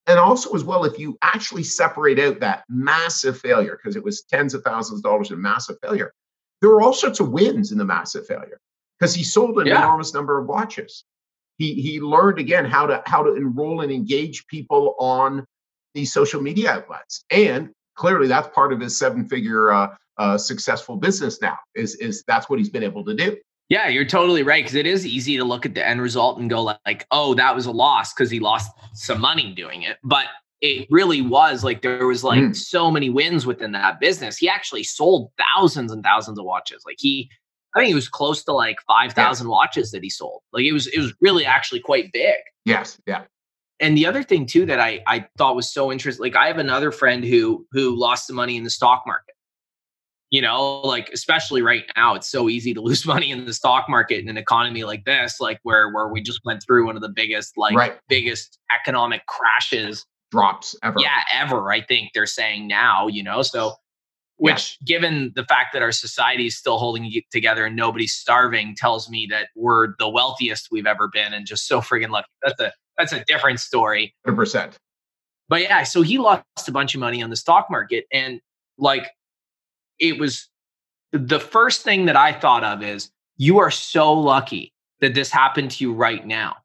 And 0.07 0.19
also 0.19 0.55
as 0.55 0.65
well, 0.65 0.85
if 0.85 0.99
you 0.99 1.19
actually 1.23 1.65
separate 1.65 2.19
out 2.19 2.41
that 2.41 2.65
massive 2.69 3.39
failure, 3.39 3.77
because 3.77 3.97
it 3.97 4.05
was 4.05 4.23
tens 4.23 4.55
of 4.55 4.63
thousands 4.63 5.01
of 5.01 5.05
dollars 5.05 5.31
in 5.31 5.41
massive 5.41 5.77
failure, 5.83 6.15
there 6.61 6.71
were 6.71 6.83
all 6.83 6.93
sorts 6.93 7.21
of 7.21 7.31
wins 7.31 7.73
in 7.73 7.79
the 7.79 7.85
massive 7.85 8.27
failure 8.27 8.61
because 8.99 9.15
he 9.15 9.25
sold 9.25 9.59
an 9.59 9.67
yeah. 9.67 9.79
enormous 9.79 10.13
number 10.15 10.39
of 10.39 10.47
watches. 10.47 11.05
He 11.59 11.75
he 11.75 12.01
learned 12.01 12.39
again 12.39 12.65
how 12.65 12.87
to 12.87 13.03
how 13.07 13.23
to 13.23 13.35
enroll 13.35 13.81
and 13.83 13.93
engage 13.93 14.47
people 14.47 14.95
on 14.99 15.45
these 15.95 16.13
social 16.13 16.41
media 16.41 16.73
outlets, 16.73 17.25
and 17.31 17.71
clearly 17.97 18.29
that's 18.29 18.49
part 18.55 18.73
of 18.73 18.81
his 18.81 18.99
seven 18.99 19.27
figure 19.27 19.71
uh, 19.73 19.95
uh, 20.17 20.39
successful 20.39 20.97
business 20.97 21.41
now. 21.43 21.59
Is 21.75 21.97
is 21.97 22.25
that's 22.27 22.49
what 22.49 22.59
he's 22.59 22.71
been 22.71 22.83
able 22.83 23.05
to 23.05 23.15
do. 23.15 23.37
Yeah, 23.69 23.89
you're 23.89 24.05
totally 24.05 24.43
right 24.43 24.65
because 24.65 24.75
it 24.75 24.87
is 24.87 25.07
easy 25.07 25.37
to 25.37 25.45
look 25.45 25.65
at 25.65 25.75
the 25.75 25.87
end 25.87 26.03
result 26.03 26.39
and 26.39 26.49
go 26.49 26.77
like, 26.87 27.07
"Oh, 27.11 27.35
that 27.35 27.55
was 27.55 27.67
a 27.67 27.71
loss" 27.71 28.15
because 28.15 28.31
he 28.31 28.41
lost 28.41 28.71
some 28.95 29.21
money 29.21 29.53
doing 29.55 29.83
it. 29.83 29.99
But 30.03 30.27
it 30.61 30.87
really 30.91 31.23
was 31.23 31.65
like 31.65 31.83
there 31.83 32.07
was 32.07 32.23
like 32.23 32.41
mm. 32.41 32.57
so 32.57 32.91
many 32.91 33.09
wins 33.09 33.47
within 33.47 33.73
that 33.73 34.01
business. 34.01 34.37
He 34.37 34.49
actually 34.49 34.85
sold 34.85 35.31
thousands 35.55 35.91
and 35.91 36.03
thousands 36.03 36.39
of 36.39 36.45
watches. 36.45 36.83
Like 36.85 36.97
he, 36.99 37.31
I 37.75 37.81
think 37.81 37.91
it 37.91 37.95
was 37.95 38.09
close 38.09 38.45
to 38.45 38.53
like 38.53 38.77
five 38.87 39.13
thousand 39.13 39.47
yeah. 39.47 39.53
watches 39.53 39.91
that 39.93 40.03
he 40.03 40.11
sold. 40.11 40.43
Like 40.53 40.65
it 40.65 40.73
was 40.73 40.87
it 40.89 40.99
was 40.99 41.15
really 41.21 41.47
actually 41.47 41.81
quite 41.81 42.13
big. 42.13 42.37
Yes. 42.65 43.01
Yeah. 43.07 43.23
And 43.79 43.97
the 43.97 44.05
other 44.05 44.23
thing 44.23 44.47
too 44.47 44.67
that 44.67 44.81
I 44.81 45.01
I 45.07 45.27
thought 45.39 45.57
was 45.57 45.73
so 45.73 45.91
interesting. 45.91 46.23
Like 46.23 46.37
I 46.37 46.47
have 46.47 46.59
another 46.59 46.91
friend 46.91 47.25
who 47.25 47.67
who 47.73 47.99
lost 47.99 48.27
some 48.27 48.37
money 48.37 48.57
in 48.57 48.65
the 48.65 48.71
stock 48.71 49.05
market 49.07 49.35
you 50.31 50.41
know 50.41 50.81
like 50.81 51.11
especially 51.13 51.61
right 51.61 51.85
now 51.97 52.15
it's 52.15 52.31
so 52.31 52.49
easy 52.49 52.73
to 52.73 52.81
lose 52.81 53.05
money 53.05 53.31
in 53.31 53.45
the 53.45 53.53
stock 53.53 53.87
market 53.89 54.21
in 54.21 54.29
an 54.29 54.37
economy 54.37 54.85
like 54.85 55.05
this 55.05 55.41
like 55.41 55.59
where 55.65 55.91
where 55.91 56.09
we 56.09 56.23
just 56.23 56.41
went 56.45 56.63
through 56.63 56.87
one 56.87 56.97
of 56.97 57.03
the 57.03 57.09
biggest 57.09 57.59
like 57.59 57.75
right. 57.75 57.99
biggest 58.09 58.59
economic 58.73 59.27
crashes 59.27 60.07
drops 60.31 60.77
ever. 60.83 60.97
Yeah 60.99 61.23
ever 61.35 61.71
i 61.71 61.81
think 61.81 62.11
they're 62.15 62.27
saying 62.27 62.67
now 62.67 63.07
you 63.07 63.23
know 63.23 63.43
so 63.43 63.75
which 64.37 64.79
yeah. 64.81 64.87
given 64.87 65.33
the 65.35 65.45
fact 65.45 65.69
that 65.75 65.83
our 65.83 65.93
society 65.93 66.47
is 66.47 66.57
still 66.57 66.79
holding 66.79 67.13
together 67.31 67.67
and 67.67 67.77
nobody's 67.77 68.15
starving 68.15 68.75
tells 68.75 69.11
me 69.11 69.27
that 69.29 69.49
we're 69.55 69.95
the 69.99 70.09
wealthiest 70.09 70.69
we've 70.71 70.87
ever 70.87 71.09
been 71.13 71.35
and 71.35 71.47
just 71.47 71.69
so 71.69 71.81
friggin' 71.81 72.09
lucky. 72.09 72.29
That's 72.43 72.61
a 72.61 72.73
that's 72.97 73.13
a 73.13 73.25
different 73.25 73.61
story. 73.61 74.15
100% 74.27 74.75
but 75.49 75.63
yeah 75.63 75.83
so 75.83 76.03
he 76.03 76.19
lost 76.19 76.45
a 76.69 76.73
bunch 76.73 76.95
of 76.95 77.01
money 77.01 77.23
on 77.23 77.31
the 77.31 77.37
stock 77.37 77.67
market 77.71 78.07
and 78.13 78.41
like 78.79 79.09
it 79.99 80.19
was 80.19 80.49
the 81.13 81.41
first 81.41 81.83
thing 81.83 82.07
that 82.07 82.17
I 82.17 82.33
thought 82.33 82.65
of 82.65 82.83
is 82.83 83.11
you 83.37 83.59
are 83.59 83.71
so 83.71 84.13
lucky 84.13 84.73
that 85.01 85.15
this 85.15 85.31
happened 85.31 85.71
to 85.73 85.85
you 85.85 85.93
right 85.93 86.27
now. 86.27 86.57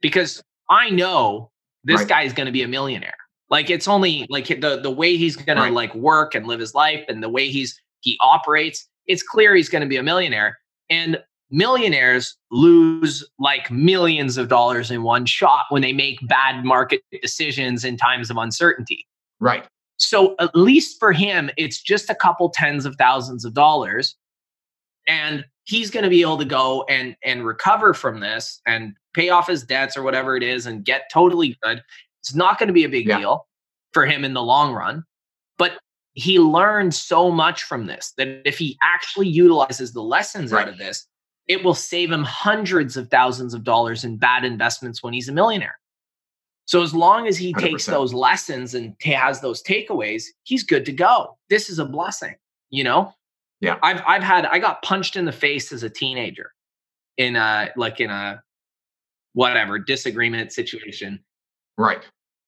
Because 0.00 0.42
I 0.70 0.90
know 0.90 1.50
this 1.88 2.00
right. 2.00 2.08
guy 2.08 2.22
is 2.22 2.32
going 2.32 2.46
to 2.46 2.52
be 2.52 2.62
a 2.62 2.68
millionaire. 2.68 3.16
Like 3.50 3.70
it's 3.70 3.88
only 3.88 4.26
like 4.28 4.46
the 4.46 4.78
the 4.80 4.90
way 4.90 5.16
he's 5.16 5.34
going 5.34 5.58
right. 5.58 5.68
to 5.68 5.74
like 5.74 5.94
work 5.94 6.34
and 6.34 6.46
live 6.46 6.60
his 6.60 6.74
life 6.74 7.04
and 7.08 7.22
the 7.22 7.28
way 7.28 7.48
he's 7.48 7.80
he 8.00 8.16
operates, 8.20 8.86
it's 9.06 9.22
clear 9.22 9.54
he's 9.54 9.68
going 9.68 9.82
to 9.82 9.88
be 9.88 9.96
a 9.96 10.02
millionaire. 10.02 10.58
And 10.90 11.18
millionaires 11.50 12.36
lose 12.50 13.26
like 13.38 13.70
millions 13.70 14.36
of 14.36 14.48
dollars 14.48 14.90
in 14.90 15.02
one 15.02 15.24
shot 15.24 15.64
when 15.70 15.80
they 15.80 15.94
make 15.94 16.18
bad 16.28 16.62
market 16.62 17.00
decisions 17.22 17.84
in 17.84 17.96
times 17.96 18.30
of 18.30 18.36
uncertainty. 18.36 19.06
Right. 19.40 19.66
So 19.96 20.36
at 20.38 20.54
least 20.54 20.98
for 21.00 21.12
him, 21.12 21.50
it's 21.56 21.82
just 21.82 22.10
a 22.10 22.14
couple 22.14 22.50
tens 22.50 22.84
of 22.84 22.96
thousands 22.96 23.44
of 23.46 23.54
dollars. 23.54 24.14
And 25.08 25.44
he's 25.64 25.90
going 25.90 26.04
to 26.04 26.10
be 26.10 26.20
able 26.20 26.38
to 26.38 26.44
go 26.44 26.84
and 26.88 27.16
and 27.24 27.46
recover 27.46 27.94
from 27.94 28.20
this 28.20 28.60
and 28.66 28.94
pay 29.18 29.30
off 29.30 29.48
his 29.48 29.64
debts 29.64 29.96
or 29.96 30.04
whatever 30.04 30.36
it 30.36 30.44
is 30.44 30.66
and 30.66 30.84
get 30.84 31.10
totally 31.12 31.58
good. 31.62 31.82
It's 32.20 32.36
not 32.36 32.58
going 32.58 32.68
to 32.68 32.72
be 32.72 32.84
a 32.84 32.88
big 32.88 33.08
yeah. 33.08 33.18
deal 33.18 33.48
for 33.92 34.06
him 34.06 34.24
in 34.24 34.32
the 34.32 34.42
long 34.42 34.72
run. 34.72 35.02
But 35.56 35.72
he 36.12 36.38
learned 36.38 36.94
so 36.94 37.32
much 37.32 37.64
from 37.64 37.86
this 37.86 38.12
that 38.16 38.42
if 38.44 38.58
he 38.58 38.78
actually 38.80 39.26
utilizes 39.26 39.92
the 39.92 40.02
lessons 40.02 40.52
right. 40.52 40.62
out 40.62 40.72
of 40.72 40.78
this, 40.78 41.06
it 41.48 41.64
will 41.64 41.74
save 41.74 42.12
him 42.12 42.22
hundreds 42.22 42.96
of 42.96 43.10
thousands 43.10 43.54
of 43.54 43.64
dollars 43.64 44.04
in 44.04 44.18
bad 44.18 44.44
investments 44.44 45.02
when 45.02 45.12
he's 45.12 45.28
a 45.28 45.32
millionaire. 45.32 45.78
So 46.66 46.82
as 46.82 46.94
long 46.94 47.26
as 47.26 47.36
he 47.36 47.52
100%. 47.54 47.60
takes 47.60 47.86
those 47.86 48.14
lessons 48.14 48.74
and 48.74 48.94
has 49.02 49.40
those 49.40 49.62
takeaways, 49.64 50.24
he's 50.44 50.62
good 50.62 50.84
to 50.84 50.92
go. 50.92 51.36
This 51.48 51.70
is 51.70 51.80
a 51.80 51.84
blessing, 51.84 52.36
you 52.70 52.84
know? 52.84 53.12
Yeah. 53.60 53.78
I've 53.82 54.00
I've 54.06 54.22
had 54.22 54.46
I 54.46 54.60
got 54.60 54.82
punched 54.82 55.16
in 55.16 55.24
the 55.24 55.32
face 55.32 55.72
as 55.72 55.82
a 55.82 55.90
teenager 55.90 56.52
in 57.16 57.34
a 57.34 57.72
like 57.74 57.98
in 57.98 58.10
a 58.10 58.42
whatever 59.38 59.78
disagreement 59.78 60.52
situation. 60.52 61.20
Right. 61.76 62.02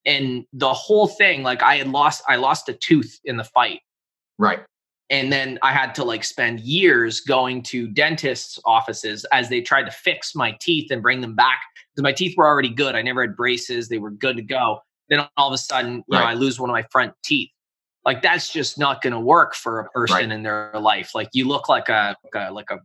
And 0.04 0.44
the 0.52 0.72
whole 0.72 1.06
thing, 1.06 1.44
like 1.44 1.62
I 1.62 1.76
had 1.76 1.86
lost 1.88 2.24
I 2.28 2.36
lost 2.36 2.68
a 2.68 2.72
tooth 2.72 3.20
in 3.24 3.36
the 3.36 3.44
fight. 3.44 3.80
Right 4.38 4.60
and 5.10 5.32
then 5.32 5.58
i 5.62 5.72
had 5.72 5.94
to 5.94 6.04
like 6.04 6.24
spend 6.24 6.60
years 6.60 7.20
going 7.20 7.62
to 7.62 7.88
dentists 7.88 8.58
offices 8.64 9.26
as 9.32 9.48
they 9.48 9.60
tried 9.60 9.82
to 9.82 9.90
fix 9.90 10.34
my 10.34 10.56
teeth 10.60 10.90
and 10.90 11.02
bring 11.02 11.20
them 11.20 11.34
back 11.34 11.60
because 11.92 12.02
my 12.02 12.12
teeth 12.12 12.34
were 12.36 12.46
already 12.46 12.68
good 12.68 12.94
i 12.94 13.02
never 13.02 13.22
had 13.22 13.36
braces 13.36 13.88
they 13.88 13.98
were 13.98 14.10
good 14.10 14.36
to 14.36 14.42
go 14.42 14.78
then 15.08 15.26
all 15.36 15.48
of 15.48 15.52
a 15.52 15.58
sudden 15.58 15.96
you 15.96 16.16
right. 16.16 16.20
know 16.20 16.26
i 16.26 16.34
lose 16.34 16.58
one 16.58 16.70
of 16.70 16.74
my 16.74 16.84
front 16.90 17.12
teeth 17.24 17.50
like 18.04 18.22
that's 18.22 18.52
just 18.52 18.78
not 18.78 19.02
going 19.02 19.12
to 19.12 19.20
work 19.20 19.54
for 19.54 19.80
a 19.80 19.90
person 19.90 20.16
right. 20.16 20.30
in 20.30 20.42
their 20.42 20.72
life 20.80 21.14
like 21.14 21.28
you 21.32 21.46
look 21.46 21.68
like 21.68 21.88
a 21.88 22.16
like 22.24 22.48
a, 22.48 22.52
like 22.52 22.70
a 22.70 22.78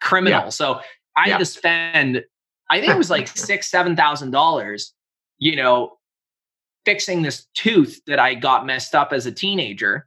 criminal 0.00 0.40
yeah. 0.44 0.48
so 0.48 0.80
i 1.16 1.26
yeah. 1.26 1.32
had 1.32 1.38
to 1.38 1.46
spend 1.46 2.22
i 2.70 2.80
think 2.80 2.92
it 2.92 2.98
was 2.98 3.10
like 3.10 3.28
six 3.36 3.70
seven 3.70 3.96
thousand 3.96 4.30
dollars 4.30 4.94
you 5.38 5.56
know 5.56 5.96
fixing 6.84 7.22
this 7.22 7.46
tooth 7.54 8.00
that 8.06 8.18
i 8.18 8.34
got 8.34 8.66
messed 8.66 8.94
up 8.94 9.12
as 9.12 9.26
a 9.26 9.32
teenager 9.32 10.06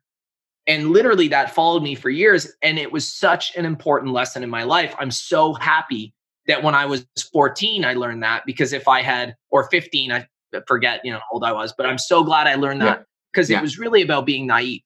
and 0.68 0.92
literally 0.92 1.28
that 1.30 1.54
followed 1.54 1.84
me 1.84 1.96
for 1.96 2.10
years. 2.10 2.52
And 2.62 2.80
it 2.80 2.92
was 2.92 3.12
such 3.12 3.56
an 3.56 3.66
important 3.66 4.14
lesson 4.14 4.44
in 4.44 4.50
my 4.50 4.64
life. 4.64 4.96
I'm 4.98 5.12
so 5.12 5.54
happy 5.54 6.14
that 6.48 6.64
when 6.64 6.76
I 6.76 6.86
was 6.86 7.06
14, 7.32 7.86
I 7.86 7.94
learned 7.94 8.24
that 8.24 8.44
because 8.46 8.74
if 8.74 8.88
I 8.88 9.02
had, 9.02 9.36
or 9.50 9.70
15, 9.70 10.12
I 10.12 10.28
forget, 10.68 11.02
you 11.04 11.12
know, 11.12 11.20
how 11.20 11.26
old 11.34 11.44
I 11.44 11.52
was, 11.52 11.74
but 11.76 11.86
I'm 11.86 11.98
so 11.98 12.24
glad 12.24 12.48
I 12.48 12.56
learned 12.56 12.82
that 12.82 13.06
because 13.32 13.50
yeah. 13.50 13.56
yeah. 13.56 13.60
it 13.60 13.64
was 13.64 13.78
really 13.78 14.02
about 14.02 14.26
being 14.26 14.48
naive. 14.48 14.82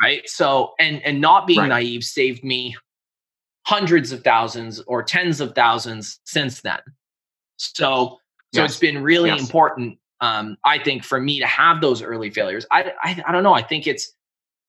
Right. 0.00 0.28
So, 0.28 0.72
and, 0.80 1.00
and 1.04 1.20
not 1.20 1.46
being 1.46 1.60
right. 1.60 1.68
naive 1.68 2.02
saved 2.02 2.42
me 2.42 2.74
hundreds 3.66 4.12
of 4.12 4.24
thousands 4.24 4.80
or 4.86 5.02
tens 5.02 5.40
of 5.40 5.54
thousands 5.54 6.20
since 6.24 6.60
then. 6.62 6.80
So, 7.56 8.18
so 8.54 8.62
yes. 8.62 8.70
it's 8.70 8.80
been 8.80 9.02
really 9.02 9.30
yes. 9.30 9.40
important. 9.40 9.98
Um, 10.20 10.56
I 10.64 10.78
think 10.78 11.04
for 11.04 11.20
me 11.20 11.40
to 11.40 11.46
have 11.46 11.80
those 11.80 12.02
early 12.02 12.30
failures, 12.30 12.66
I, 12.70 12.92
I, 13.02 13.22
I 13.26 13.32
don't 13.32 13.42
know. 13.42 13.54
I 13.54 13.62
think 13.62 13.86
it's, 13.86 14.12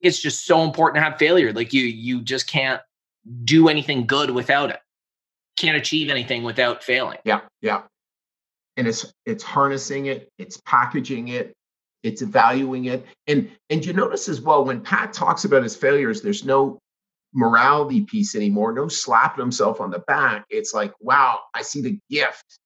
it's 0.02 0.22
just 0.22 0.46
so 0.46 0.64
important 0.64 1.04
to 1.04 1.10
have 1.10 1.18
failure. 1.18 1.54
Like 1.54 1.74
you, 1.74 1.84
you 1.84 2.22
just 2.22 2.48
can't 2.48 2.82
do 3.44 3.70
anything 3.70 4.06
good 4.06 4.32
without 4.32 4.70
it. 4.70 4.80
Can't 5.58 5.78
achieve 5.78 6.10
anything 6.10 6.44
without 6.44 6.84
failing. 6.84 7.20
Yeah, 7.24 7.42
yeah. 7.62 7.84
And 8.76 8.88
it's 8.88 9.14
it's 9.26 9.44
harnessing 9.44 10.08
it, 10.08 10.30
it's 10.40 10.60
packaging 10.66 11.28
it, 11.28 11.54
it's 12.02 12.22
valuing 12.22 12.86
it. 12.86 13.06
And 13.28 13.50
and 13.70 13.86
you 13.86 13.94
notice 13.94 14.28
as 14.28 14.42
well 14.42 14.66
when 14.66 14.82
Pat 14.82 15.14
talks 15.14 15.46
about 15.46 15.62
his 15.64 15.76
failures, 15.76 16.22
there's 16.22 16.44
no 16.44 16.80
morality 17.34 18.02
piece 18.02 18.36
anymore, 18.36 18.74
no 18.74 18.88
slapping 18.88 19.42
himself 19.42 19.82
on 19.82 19.92
the 19.92 20.00
back. 20.00 20.46
It's 20.50 20.74
like, 20.74 20.94
wow, 21.00 21.40
I 21.54 21.62
see 21.62 21.82
the 21.82 22.00
gift. 22.10 22.60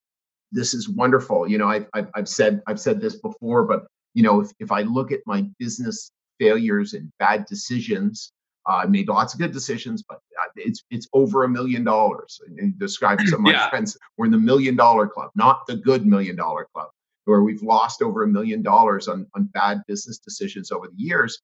This 0.52 0.74
is 0.74 0.90
wonderful. 0.90 1.48
You 1.48 1.58
know, 1.58 1.68
I've, 1.68 1.88
I've, 1.94 2.08
I've 2.16 2.30
said 2.30 2.62
I've 2.68 2.80
said 2.80 3.02
this 3.02 3.16
before, 3.16 3.66
but 3.66 3.88
you 4.14 4.24
know, 4.24 4.42
if, 4.42 4.52
if 4.60 4.72
I 4.72 4.82
look 4.82 5.12
at 5.12 5.20
my 5.26 5.46
business 5.60 6.12
failures 6.40 6.94
and 6.94 7.12
bad 7.20 7.46
decisions. 7.46 8.32
Uh, 8.70 8.82
I 8.84 8.86
made 8.86 9.08
lots 9.08 9.34
of 9.34 9.40
good 9.40 9.54
decisions, 9.54 10.04
but 10.08 10.18
uh, 10.18 10.50
it's 10.58 10.84
it's 10.92 11.08
over 11.14 11.44
a 11.44 11.50
million 11.50 11.84
dollars. 11.84 12.42
And 12.58 12.78
describe 12.78 13.22
some 13.22 13.40
of 13.40 13.42
my 13.42 13.52
yeah. 13.52 13.70
friends. 13.70 13.98
We're 14.18 14.26
in 14.26 14.32
the 14.32 14.38
million 14.38 14.76
dollar 14.76 15.08
club, 15.08 15.32
not 15.36 15.66
the 15.68 15.78
good 15.78 16.06
million 16.06 16.36
dollar 16.36 16.68
club, 16.74 16.90
where 17.26 17.44
we've 17.44 17.62
lost 17.62 18.02
over 18.02 18.24
a 18.24 18.28
million 18.28 18.62
dollars 18.62 19.08
on 19.08 19.26
on 19.36 19.46
bad 19.46 19.82
business 19.88 20.18
decisions 20.20 20.72
over 20.72 20.88
the 20.88 21.02
years, 21.02 21.40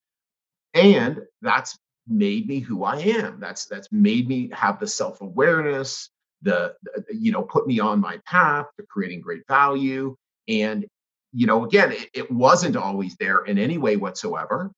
and 0.73 1.21
that's 1.41 1.77
made 2.07 2.47
me 2.47 2.59
who 2.59 2.83
I 2.83 2.97
am. 2.97 3.39
That's 3.39 3.65
that's 3.65 3.91
made 3.91 4.27
me 4.27 4.49
have 4.53 4.79
the 4.79 4.87
self 4.87 5.21
awareness, 5.21 6.09
the, 6.41 6.75
the 6.83 7.05
you 7.15 7.31
know 7.31 7.43
put 7.43 7.67
me 7.67 7.79
on 7.79 7.99
my 7.99 8.19
path 8.25 8.67
to 8.77 8.85
creating 8.87 9.21
great 9.21 9.43
value, 9.47 10.15
and 10.47 10.85
you 11.33 11.47
know 11.47 11.65
again 11.65 11.91
it, 11.93 12.09
it 12.13 12.31
wasn't 12.31 12.77
always 12.77 13.15
there 13.17 13.45
in 13.45 13.57
any 13.57 13.77
way 13.77 13.97
whatsoever 13.97 14.71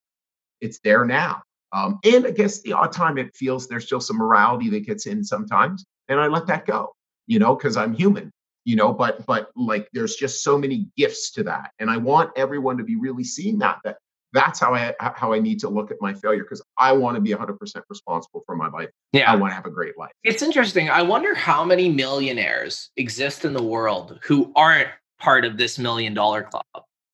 it's 0.61 0.79
there 0.79 1.05
now. 1.05 1.43
Um, 1.73 1.99
and 2.05 2.25
I 2.25 2.31
guess 2.31 2.61
the 2.61 2.73
odd 2.73 2.91
time 2.91 3.17
it 3.17 3.35
feels 3.35 3.67
there's 3.67 3.85
still 3.85 3.99
some 3.99 4.17
morality 4.17 4.69
that 4.71 4.85
gets 4.85 5.07
in 5.07 5.23
sometimes, 5.23 5.85
and 6.07 6.19
I 6.19 6.27
let 6.27 6.47
that 6.47 6.65
go, 6.65 6.93
you 7.27 7.39
know, 7.39 7.55
because 7.55 7.77
I'm 7.77 7.93
human, 7.93 8.31
you 8.63 8.75
know. 8.75 8.93
But 8.93 9.25
but 9.25 9.51
like 9.55 9.89
there's 9.93 10.15
just 10.15 10.43
so 10.43 10.57
many 10.57 10.87
gifts 10.97 11.31
to 11.33 11.43
that, 11.43 11.71
and 11.79 11.89
I 11.89 11.97
want 11.97 12.31
everyone 12.37 12.77
to 12.77 12.83
be 12.83 12.95
really 12.95 13.25
seeing 13.25 13.59
that 13.59 13.79
that 13.83 13.97
that's 14.33 14.59
how 14.59 14.73
I 14.73 14.93
how 14.99 15.33
I 15.33 15.39
need 15.39 15.59
to 15.61 15.69
look 15.69 15.91
at 15.91 15.97
my 16.01 16.13
failure 16.13 16.43
because 16.43 16.63
I 16.77 16.91
want 16.93 17.15
to 17.15 17.21
be 17.21 17.31
100% 17.31 17.57
responsible 17.89 18.43
for 18.45 18.55
my 18.55 18.69
life. 18.69 18.89
Yeah, 19.13 19.31
I 19.31 19.35
want 19.35 19.51
to 19.51 19.55
have 19.55 19.65
a 19.65 19.69
great 19.71 19.97
life. 19.97 20.11
It's 20.23 20.41
interesting. 20.41 20.89
I 20.89 21.01
wonder 21.01 21.33
how 21.33 21.63
many 21.63 21.89
millionaires 21.89 22.89
exist 22.97 23.45
in 23.45 23.53
the 23.53 23.63
world 23.63 24.19
who 24.23 24.51
aren't 24.55 24.89
part 25.19 25.45
of 25.45 25.57
this 25.57 25.79
million 25.79 26.13
dollar 26.13 26.43
club. 26.43 26.63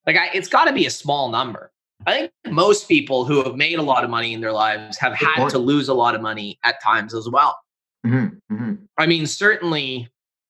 Like, 0.07 0.17
I, 0.17 0.29
it's 0.33 0.47
got 0.47 0.65
to 0.65 0.73
be 0.73 0.85
a 0.85 0.89
small 0.89 1.29
number. 1.29 1.71
I 2.07 2.13
think 2.13 2.31
most 2.47 2.87
people 2.87 3.25
who 3.25 3.43
have 3.43 3.55
made 3.55 3.77
a 3.77 3.83
lot 3.83 4.03
of 4.03 4.09
money 4.09 4.33
in 4.33 4.41
their 4.41 4.51
lives 4.51 4.97
have 4.97 5.17
Good 5.19 5.27
had 5.27 5.37
point. 5.37 5.51
to 5.51 5.59
lose 5.59 5.87
a 5.87 5.93
lot 5.93 6.15
of 6.15 6.21
money 6.21 6.57
at 6.63 6.81
times 6.81 7.13
as 7.13 7.29
well. 7.29 7.57
Mm-hmm, 8.05 8.55
mm-hmm. 8.55 8.73
I 8.97 9.05
mean, 9.05 9.27
certainly, 9.27 10.09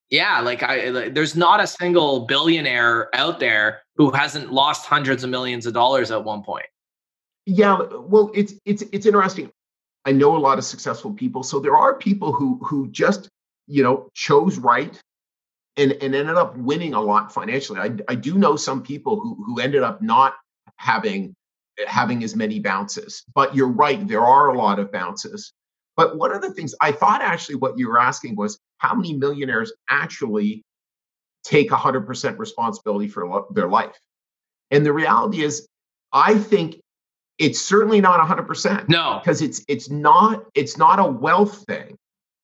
yeah. 0.10 0.40
Like, 0.40 0.64
I 0.64 0.90
like, 0.90 1.14
there's 1.14 1.36
not 1.36 1.62
a 1.62 1.68
single 1.68 2.26
billionaire 2.26 3.14
out 3.14 3.42
there 3.42 3.82
who 3.98 4.12
hasn't 4.12 4.54
lost 4.54 4.86
hundreds 4.86 5.26
of 5.26 5.30
millions 5.30 5.66
of 5.66 5.74
dollars 5.74 6.12
at 6.12 6.24
one 6.24 6.44
point. 6.44 6.66
Yeah, 7.46 7.80
well, 8.00 8.32
it's 8.34 8.54
it's 8.66 8.84
it's 8.92 9.06
interesting. 9.06 9.52
I 10.06 10.12
know 10.12 10.36
a 10.36 10.40
lot 10.40 10.58
of 10.58 10.66
successful 10.66 11.14
people, 11.14 11.44
so 11.44 11.60
there 11.60 11.78
are 11.78 11.96
people 11.98 12.34
who 12.34 12.60
who 12.64 12.90
just 12.92 13.30
you 13.68 13.84
know 13.84 14.10
chose 14.14 14.58
right 14.58 15.00
and 15.78 15.94
and 15.94 16.16
ended 16.16 16.36
up 16.38 16.58
winning 16.58 16.94
a 16.96 17.02
lot 17.02 17.34
financially. 17.34 17.80
I 17.80 17.92
I 18.10 18.16
do 18.16 18.38
know 18.38 18.56
some 18.58 18.84
people 18.84 19.20
who 19.20 19.36
who 19.46 19.60
ended 19.60 19.84
up 19.84 20.02
not 20.02 20.36
having 20.78 21.36
having 21.88 22.24
as 22.24 22.36
many 22.36 22.60
bounces. 22.60 23.24
But 23.36 23.56
you're 23.56 23.70
right, 23.72 24.08
there 24.08 24.26
are 24.26 24.50
a 24.50 24.58
lot 24.58 24.80
of 24.80 24.92
bounces. 24.92 25.54
But 25.98 26.18
one 26.18 26.34
of 26.34 26.42
the 26.42 26.52
things 26.54 26.76
I 26.82 26.92
thought 26.94 27.22
actually 27.22 27.56
what 27.58 27.78
you 27.80 27.90
were 27.90 28.00
asking 28.00 28.36
was 28.38 28.60
how 28.80 28.96
many 28.96 29.14
millionaires 29.16 29.74
actually 29.90 30.64
take 31.46 31.72
100% 31.72 32.40
responsibility 32.40 33.08
for 33.10 33.28
lo- 33.28 33.48
their 33.54 33.70
life? 33.70 33.98
And 34.72 34.86
the 34.86 34.94
reality 34.94 35.44
is, 35.44 35.68
I 36.14 36.36
think 36.40 36.81
it's 37.42 37.60
certainly 37.60 38.00
not 38.02 38.26
100%. 38.26 38.88
No, 38.88 39.20
because 39.22 39.42
it's 39.42 39.66
it's 39.68 39.90
not 39.90 40.46
it's 40.54 40.78
not 40.78 41.00
a 41.00 41.06
wealth 41.06 41.66
thing. 41.66 41.98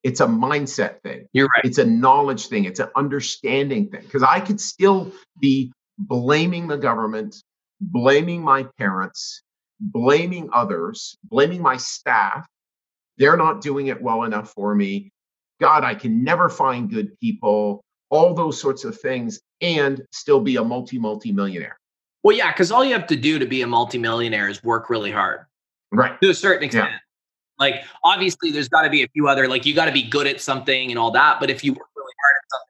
It's 0.03 0.21
a 0.21 0.25
mindset 0.25 1.01
thing. 1.01 1.27
You're 1.33 1.47
right. 1.55 1.65
It's 1.65 1.77
a 1.77 1.85
knowledge 1.85 2.47
thing. 2.47 2.65
It's 2.65 2.79
an 2.79 2.89
understanding 2.95 3.89
thing. 3.89 4.01
Because 4.01 4.23
I 4.23 4.39
could 4.39 4.59
still 4.59 5.11
be 5.39 5.71
blaming 5.99 6.67
the 6.67 6.77
government, 6.77 7.35
blaming 7.79 8.41
my 8.41 8.65
parents, 8.77 9.43
blaming 9.79 10.49
others, 10.53 11.17
blaming 11.23 11.61
my 11.61 11.77
staff. 11.77 12.47
They're 13.17 13.37
not 13.37 13.61
doing 13.61 13.87
it 13.87 14.01
well 14.01 14.23
enough 14.23 14.51
for 14.53 14.73
me. 14.73 15.11
God, 15.59 15.83
I 15.83 15.95
can 15.95 16.23
never 16.23 16.49
find 16.49 16.89
good 16.89 17.19
people, 17.19 17.83
all 18.09 18.33
those 18.33 18.59
sorts 18.59 18.83
of 18.83 18.99
things, 18.99 19.39
and 19.61 20.01
still 20.11 20.39
be 20.39 20.55
a 20.55 20.63
multi, 20.63 20.99
multi 20.99 21.31
millionaire. 21.31 21.77
Well, 22.27 22.35
yeah, 22.35 22.51
because 22.51 22.73
all 22.73 22.83
you 22.83 22.91
have 22.91 23.07
to 23.07 23.15
do 23.15 23.39
to 23.39 23.45
be 23.45 23.61
a 23.61 23.67
multi-millionaire 23.67 24.49
is 24.49 24.61
work 24.61 24.89
really 24.89 25.11
hard. 25.11 25.45
Right. 25.93 26.19
To 26.19 26.29
a 26.29 26.33
certain 26.33 26.65
extent. 26.65 26.89
Yeah. 26.89 26.97
Like 27.57 27.85
obviously 28.03 28.51
there's 28.51 28.67
got 28.67 28.81
to 28.81 28.89
be 28.89 29.01
a 29.01 29.07
few 29.07 29.29
other 29.29 29.47
like 29.47 29.65
you 29.65 29.73
got 29.73 29.85
to 29.85 29.93
be 29.93 30.03
good 30.03 30.27
at 30.27 30.41
something 30.41 30.89
and 30.89 30.99
all 30.99 31.11
that, 31.11 31.39
but 31.39 31.49
if 31.49 31.63
you 31.63 31.71
work 31.71 31.87
really 31.95 32.13
hard 32.21 32.35
at 32.35 32.51
something 32.51 32.67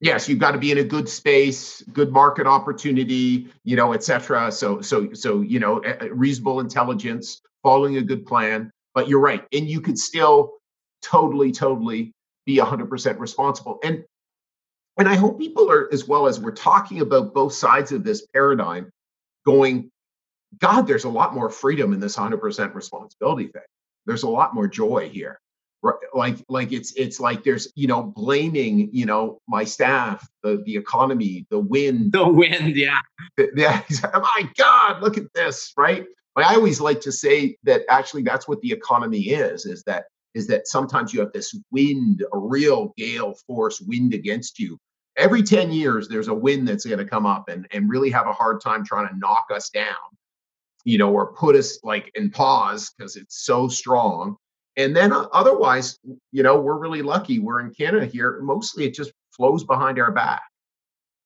yes 0.00 0.28
you've 0.28 0.38
got 0.38 0.52
to 0.52 0.58
be 0.58 0.70
in 0.70 0.78
a 0.78 0.84
good 0.84 1.08
space 1.08 1.82
good 1.92 2.10
market 2.10 2.46
opportunity 2.46 3.48
you 3.64 3.76
know 3.76 3.92
etc 3.92 4.50
so 4.50 4.80
so 4.80 5.12
so 5.12 5.42
you 5.42 5.58
know 5.58 5.82
reasonable 6.12 6.60
intelligence 6.60 7.42
following 7.62 7.96
a 7.98 8.02
good 8.02 8.24
plan 8.24 8.70
but 8.94 9.08
you're 9.08 9.20
right 9.20 9.44
and 9.52 9.68
you 9.68 9.80
could 9.80 9.98
still 9.98 10.54
totally 11.02 11.52
totally 11.52 12.12
be 12.46 12.56
100% 12.56 13.18
responsible 13.18 13.78
and 13.84 14.02
and 14.96 15.06
i 15.06 15.14
hope 15.14 15.38
people 15.38 15.70
are 15.70 15.92
as 15.92 16.08
well 16.08 16.26
as 16.26 16.40
we're 16.40 16.50
talking 16.50 17.02
about 17.02 17.34
both 17.34 17.52
sides 17.52 17.92
of 17.92 18.02
this 18.02 18.26
paradigm 18.32 18.90
going 19.50 19.90
god 20.58 20.82
there's 20.82 21.04
a 21.04 21.08
lot 21.08 21.34
more 21.34 21.50
freedom 21.50 21.92
in 21.92 22.00
this 22.00 22.16
100% 22.16 22.74
responsibility 22.74 23.48
thing. 23.48 23.62
There's 24.06 24.24
a 24.24 24.28
lot 24.28 24.54
more 24.54 24.68
joy 24.68 25.08
here. 25.08 25.40
Like 26.12 26.36
like 26.48 26.72
it's 26.72 26.92
it's 26.94 27.20
like 27.20 27.42
there's 27.42 27.72
you 27.74 27.86
know 27.86 28.02
blaming 28.02 28.90
you 28.92 29.06
know 29.06 29.40
my 29.48 29.64
staff 29.64 30.28
the 30.42 30.62
the 30.66 30.76
economy 30.76 31.46
the 31.50 31.58
wind. 31.58 32.12
The 32.12 32.28
wind 32.28 32.76
yeah. 32.76 33.00
Yeah 33.56 33.82
oh 34.14 34.20
my 34.20 34.48
god 34.58 35.02
look 35.02 35.16
at 35.16 35.32
this 35.34 35.72
right? 35.76 36.04
But 36.34 36.44
I 36.44 36.54
always 36.54 36.80
like 36.80 37.00
to 37.02 37.12
say 37.12 37.56
that 37.64 37.82
actually 37.88 38.22
that's 38.22 38.46
what 38.46 38.60
the 38.60 38.72
economy 38.72 39.20
is, 39.20 39.66
is 39.66 39.82
that 39.84 40.04
is 40.34 40.46
that 40.46 40.68
sometimes 40.68 41.12
you 41.12 41.20
have 41.20 41.32
this 41.32 41.58
wind, 41.70 42.24
a 42.32 42.38
real 42.38 42.92
gale 42.96 43.34
force 43.46 43.80
wind 43.80 44.14
against 44.14 44.58
you. 44.58 44.78
Every 45.16 45.42
10 45.42 45.72
years, 45.72 46.08
there's 46.08 46.28
a 46.28 46.34
wind 46.34 46.68
that's 46.68 46.86
going 46.86 46.98
to 46.98 47.04
come 47.04 47.26
up 47.26 47.48
and, 47.48 47.66
and 47.72 47.90
really 47.90 48.10
have 48.10 48.26
a 48.26 48.32
hard 48.32 48.60
time 48.60 48.84
trying 48.84 49.08
to 49.08 49.18
knock 49.18 49.46
us 49.52 49.70
down, 49.70 49.96
you 50.84 50.98
know, 50.98 51.12
or 51.12 51.32
put 51.32 51.56
us 51.56 51.78
like 51.82 52.10
in 52.14 52.30
pause 52.30 52.92
because 52.96 53.16
it's 53.16 53.44
so 53.44 53.68
strong. 53.68 54.36
And 54.76 54.96
then 54.96 55.12
uh, 55.12 55.26
otherwise, 55.32 55.98
you 56.32 56.42
know, 56.42 56.60
we're 56.60 56.78
really 56.78 57.02
lucky. 57.02 57.38
We're 57.38 57.60
in 57.60 57.74
Canada 57.74 58.06
here. 58.06 58.40
Mostly 58.40 58.84
it 58.84 58.94
just 58.94 59.12
flows 59.32 59.64
behind 59.64 59.98
our 59.98 60.12
back. 60.12 60.42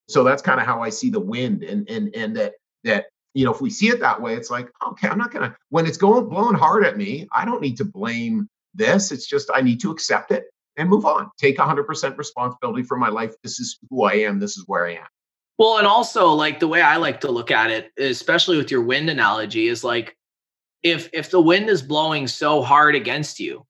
So 0.09 0.24
that's 0.24 0.43
kind 0.43 0.61
of 0.61 0.66
how 0.66 0.82
I 0.82 0.91
see 0.91 1.11
the 1.11 1.20
wind 1.20 1.62
and 1.62 1.89
and 1.89 2.14
and 2.14 2.37
that 2.37 2.55
that 2.85 3.07
you 3.32 3.45
know, 3.45 3.53
if 3.53 3.61
we 3.61 3.70
see 3.70 3.89
it 3.89 4.01
that 4.01 4.20
way, 4.20 4.35
it's 4.35 4.51
like, 4.51 4.68
okay, 4.89 5.09
I'm 5.09 5.18
not 5.18 5.32
gonna 5.32 5.57
when 5.70 5.87
it's 5.87 5.97
going 5.97 6.28
blowing 6.28 6.57
hard 6.57 6.85
at 6.85 6.97
me, 6.97 7.26
I 7.35 7.45
don't 7.45 7.62
need 7.62 7.76
to 7.78 7.85
blame 7.85 8.49
this. 8.74 9.12
It's 9.12 9.26
just 9.26 9.51
I 9.55 9.61
need 9.61 9.80
to 9.80 9.91
accept 9.91 10.30
it 10.30 10.45
and 10.76 10.88
move 10.88 11.04
on. 11.04 11.30
Take 11.38 11.58
100% 11.58 12.16
responsibility 12.16 12.82
for 12.82 12.96
my 12.96 13.08
life. 13.08 13.34
This 13.42 13.60
is 13.60 13.78
who 13.90 14.04
I 14.04 14.14
am. 14.14 14.40
This 14.40 14.56
is 14.56 14.64
where 14.66 14.86
I 14.86 14.94
am. 14.94 15.06
Well, 15.58 15.78
and 15.78 15.86
also 15.86 16.28
like 16.28 16.58
the 16.58 16.68
way 16.68 16.82
I 16.82 16.96
like 16.96 17.20
to 17.20 17.30
look 17.30 17.50
at 17.50 17.70
it, 17.70 17.92
especially 17.96 18.56
with 18.56 18.70
your 18.70 18.82
wind 18.82 19.08
analogy, 19.08 19.68
is 19.68 19.84
like 19.84 20.16
if 20.82 21.08
if 21.12 21.30
the 21.30 21.40
wind 21.40 21.68
is 21.68 21.80
blowing 21.80 22.26
so 22.26 22.60
hard 22.60 22.96
against 22.96 23.38
you, 23.38 23.64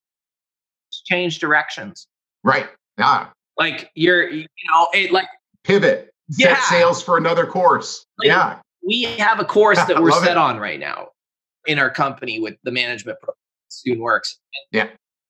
change 1.05 1.39
directions. 1.39 2.09
Right. 2.43 2.69
Yeah. 2.99 3.29
Like 3.59 3.91
you're, 3.95 4.29
you 4.29 4.47
know, 4.71 4.89
it 4.95 5.13
like 5.13 5.29
pivot. 5.63 6.11
Yeah. 6.29 6.57
Set 6.57 6.65
sails 6.65 7.03
for 7.03 7.19
another 7.19 7.47
course. 7.47 8.07
Like, 8.19 8.29
yeah. 8.29 8.59
We 8.87 9.03
have 9.19 9.41
a 9.41 9.45
course 9.45 9.83
that 9.87 10.03
we're 10.03 10.13
set 10.13 10.33
it. 10.33 10.37
on 10.37 10.59
right 10.59 10.81
now 10.81 11.09
in 11.67 11.79
our 11.79 11.91
company 11.91 12.41
with 12.41 12.55
the 12.65 12.71
management 12.71 13.19
program, 13.21 13.37
Student 13.69 14.03
Works. 14.03 14.39
Yeah. 14.73 14.89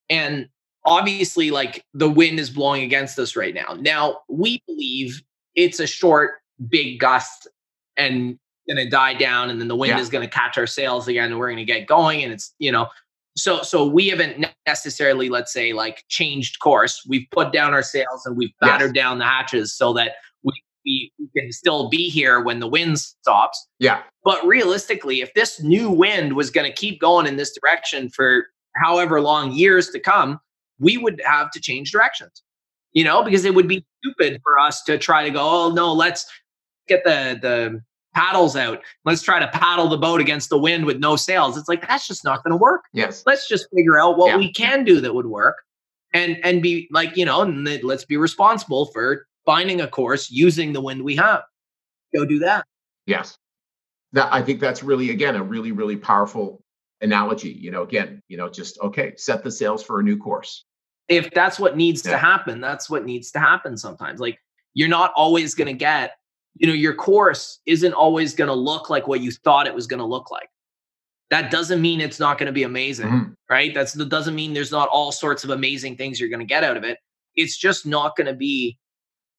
And 0.08 0.48
obviously, 0.84 1.50
like 1.50 1.84
the 1.94 2.10
wind 2.10 2.38
is 2.38 2.50
blowing 2.50 2.82
against 2.82 3.18
us 3.18 3.36
right 3.36 3.54
now. 3.54 3.76
Now, 3.78 4.20
we 4.28 4.62
believe 4.66 5.22
it's 5.54 5.80
a 5.80 5.86
short, 5.86 6.32
big 6.68 7.00
gust 7.00 7.48
and 7.96 8.38
going 8.68 8.76
to 8.84 8.88
die 8.88 9.14
down, 9.14 9.50
and 9.50 9.60
then 9.60 9.68
the 9.68 9.76
wind 9.76 9.90
yeah. 9.90 10.00
is 10.00 10.08
going 10.08 10.26
to 10.26 10.30
catch 10.30 10.56
our 10.56 10.66
sails 10.66 11.08
again, 11.08 11.30
and 11.30 11.38
we're 11.38 11.48
going 11.48 11.58
to 11.58 11.64
get 11.64 11.86
going. 11.86 12.22
And 12.22 12.32
it's, 12.32 12.54
you 12.58 12.72
know, 12.72 12.88
so 13.36 13.62
so 13.62 13.86
we 13.86 14.08
haven't 14.08 14.46
necessarily, 14.66 15.28
let's 15.28 15.52
say, 15.52 15.72
like 15.72 16.04
changed 16.08 16.60
course. 16.60 17.04
We've 17.06 17.26
put 17.30 17.52
down 17.52 17.74
our 17.74 17.82
sails 17.82 18.24
and 18.26 18.36
we've 18.36 18.52
battered 18.60 18.94
yes. 18.94 19.02
down 19.02 19.18
the 19.18 19.24
hatches 19.24 19.76
so 19.76 19.92
that 19.94 20.12
we, 20.42 20.52
we 20.84 21.10
can 21.36 21.50
still 21.52 21.88
be 21.88 22.08
here 22.08 22.40
when 22.40 22.60
the 22.60 22.68
wind 22.68 23.00
stops. 23.00 23.66
Yeah. 23.78 24.02
But 24.22 24.44
realistically, 24.46 25.20
if 25.20 25.34
this 25.34 25.60
new 25.60 25.90
wind 25.90 26.34
was 26.34 26.50
going 26.50 26.70
to 26.70 26.72
keep 26.72 27.00
going 27.00 27.26
in 27.26 27.36
this 27.36 27.56
direction 27.58 28.08
for 28.08 28.46
however 28.76 29.20
long 29.20 29.52
years 29.52 29.90
to 29.90 30.00
come, 30.00 30.38
we 30.78 30.96
would 30.96 31.20
have 31.24 31.50
to 31.52 31.60
change 31.60 31.92
directions, 31.92 32.42
you 32.92 33.04
know, 33.04 33.22
because 33.22 33.44
it 33.44 33.54
would 33.54 33.68
be 33.68 33.78
mm-hmm. 33.78 34.10
stupid 34.10 34.40
for 34.42 34.58
us 34.58 34.82
to 34.84 34.98
try 34.98 35.24
to 35.24 35.30
go, 35.30 35.40
oh, 35.40 35.72
no, 35.72 35.92
let's 35.92 36.26
get 36.88 37.04
the, 37.04 37.38
the, 37.40 37.80
paddles 38.14 38.56
out. 38.56 38.80
Let's 39.04 39.22
try 39.22 39.40
to 39.40 39.48
paddle 39.48 39.88
the 39.88 39.98
boat 39.98 40.20
against 40.20 40.48
the 40.48 40.58
wind 40.58 40.86
with 40.86 40.98
no 40.98 41.16
sails. 41.16 41.58
It's 41.58 41.68
like 41.68 41.86
that's 41.86 42.06
just 42.06 42.24
not 42.24 42.42
going 42.44 42.52
to 42.52 42.56
work. 42.56 42.84
Yes. 42.92 43.24
Let's 43.26 43.48
just 43.48 43.66
figure 43.74 43.98
out 43.98 44.16
what 44.16 44.28
yeah. 44.28 44.36
we 44.36 44.52
can 44.52 44.84
do 44.84 45.00
that 45.00 45.12
would 45.12 45.26
work 45.26 45.56
and 46.14 46.38
and 46.44 46.62
be 46.62 46.88
like 46.90 47.16
you 47.16 47.24
know 47.24 47.42
and 47.42 47.68
let's 47.82 48.04
be 48.04 48.16
responsible 48.16 48.86
for 48.86 49.26
finding 49.44 49.80
a 49.80 49.88
course 49.88 50.30
using 50.30 50.72
the 50.72 50.80
wind 50.80 51.02
we 51.02 51.16
have. 51.16 51.42
Go 52.14 52.24
do 52.24 52.38
that. 52.38 52.64
Yes. 53.06 53.36
That 54.12 54.32
i 54.32 54.40
think 54.40 54.60
that's 54.60 54.84
really 54.84 55.10
again 55.10 55.34
a 55.34 55.42
really 55.42 55.72
really 55.72 55.96
powerful 55.96 56.62
analogy 57.00 57.50
you 57.50 57.70
know 57.70 57.82
again 57.82 58.22
you 58.28 58.36
know 58.36 58.48
just 58.48 58.78
okay 58.80 59.12
set 59.16 59.42
the 59.42 59.50
sails 59.50 59.82
for 59.82 60.00
a 60.00 60.02
new 60.02 60.16
course. 60.16 60.64
If 61.08 61.30
that's 61.32 61.58
what 61.58 61.76
needs 61.76 62.04
yeah. 62.04 62.12
to 62.12 62.18
happen 62.18 62.60
that's 62.60 62.88
what 62.88 63.04
needs 63.04 63.30
to 63.32 63.40
happen 63.40 63.76
sometimes. 63.76 64.20
Like 64.20 64.38
you're 64.74 64.88
not 64.88 65.12
always 65.16 65.54
going 65.54 65.66
to 65.66 65.74
get 65.74 66.12
you 66.56 66.66
know 66.66 66.72
your 66.72 66.94
course 66.94 67.60
isn't 67.66 67.92
always 67.92 68.34
going 68.34 68.48
to 68.48 68.54
look 68.54 68.90
like 68.90 69.06
what 69.06 69.20
you 69.20 69.30
thought 69.30 69.66
it 69.66 69.74
was 69.74 69.86
going 69.86 69.98
to 69.98 70.06
look 70.06 70.30
like. 70.30 70.48
That 71.30 71.50
doesn't 71.50 71.80
mean 71.80 72.00
it's 72.00 72.20
not 72.20 72.38
going 72.38 72.46
to 72.46 72.52
be 72.52 72.62
amazing 72.62 73.06
mm-hmm. 73.06 73.32
right? 73.50 73.74
That's 73.74 73.92
that 73.94 74.08
doesn't 74.08 74.34
mean 74.34 74.54
there's 74.54 74.72
not 74.72 74.88
all 74.88 75.12
sorts 75.12 75.44
of 75.44 75.50
amazing 75.50 75.96
things 75.96 76.20
you're 76.20 76.28
going 76.28 76.40
to 76.40 76.46
get 76.46 76.64
out 76.64 76.76
of 76.76 76.84
it. 76.84 76.98
It's 77.34 77.56
just 77.56 77.86
not 77.86 78.16
going 78.16 78.28
to 78.28 78.34
be 78.34 78.78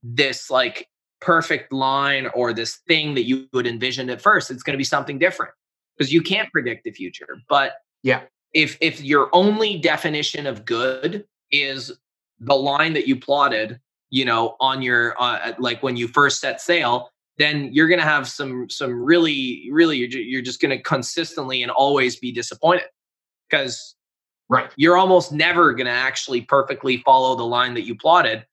this 0.04 0.52
like 0.52 0.88
perfect 1.22 1.74
line 1.74 2.28
or 2.36 2.54
this 2.54 2.80
thing 2.88 3.16
that 3.16 3.24
you 3.24 3.48
would 3.54 3.66
envision 3.66 4.10
at 4.10 4.22
first. 4.22 4.52
It's 4.52 4.62
going 4.62 4.74
to 4.74 4.78
be 4.78 4.84
something 4.84 5.18
different 5.18 5.54
because 5.98 6.12
you 6.12 6.22
can't 6.22 6.52
predict 6.52 6.84
the 6.84 6.92
future. 6.92 7.38
But 7.50 7.74
yeah, 8.04 8.22
if 8.54 8.78
if 8.82 9.02
your 9.02 9.30
only 9.34 9.78
definition 9.78 10.48
of 10.48 10.66
good 10.66 11.26
is 11.52 11.92
the 12.40 12.56
line 12.56 12.94
that 12.94 13.08
you 13.08 13.20
plotted, 13.20 13.80
you 14.10 14.26
know, 14.26 14.56
on 14.60 14.82
your 14.82 15.16
uh, 15.22 15.54
like 15.60 15.84
when 15.84 15.98
you 15.98 16.08
first 16.08 16.40
set 16.40 16.62
sail, 16.62 17.10
then 17.38 17.70
you're 17.74 17.88
going 17.88 18.00
to 18.00 18.06
have 18.06 18.28
some 18.28 18.70
some 18.70 18.94
really 18.94 19.68
really 19.72 19.98
you're, 19.98 20.10
you're 20.10 20.42
just 20.42 20.62
going 20.62 20.76
to 20.76 20.82
consistently 20.82 21.62
and 21.62 21.72
always 21.72 22.18
be 22.18 22.32
disappointed. 22.32 22.86
Because 23.50 23.96
right. 24.50 24.72
you're 24.76 24.98
almost 24.98 25.32
never 25.32 25.74
going 25.74 25.86
to 25.86 25.92
actually 25.92 26.42
perfectly 26.42 26.98
follow 27.06 27.36
the 27.36 27.46
line 27.46 27.76
that 27.76 27.84
you 27.84 27.96
plotted. 27.96 28.46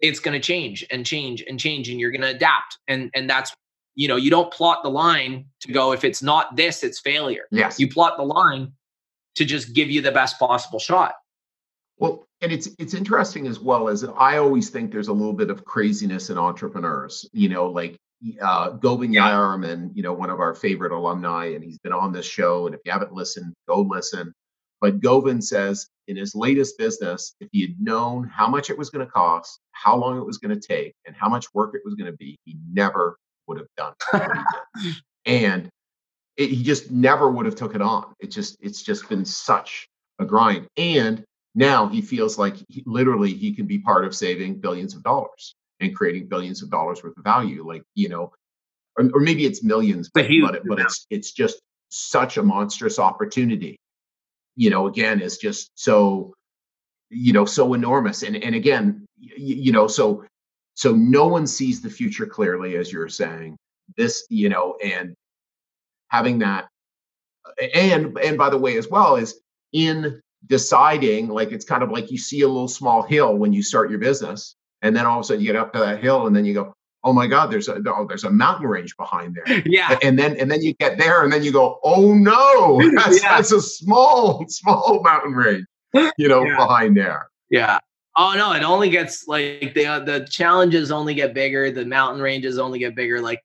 It's 0.00 0.20
going 0.20 0.40
to 0.40 0.40
change 0.40 0.86
and 0.92 1.04
change 1.04 1.42
and 1.48 1.58
change 1.58 1.88
and 1.88 1.98
you're 1.98 2.12
going 2.12 2.20
to 2.20 2.28
adapt 2.28 2.78
and 2.86 3.10
and 3.14 3.28
that's 3.28 3.52
you 3.98 4.06
know, 4.06 4.14
you 4.14 4.30
don't 4.30 4.52
plot 4.52 4.84
the 4.84 4.88
line 4.88 5.46
to 5.58 5.72
go, 5.72 5.92
if 5.92 6.04
it's 6.04 6.22
not 6.22 6.54
this, 6.54 6.84
it's 6.84 7.00
failure. 7.00 7.46
Yes. 7.50 7.80
You 7.80 7.88
plot 7.88 8.16
the 8.16 8.22
line 8.22 8.72
to 9.34 9.44
just 9.44 9.74
give 9.74 9.90
you 9.90 10.00
the 10.00 10.12
best 10.12 10.38
possible 10.38 10.78
shot. 10.78 11.14
Well, 11.98 12.24
and 12.40 12.52
it's 12.52 12.68
it's 12.78 12.94
interesting 12.94 13.48
as 13.48 13.58
well 13.58 13.88
as 13.88 14.04
I 14.04 14.38
always 14.38 14.70
think 14.70 14.92
there's 14.92 15.08
a 15.08 15.12
little 15.12 15.32
bit 15.32 15.50
of 15.50 15.64
craziness 15.64 16.30
in 16.30 16.38
entrepreneurs. 16.38 17.28
You 17.32 17.48
know, 17.48 17.66
like 17.66 17.96
uh, 18.40 18.70
Govind 18.70 19.16
Yarman, 19.16 19.90
you 19.94 20.04
know, 20.04 20.12
one 20.12 20.30
of 20.30 20.38
our 20.38 20.54
favorite 20.54 20.92
alumni, 20.92 21.46
and 21.46 21.64
he's 21.64 21.78
been 21.78 21.92
on 21.92 22.12
this 22.12 22.26
show. 22.26 22.66
And 22.66 22.76
if 22.76 22.80
you 22.84 22.92
haven't 22.92 23.12
listened, 23.12 23.52
go 23.68 23.80
listen. 23.80 24.32
But 24.80 25.00
Govind 25.00 25.42
says 25.42 25.88
in 26.06 26.16
his 26.16 26.36
latest 26.36 26.78
business, 26.78 27.34
if 27.40 27.48
he 27.50 27.62
had 27.62 27.80
known 27.80 28.28
how 28.32 28.46
much 28.46 28.70
it 28.70 28.78
was 28.78 28.90
going 28.90 29.04
to 29.04 29.10
cost, 29.10 29.58
how 29.72 29.96
long 29.96 30.18
it 30.18 30.24
was 30.24 30.38
going 30.38 30.56
to 30.56 30.68
take, 30.68 30.94
and 31.04 31.16
how 31.16 31.28
much 31.28 31.52
work 31.52 31.74
it 31.74 31.82
was 31.84 31.96
going 31.96 32.08
to 32.08 32.16
be, 32.16 32.38
he 32.44 32.56
never 32.72 33.16
would 33.48 33.58
have 33.58 33.68
done 33.76 33.94
and 35.26 35.68
it, 36.36 36.50
he 36.50 36.62
just 36.62 36.90
never 36.90 37.30
would 37.30 37.46
have 37.46 37.56
took 37.56 37.74
it 37.74 37.82
on. 37.82 38.14
It 38.20 38.30
just 38.30 38.56
it's 38.60 38.82
just 38.82 39.08
been 39.08 39.24
such 39.24 39.88
a 40.20 40.24
grind. 40.24 40.68
And 40.76 41.24
now 41.54 41.88
he 41.88 42.00
feels 42.00 42.38
like 42.38 42.56
he, 42.68 42.82
literally 42.86 43.34
he 43.34 43.54
can 43.54 43.66
be 43.66 43.78
part 43.78 44.04
of 44.04 44.14
saving 44.14 44.60
billions 44.60 44.94
of 44.94 45.02
dollars 45.02 45.54
and 45.80 45.94
creating 45.94 46.28
billions 46.28 46.62
of 46.62 46.70
dollars 46.70 47.02
worth 47.02 47.16
of 47.16 47.24
value 47.24 47.66
like 47.66 47.82
you 47.94 48.08
know 48.08 48.32
or, 48.96 49.10
or 49.14 49.20
maybe 49.20 49.46
it's 49.46 49.62
millions 49.62 50.10
but, 50.12 50.26
but, 50.42 50.54
it, 50.56 50.62
but 50.66 50.80
it's 50.80 51.06
it's 51.08 51.32
just 51.32 51.60
such 51.88 52.36
a 52.36 52.42
monstrous 52.42 52.98
opportunity 52.98 53.78
you 54.56 54.70
know 54.70 54.86
again 54.86 55.20
is 55.20 55.38
just 55.38 55.70
so 55.74 56.34
you 57.10 57.32
know 57.32 57.44
so 57.44 57.74
enormous. 57.74 58.22
And 58.22 58.36
and 58.36 58.54
again 58.54 59.06
you, 59.18 59.54
you 59.54 59.72
know 59.72 59.86
so 59.86 60.24
so 60.78 60.94
no 60.94 61.26
one 61.26 61.44
sees 61.44 61.80
the 61.80 61.90
future 61.90 62.24
clearly, 62.24 62.76
as 62.76 62.92
you're 62.92 63.08
saying. 63.08 63.56
This, 63.96 64.24
you 64.30 64.48
know, 64.48 64.76
and 64.76 65.16
having 66.06 66.38
that, 66.38 66.68
and 67.74 68.16
and 68.18 68.38
by 68.38 68.48
the 68.48 68.58
way, 68.58 68.76
as 68.78 68.88
well 68.88 69.16
is 69.16 69.40
in 69.72 70.20
deciding, 70.46 71.30
like 71.30 71.50
it's 71.50 71.64
kind 71.64 71.82
of 71.82 71.90
like 71.90 72.12
you 72.12 72.18
see 72.18 72.42
a 72.42 72.46
little 72.46 72.68
small 72.68 73.02
hill 73.02 73.36
when 73.36 73.52
you 73.52 73.60
start 73.60 73.90
your 73.90 73.98
business, 73.98 74.54
and 74.82 74.94
then 74.94 75.04
all 75.04 75.18
of 75.18 75.24
a 75.24 75.26
sudden 75.26 75.40
you 75.40 75.48
get 75.48 75.56
up 75.56 75.72
to 75.72 75.80
that 75.80 76.00
hill, 76.00 76.28
and 76.28 76.36
then 76.36 76.44
you 76.44 76.54
go, 76.54 76.72
oh 77.02 77.12
my 77.12 77.26
god 77.26 77.50
there's 77.50 77.68
a 77.68 77.80
oh, 77.88 78.06
there's 78.08 78.24
a 78.24 78.30
mountain 78.30 78.66
range 78.66 78.96
behind 78.96 79.36
there 79.36 79.62
yeah 79.66 79.96
and 80.02 80.18
then 80.18 80.36
and 80.36 80.50
then 80.50 80.60
you 80.60 80.74
get 80.74 80.98
there 80.98 81.22
and 81.22 81.32
then 81.32 81.44
you 81.44 81.52
go 81.52 81.78
oh 81.84 82.12
no 82.12 82.80
that's, 82.96 83.22
yeah. 83.22 83.36
that's 83.36 83.52
a 83.52 83.62
small 83.62 84.44
small 84.48 85.00
mountain 85.02 85.32
range 85.32 85.64
you 86.18 86.28
know 86.28 86.44
yeah. 86.44 86.56
behind 86.56 86.96
there 86.96 87.30
yeah 87.50 87.78
Oh 88.20 88.34
no, 88.34 88.52
it 88.52 88.64
only 88.64 88.90
gets 88.90 89.28
like 89.28 89.72
the 89.74 89.86
uh, 89.86 90.00
the 90.00 90.26
challenges 90.28 90.90
only 90.90 91.14
get 91.14 91.34
bigger, 91.34 91.70
the 91.70 91.84
mountain 91.84 92.20
ranges 92.20 92.58
only 92.58 92.80
get 92.80 92.96
bigger. 92.96 93.20
Like 93.20 93.40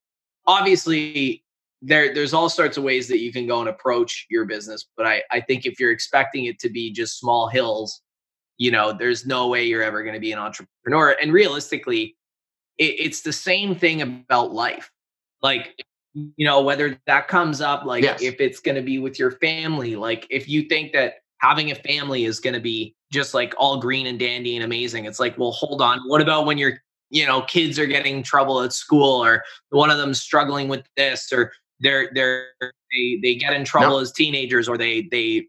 obviously 0.47 1.43
there 1.83 2.11
there's 2.11 2.33
all 2.33 2.49
sorts 2.49 2.75
of 2.75 2.83
ways 2.83 3.07
that 3.09 3.19
you 3.19 3.31
can 3.31 3.45
go 3.45 3.59
and 3.59 3.69
approach 3.69 4.25
your 4.31 4.45
business, 4.45 4.85
but 4.97 5.05
I 5.05 5.21
I 5.31 5.41
think 5.41 5.67
if 5.67 5.79
you're 5.79 5.91
expecting 5.91 6.45
it 6.45 6.57
to 6.59 6.69
be 6.69 6.91
just 6.91 7.19
small 7.19 7.47
hills, 7.47 8.01
you 8.57 8.71
know, 8.71 8.91
there's 8.91 9.27
no 9.27 9.47
way 9.47 9.63
you're 9.63 9.83
ever 9.83 10.01
going 10.01 10.15
to 10.15 10.19
be 10.19 10.31
an 10.31 10.39
entrepreneur. 10.39 11.15
And 11.21 11.31
realistically, 11.31 12.15
it, 12.79 12.95
it's 12.99 13.21
the 13.21 13.33
same 13.33 13.75
thing 13.75 14.01
about 14.01 14.53
life. 14.53 14.89
Like 15.43 15.83
you 16.15 16.47
know, 16.47 16.61
whether 16.63 16.99
that 17.05 17.27
comes 17.27 17.61
up 17.61 17.85
like 17.85 18.03
yes. 18.03 18.23
if 18.23 18.41
it's 18.41 18.59
going 18.59 18.75
to 18.75 18.81
be 18.81 18.97
with 18.97 19.19
your 19.19 19.31
family, 19.31 19.95
like 19.95 20.25
if 20.31 20.49
you 20.49 20.63
think 20.63 20.93
that 20.93 21.17
having 21.37 21.69
a 21.69 21.75
family 21.75 22.25
is 22.25 22.39
going 22.39 22.53
to 22.55 22.59
be 22.59 22.95
just 23.13 23.33
like 23.33 23.53
all 23.57 23.79
green 23.79 24.07
and 24.07 24.19
dandy 24.19 24.55
and 24.55 24.65
amazing. 24.65 25.05
It's 25.05 25.19
like, 25.19 25.37
well, 25.37 25.51
hold 25.51 25.81
on. 25.81 25.99
What 26.07 26.19
about 26.19 26.45
when 26.45 26.57
your, 26.57 26.81
you 27.09 27.25
know, 27.25 27.43
kids 27.43 27.77
are 27.79 27.85
getting 27.85 28.23
trouble 28.23 28.61
at 28.61 28.73
school 28.73 29.23
or 29.23 29.43
one 29.69 29.89
of 29.89 29.97
them 29.97 30.13
struggling 30.13 30.67
with 30.67 30.83
this 30.97 31.31
or 31.31 31.53
they're 31.79 32.09
they're 32.13 32.47
they 32.61 33.19
they 33.21 33.35
get 33.35 33.53
in 33.53 33.63
trouble 33.63 33.99
as 33.99 34.11
teenagers 34.11 34.67
or 34.67 34.77
they 34.77 35.07
they 35.11 35.45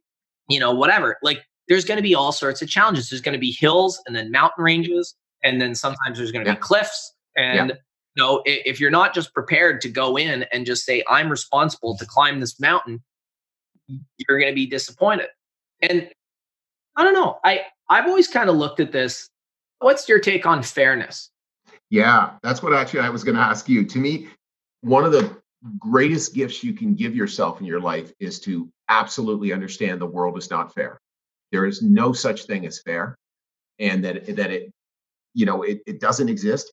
you 0.48 0.58
know 0.58 0.72
whatever 0.72 1.16
like 1.22 1.42
there's 1.68 1.84
going 1.84 1.96
to 1.96 2.02
be 2.02 2.14
all 2.14 2.32
sorts 2.32 2.60
of 2.60 2.68
challenges 2.68 3.08
there's 3.08 3.22
going 3.22 3.34
to 3.34 3.38
be 3.38 3.52
hills 3.52 4.02
and 4.06 4.14
then 4.14 4.30
mountain 4.30 4.62
ranges 4.62 5.14
and 5.42 5.60
then 5.60 5.74
sometimes 5.74 6.18
there's 6.18 6.32
going 6.32 6.44
to 6.44 6.50
yeah. 6.50 6.56
be 6.56 6.60
cliffs 6.60 7.14
and 7.36 7.70
yeah. 7.70 7.76
you 8.16 8.22
know 8.22 8.42
if 8.44 8.80
you're 8.80 8.90
not 8.90 9.14
just 9.14 9.32
prepared 9.32 9.80
to 9.80 9.88
go 9.88 10.16
in 10.16 10.44
and 10.52 10.66
just 10.66 10.84
say 10.84 11.02
i'm 11.08 11.30
responsible 11.30 11.96
to 11.96 12.04
climb 12.04 12.40
this 12.40 12.58
mountain 12.60 13.02
you're 13.88 14.38
going 14.38 14.50
to 14.50 14.54
be 14.54 14.66
disappointed 14.66 15.28
and 15.82 16.10
i 16.96 17.02
don't 17.02 17.14
know 17.14 17.38
i 17.44 17.60
i've 17.88 18.06
always 18.06 18.28
kind 18.28 18.48
of 18.48 18.56
looked 18.56 18.80
at 18.80 18.92
this 18.92 19.28
what's 19.80 20.08
your 20.08 20.18
take 20.18 20.46
on 20.46 20.62
fairness 20.62 21.30
yeah 21.90 22.30
that's 22.42 22.62
what 22.62 22.72
actually 22.72 23.00
i 23.00 23.08
was 23.08 23.24
going 23.24 23.36
to 23.36 23.42
ask 23.42 23.68
you 23.68 23.84
to 23.84 23.98
me 23.98 24.28
one 24.82 25.04
of 25.04 25.12
the 25.12 25.34
greatest 25.78 26.34
gifts 26.34 26.62
you 26.62 26.74
can 26.74 26.94
give 26.94 27.16
yourself 27.16 27.60
in 27.60 27.66
your 27.66 27.80
life 27.80 28.12
is 28.20 28.38
to 28.40 28.68
absolutely 28.88 29.52
understand 29.52 30.00
the 30.00 30.06
world 30.06 30.36
is 30.36 30.50
not 30.50 30.74
fair. 30.74 31.00
There 31.52 31.64
is 31.64 31.82
no 31.82 32.12
such 32.12 32.44
thing 32.44 32.66
as 32.66 32.80
fair, 32.82 33.16
and 33.78 34.04
that 34.04 34.36
that 34.36 34.50
it, 34.50 34.72
you 35.32 35.46
know, 35.46 35.62
it, 35.62 35.80
it 35.86 36.00
doesn't 36.00 36.28
exist. 36.28 36.72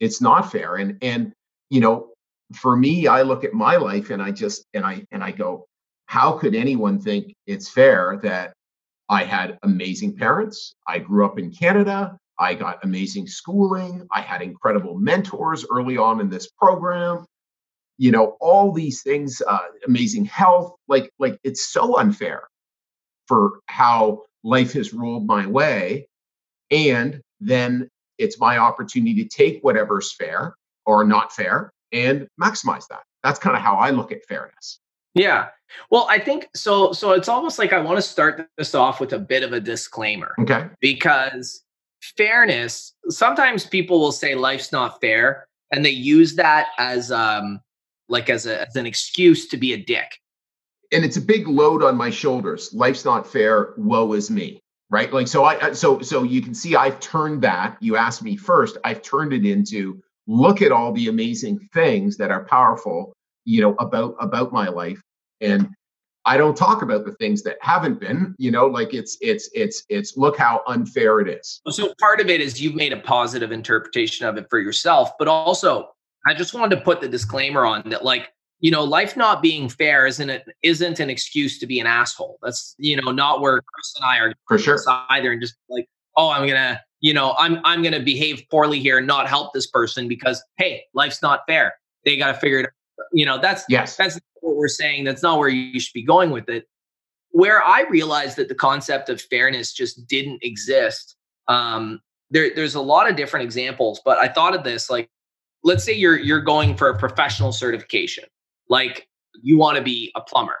It's 0.00 0.20
not 0.20 0.52
fair, 0.52 0.76
and 0.76 0.98
and 1.02 1.32
you 1.70 1.80
know, 1.80 2.10
for 2.54 2.76
me, 2.76 3.06
I 3.06 3.22
look 3.22 3.44
at 3.44 3.52
my 3.52 3.76
life 3.76 4.10
and 4.10 4.22
I 4.22 4.30
just 4.30 4.64
and 4.74 4.84
I 4.84 5.04
and 5.10 5.24
I 5.24 5.30
go, 5.30 5.66
how 6.06 6.32
could 6.32 6.54
anyone 6.54 7.00
think 7.00 7.34
it's 7.46 7.68
fair 7.68 8.20
that 8.22 8.52
I 9.08 9.24
had 9.24 9.58
amazing 9.62 10.16
parents, 10.16 10.74
I 10.88 10.98
grew 10.98 11.24
up 11.26 11.38
in 11.38 11.52
Canada, 11.52 12.16
I 12.38 12.54
got 12.54 12.84
amazing 12.84 13.26
schooling, 13.26 14.06
I 14.12 14.20
had 14.20 14.42
incredible 14.42 14.98
mentors 14.98 15.64
early 15.70 15.96
on 15.96 16.20
in 16.20 16.30
this 16.30 16.50
program. 16.50 17.24
You 17.96 18.10
know 18.10 18.36
all 18.40 18.72
these 18.72 19.02
things 19.02 19.40
uh, 19.46 19.58
amazing 19.86 20.24
health 20.24 20.72
like 20.88 21.10
like 21.20 21.38
it's 21.44 21.72
so 21.72 21.96
unfair 21.96 22.42
for 23.28 23.60
how 23.66 24.22
life 24.42 24.72
has 24.72 24.92
rolled 24.92 25.26
my 25.26 25.46
way. 25.46 26.08
And 26.70 27.20
then 27.40 27.88
it's 28.18 28.38
my 28.40 28.58
opportunity 28.58 29.22
to 29.22 29.28
take 29.28 29.60
whatever's 29.62 30.12
fair 30.12 30.54
or 30.86 31.04
not 31.04 31.32
fair 31.32 31.72
and 31.92 32.26
maximize 32.40 32.88
that. 32.88 33.02
That's 33.22 33.38
kind 33.38 33.56
of 33.56 33.62
how 33.62 33.76
i 33.76 33.90
look 33.90 34.12
at 34.12 34.24
fairness 34.26 34.80
yeah 35.14 35.48
well 35.90 36.06
i 36.10 36.18
think 36.18 36.48
so 36.54 36.92
so 36.92 37.12
it's 37.12 37.28
almost 37.28 37.58
like 37.58 37.72
i 37.72 37.80
want 37.80 37.96
to 37.96 38.02
start 38.02 38.48
this 38.58 38.74
off 38.74 39.00
with 39.00 39.12
a 39.12 39.18
bit 39.18 39.42
of 39.42 39.52
a 39.52 39.60
disclaimer 39.60 40.34
okay 40.38 40.66
because 40.80 41.62
fairness 42.16 42.92
sometimes 43.08 43.64
people 43.64 43.98
will 43.98 44.12
say 44.12 44.34
life's 44.34 44.72
not 44.72 45.00
fair 45.00 45.46
and 45.72 45.84
they 45.84 45.90
use 45.90 46.34
that 46.34 46.68
as 46.78 47.10
um 47.10 47.60
like 48.08 48.30
as, 48.30 48.46
a, 48.46 48.66
as 48.66 48.76
an 48.76 48.86
excuse 48.86 49.48
to 49.48 49.56
be 49.56 49.72
a 49.72 49.78
dick. 49.78 50.18
And 50.92 51.04
it's 51.04 51.16
a 51.16 51.20
big 51.20 51.48
load 51.48 51.82
on 51.82 51.96
my 51.96 52.10
shoulders. 52.10 52.72
Life's 52.72 53.04
not 53.04 53.26
fair. 53.26 53.74
Woe 53.76 54.12
is 54.12 54.30
me. 54.30 54.60
Right. 54.90 55.12
Like, 55.12 55.26
so 55.28 55.44
I, 55.44 55.72
so, 55.72 56.00
so 56.00 56.22
you 56.22 56.40
can 56.40 56.54
see 56.54 56.76
I've 56.76 57.00
turned 57.00 57.42
that. 57.42 57.76
You 57.80 57.96
asked 57.96 58.22
me 58.22 58.36
first, 58.36 58.76
I've 58.84 59.02
turned 59.02 59.32
it 59.32 59.44
into 59.44 60.00
look 60.26 60.62
at 60.62 60.72
all 60.72 60.92
the 60.92 61.08
amazing 61.08 61.58
things 61.72 62.16
that 62.18 62.30
are 62.30 62.44
powerful, 62.44 63.12
you 63.44 63.60
know, 63.60 63.74
about, 63.78 64.14
about 64.20 64.52
my 64.52 64.68
life. 64.68 65.00
And 65.40 65.68
I 66.26 66.36
don't 66.36 66.56
talk 66.56 66.82
about 66.82 67.04
the 67.04 67.12
things 67.12 67.42
that 67.42 67.58
haven't 67.60 68.00
been, 68.00 68.34
you 68.38 68.50
know, 68.50 68.66
like 68.66 68.94
it's 68.94 69.18
it's 69.20 69.50
it's 69.52 69.84
it's 69.88 70.16
look 70.16 70.38
how 70.38 70.62
unfair 70.66 71.20
it 71.20 71.28
is. 71.28 71.60
So 71.68 71.92
part 72.00 72.20
of 72.20 72.28
it 72.28 72.40
is 72.40 72.60
you've 72.60 72.74
made 72.74 72.92
a 72.92 73.00
positive 73.00 73.52
interpretation 73.52 74.26
of 74.26 74.38
it 74.38 74.46
for 74.48 74.58
yourself, 74.58 75.10
but 75.18 75.28
also 75.28 75.90
I 76.26 76.34
just 76.34 76.54
wanted 76.54 76.76
to 76.76 76.82
put 76.82 77.00
the 77.00 77.08
disclaimer 77.08 77.66
on 77.66 77.82
that, 77.90 78.04
like, 78.04 78.30
you 78.60 78.70
know, 78.70 78.82
life 78.82 79.16
not 79.16 79.42
being 79.42 79.68
fair 79.68 80.06
isn't 80.06 80.30
it 80.30 80.44
isn't 80.62 80.98
an 80.98 81.10
excuse 81.10 81.58
to 81.58 81.66
be 81.66 81.80
an 81.80 81.86
asshole. 81.86 82.38
That's 82.42 82.74
you 82.78 82.96
know 82.96 83.12
not 83.12 83.42
where 83.42 83.60
Chris 83.60 83.94
and 83.96 84.04
I 84.06 84.18
are 84.20 84.32
for 84.48 84.58
sure 84.58 84.78
either, 85.10 85.32
and 85.32 85.42
just 85.42 85.56
like, 85.68 85.86
oh, 86.16 86.30
I'm 86.30 86.48
gonna, 86.48 86.80
you 87.00 87.12
know, 87.12 87.34
I'm 87.38 87.58
I'm 87.64 87.82
gonna 87.82 88.00
behave 88.00 88.44
poorly 88.50 88.80
here 88.80 88.96
and 88.96 89.06
not 89.06 89.28
help 89.28 89.52
this 89.52 89.66
person 89.66 90.08
because 90.08 90.42
hey, 90.56 90.84
life's 90.94 91.20
not 91.20 91.40
fair. 91.46 91.74
They 92.06 92.16
got 92.16 92.28
to 92.28 92.34
figure 92.34 92.60
it. 92.60 92.66
out. 92.66 92.72
You 93.12 93.26
know, 93.26 93.40
that's 93.40 93.64
yes, 93.68 93.96
that's 93.96 94.18
what 94.40 94.56
we're 94.56 94.68
saying. 94.68 95.04
That's 95.04 95.22
not 95.22 95.38
where 95.38 95.48
you 95.48 95.80
should 95.80 95.94
be 95.94 96.04
going 96.04 96.30
with 96.30 96.48
it. 96.48 96.66
Where 97.30 97.62
I 97.62 97.82
realized 97.90 98.36
that 98.36 98.48
the 98.48 98.54
concept 98.54 99.08
of 99.08 99.20
fairness 99.20 99.72
just 99.72 100.06
didn't 100.06 100.42
exist. 100.42 101.16
Um, 101.48 102.00
there, 102.30 102.50
there's 102.54 102.74
a 102.74 102.80
lot 102.80 103.10
of 103.10 103.16
different 103.16 103.44
examples, 103.44 104.00
but 104.04 104.18
I 104.18 104.28
thought 104.28 104.54
of 104.54 104.64
this 104.64 104.88
like 104.88 105.10
let's 105.64 105.82
say 105.82 105.92
you're 105.92 106.18
you're 106.18 106.40
going 106.40 106.76
for 106.76 106.90
a 106.90 106.96
professional 106.96 107.50
certification 107.50 108.24
like 108.68 109.08
you 109.42 109.58
want 109.58 109.76
to 109.76 109.82
be 109.82 110.12
a 110.14 110.20
plumber 110.20 110.56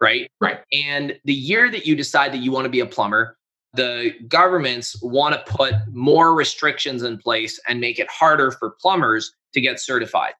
right 0.00 0.30
right 0.40 0.60
and 0.72 1.18
the 1.24 1.34
year 1.34 1.70
that 1.70 1.86
you 1.86 1.96
decide 1.96 2.32
that 2.32 2.38
you 2.38 2.52
want 2.52 2.64
to 2.64 2.70
be 2.70 2.80
a 2.80 2.86
plumber 2.86 3.36
the 3.72 4.12
governments 4.28 4.96
want 5.02 5.34
to 5.34 5.52
put 5.52 5.74
more 5.90 6.34
restrictions 6.34 7.02
in 7.02 7.18
place 7.18 7.58
and 7.68 7.80
make 7.80 7.98
it 7.98 8.08
harder 8.08 8.52
for 8.52 8.76
plumbers 8.80 9.34
to 9.52 9.60
get 9.60 9.80
certified 9.80 10.34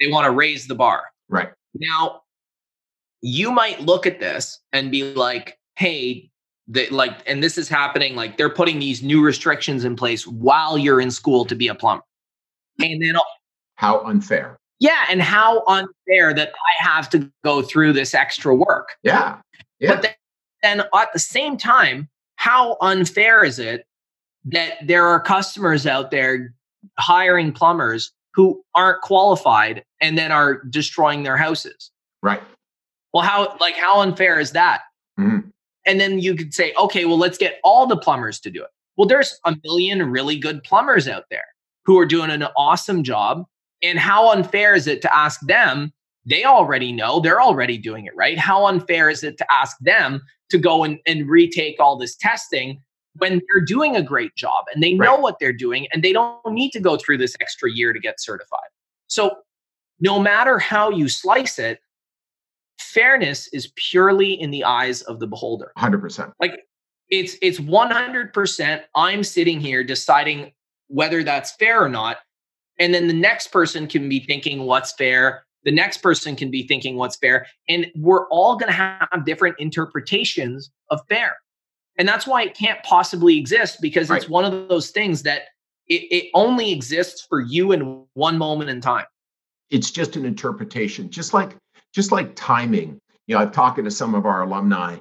they 0.00 0.08
want 0.08 0.24
to 0.24 0.30
raise 0.30 0.66
the 0.66 0.74
bar 0.74 1.04
right 1.28 1.50
now 1.74 2.22
you 3.22 3.50
might 3.50 3.80
look 3.80 4.06
at 4.06 4.20
this 4.20 4.60
and 4.72 4.90
be 4.90 5.14
like 5.14 5.58
hey 5.76 6.30
the, 6.68 6.88
like 6.90 7.22
and 7.26 7.42
this 7.42 7.58
is 7.58 7.68
happening 7.68 8.16
like 8.16 8.36
they're 8.36 8.50
putting 8.50 8.78
these 8.78 9.02
new 9.02 9.22
restrictions 9.22 9.84
in 9.84 9.94
place 9.94 10.26
while 10.26 10.76
you're 10.76 11.00
in 11.00 11.10
school 11.10 11.44
to 11.44 11.54
be 11.54 11.68
a 11.68 11.74
plumber 11.74 12.02
and 12.80 13.02
then 13.02 13.16
how 13.76 14.00
unfair. 14.00 14.58
Yeah, 14.78 15.04
and 15.08 15.22
how 15.22 15.62
unfair 15.66 16.34
that 16.34 16.50
I 16.50 16.82
have 16.82 17.08
to 17.10 17.30
go 17.44 17.62
through 17.62 17.94
this 17.94 18.14
extra 18.14 18.54
work. 18.54 18.96
Yeah. 19.02 19.38
yeah. 19.78 19.94
But 19.94 20.02
then, 20.02 20.14
then 20.62 20.80
at 20.94 21.12
the 21.12 21.18
same 21.18 21.56
time, 21.56 22.08
how 22.36 22.76
unfair 22.82 23.44
is 23.44 23.58
it 23.58 23.86
that 24.46 24.74
there 24.82 25.06
are 25.06 25.20
customers 25.20 25.86
out 25.86 26.10
there 26.10 26.52
hiring 26.98 27.52
plumbers 27.52 28.12
who 28.36 28.62
aren't 28.74 29.00
qualified 29.00 29.82
and 30.00 30.16
then 30.16 30.30
are 30.30 30.62
destroying 30.64 31.22
their 31.22 31.38
houses? 31.38 31.90
Right. 32.22 32.42
Well, 33.12 33.24
how 33.24 33.56
like 33.60 33.74
how 33.74 34.00
unfair 34.02 34.38
is 34.38 34.52
that? 34.52 34.82
Mm-hmm. 35.18 35.48
And 35.86 36.00
then 36.00 36.18
you 36.18 36.34
could 36.34 36.52
say, 36.52 36.74
okay, 36.78 37.06
well, 37.06 37.18
let's 37.18 37.38
get 37.38 37.58
all 37.64 37.86
the 37.86 37.96
plumbers 37.96 38.38
to 38.40 38.50
do 38.50 38.62
it. 38.62 38.70
Well, 38.96 39.08
there's 39.08 39.38
a 39.44 39.56
million 39.64 40.10
really 40.10 40.36
good 40.36 40.62
plumbers 40.62 41.08
out 41.08 41.24
there 41.30 41.44
who 41.86 41.98
are 41.98 42.06
doing 42.06 42.30
an 42.30 42.42
awesome 42.56 43.02
job. 43.02 43.44
And 43.82 43.98
how 43.98 44.30
unfair 44.30 44.74
is 44.74 44.86
it 44.86 45.00
to 45.02 45.16
ask 45.16 45.40
them? 45.42 45.92
They 46.24 46.44
already 46.44 46.92
know, 46.92 47.20
they're 47.20 47.40
already 47.40 47.78
doing 47.78 48.06
it, 48.06 48.16
right? 48.16 48.36
How 48.36 48.66
unfair 48.66 49.08
is 49.08 49.22
it 49.22 49.38
to 49.38 49.46
ask 49.52 49.76
them 49.80 50.20
to 50.50 50.58
go 50.58 50.82
and, 50.82 50.98
and 51.06 51.28
retake 51.28 51.76
all 51.78 51.96
this 51.96 52.16
testing 52.16 52.82
when 53.18 53.40
they're 53.48 53.64
doing 53.64 53.96
a 53.96 54.02
great 54.02 54.34
job 54.36 54.64
and 54.72 54.82
they 54.82 54.94
know 54.94 55.14
right. 55.14 55.20
what 55.20 55.36
they're 55.40 55.52
doing 55.52 55.86
and 55.92 56.02
they 56.02 56.12
don't 56.12 56.40
need 56.48 56.70
to 56.70 56.80
go 56.80 56.96
through 56.96 57.18
this 57.18 57.36
extra 57.40 57.70
year 57.70 57.92
to 57.92 58.00
get 58.00 58.20
certified? 58.20 58.68
So, 59.08 59.36
no 59.98 60.18
matter 60.18 60.58
how 60.58 60.90
you 60.90 61.08
slice 61.08 61.58
it, 61.58 61.80
fairness 62.78 63.48
is 63.52 63.72
purely 63.76 64.32
in 64.32 64.50
the 64.50 64.64
eyes 64.64 65.02
of 65.02 65.20
the 65.20 65.26
beholder. 65.26 65.72
100%. 65.78 66.32
Like 66.40 66.60
it's 67.08 67.36
it's 67.42 67.58
100% 67.58 68.82
I'm 68.94 69.24
sitting 69.24 69.60
here 69.60 69.84
deciding 69.84 70.52
whether 70.88 71.22
that's 71.22 71.52
fair 71.52 71.82
or 71.82 71.88
not. 71.88 72.18
And 72.78 72.92
then 72.92 73.06
the 73.06 73.14
next 73.14 73.48
person 73.48 73.86
can 73.86 74.08
be 74.08 74.20
thinking 74.20 74.62
what's 74.64 74.92
fair. 74.92 75.44
The 75.64 75.72
next 75.72 75.98
person 75.98 76.36
can 76.36 76.50
be 76.50 76.66
thinking 76.66 76.96
what's 76.96 77.16
fair. 77.16 77.46
And 77.68 77.86
we're 77.96 78.28
all 78.28 78.56
going 78.56 78.68
to 78.68 78.72
have 78.72 79.24
different 79.24 79.56
interpretations 79.58 80.70
of 80.90 81.00
fair. 81.08 81.36
And 81.98 82.06
that's 82.06 82.26
why 82.26 82.42
it 82.42 82.54
can't 82.54 82.82
possibly 82.82 83.38
exist 83.38 83.78
because 83.80 84.10
right. 84.10 84.20
it's 84.20 84.28
one 84.28 84.44
of 84.44 84.68
those 84.68 84.90
things 84.90 85.22
that 85.22 85.42
it, 85.88 86.02
it 86.10 86.30
only 86.34 86.72
exists 86.72 87.26
for 87.28 87.40
you 87.40 87.72
in 87.72 88.04
one 88.14 88.36
moment 88.38 88.70
in 88.70 88.80
time. 88.80 89.06
It's 89.70 89.90
just 89.90 90.16
an 90.16 90.24
interpretation, 90.24 91.10
just 91.10 91.32
like 91.34 91.56
just 91.94 92.12
like 92.12 92.34
timing. 92.36 93.00
You 93.26 93.34
know, 93.34 93.40
I've 93.40 93.52
talked 93.52 93.82
to 93.82 93.90
some 93.90 94.14
of 94.14 94.26
our 94.26 94.42
alumni 94.42 94.98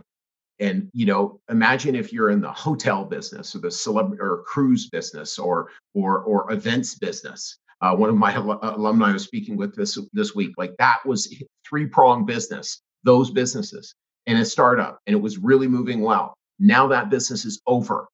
and 0.59 0.89
you 0.93 1.05
know 1.05 1.39
imagine 1.49 1.95
if 1.95 2.13
you're 2.13 2.29
in 2.29 2.41
the 2.41 2.51
hotel 2.51 3.03
business 3.03 3.55
or 3.55 3.59
the 3.59 3.67
celeb 3.67 4.17
or 4.19 4.43
cruise 4.45 4.89
business 4.89 5.37
or 5.37 5.71
or 5.93 6.19
or 6.19 6.51
events 6.51 6.95
business 6.95 7.57
uh, 7.81 7.93
one 7.95 8.09
of 8.09 8.15
my 8.15 8.33
al- 8.33 8.59
alumni 8.61 9.09
I 9.09 9.13
was 9.13 9.23
speaking 9.23 9.57
with 9.57 9.75
this 9.75 9.97
this 10.13 10.33
week 10.33 10.53
like 10.57 10.73
that 10.79 11.05
was 11.05 11.33
three 11.67 11.87
prong 11.87 12.25
business 12.25 12.81
those 13.03 13.31
businesses 13.31 13.95
and 14.27 14.37
a 14.39 14.45
startup 14.45 14.99
and 15.05 15.15
it 15.15 15.19
was 15.19 15.37
really 15.37 15.67
moving 15.67 16.01
well 16.01 16.35
now 16.59 16.87
that 16.87 17.09
business 17.09 17.45
is 17.45 17.61
over 17.67 18.07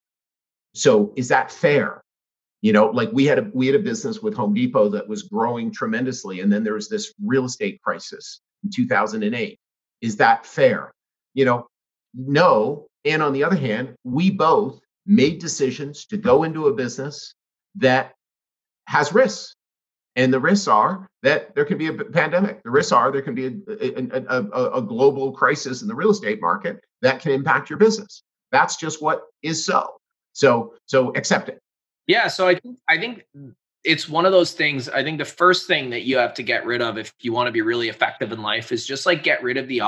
so 0.73 1.13
is 1.15 1.27
that 1.27 1.51
fair 1.51 2.01
you 2.61 2.73
know 2.73 2.87
like 2.87 3.09
we 3.11 3.25
had 3.25 3.39
a 3.39 3.51
we 3.53 3.67
had 3.67 3.75
a 3.75 3.79
business 3.79 4.21
with 4.21 4.33
home 4.33 4.53
depot 4.53 4.89
that 4.89 5.07
was 5.07 5.23
growing 5.23 5.71
tremendously 5.71 6.41
and 6.41 6.51
then 6.51 6.63
there 6.63 6.73
was 6.73 6.89
this 6.89 7.13
real 7.23 7.45
estate 7.45 7.81
crisis 7.81 8.41
in 8.63 8.69
2008 8.69 9.59
is 10.01 10.17
that 10.17 10.45
fair 10.45 10.91
you 11.33 11.45
know 11.45 11.67
no. 12.13 12.87
And 13.05 13.23
on 13.23 13.33
the 13.33 13.43
other 13.43 13.55
hand, 13.55 13.95
we 14.03 14.29
both 14.29 14.79
made 15.05 15.39
decisions 15.39 16.05
to 16.07 16.17
go 16.17 16.43
into 16.43 16.67
a 16.67 16.73
business 16.73 17.33
that 17.75 18.13
has 18.87 19.13
risks. 19.13 19.55
And 20.15 20.33
the 20.33 20.39
risks 20.39 20.67
are 20.67 21.07
that 21.23 21.55
there 21.55 21.65
can 21.65 21.77
be 21.77 21.87
a 21.87 21.93
pandemic. 21.93 22.61
The 22.63 22.69
risks 22.69 22.91
are 22.91 23.11
there 23.11 23.21
can 23.21 23.33
be 23.33 23.45
a, 23.45 23.51
a, 24.27 24.43
a, 24.53 24.71
a, 24.73 24.81
global 24.81 25.31
crisis 25.31 25.81
in 25.81 25.87
the 25.87 25.95
real 25.95 26.11
estate 26.11 26.41
market 26.41 26.81
that 27.01 27.21
can 27.21 27.31
impact 27.31 27.69
your 27.69 27.79
business. 27.79 28.21
That's 28.51 28.75
just 28.75 29.01
what 29.01 29.23
is 29.41 29.63
so. 29.65 29.95
So 30.33 30.73
so 30.85 31.11
accept 31.11 31.49
it. 31.49 31.59
Yeah. 32.07 32.27
So 32.27 32.47
I 32.47 32.55
think 32.55 32.77
I 32.89 32.97
think 32.97 33.25
it's 33.83 34.07
one 34.07 34.25
of 34.25 34.31
those 34.31 34.51
things. 34.53 34.89
I 34.89 35.03
think 35.03 35.17
the 35.17 35.25
first 35.25 35.67
thing 35.67 35.89
that 35.89 36.03
you 36.03 36.17
have 36.17 36.33
to 36.35 36.43
get 36.43 36.65
rid 36.65 36.81
of 36.81 36.97
if 36.97 37.13
you 37.21 37.33
want 37.33 37.47
to 37.47 37.51
be 37.51 37.61
really 37.61 37.89
effective 37.89 38.31
in 38.31 38.41
life 38.41 38.71
is 38.71 38.85
just 38.85 39.05
like 39.05 39.23
get 39.23 39.41
rid 39.41 39.57
of 39.57 39.67
the, 39.67 39.79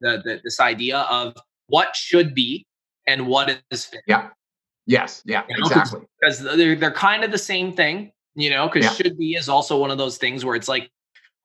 the, 0.00 0.22
the 0.24 0.40
this 0.44 0.60
idea 0.60 0.98
of 1.10 1.36
what 1.66 1.94
should 1.96 2.34
be 2.34 2.66
and 3.06 3.26
what 3.26 3.60
is 3.70 3.84
fit. 3.84 4.02
Yeah. 4.06 4.28
Yes. 4.86 5.22
Yeah. 5.24 5.44
You 5.48 5.58
know, 5.58 5.66
exactly. 5.66 6.00
Because 6.20 6.40
they're 6.40 6.76
they're 6.76 6.90
kind 6.90 7.24
of 7.24 7.30
the 7.30 7.38
same 7.38 7.72
thing 7.72 8.12
you 8.34 8.50
know 8.50 8.68
because 8.68 8.84
yeah. 8.84 8.92
should 8.92 9.18
be 9.18 9.34
is 9.34 9.48
also 9.48 9.78
one 9.78 9.90
of 9.90 9.98
those 9.98 10.18
things 10.18 10.44
where 10.44 10.54
it's 10.54 10.68
like 10.68 10.90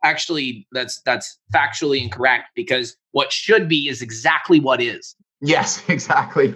actually 0.03 0.67
that's 0.71 1.01
that's 1.01 1.39
factually 1.53 2.01
incorrect 2.01 2.45
because 2.55 2.95
what 3.11 3.31
should 3.31 3.67
be 3.67 3.89
is 3.89 4.01
exactly 4.01 4.59
what 4.59 4.81
is 4.81 5.15
yes 5.41 5.83
exactly. 5.89 6.55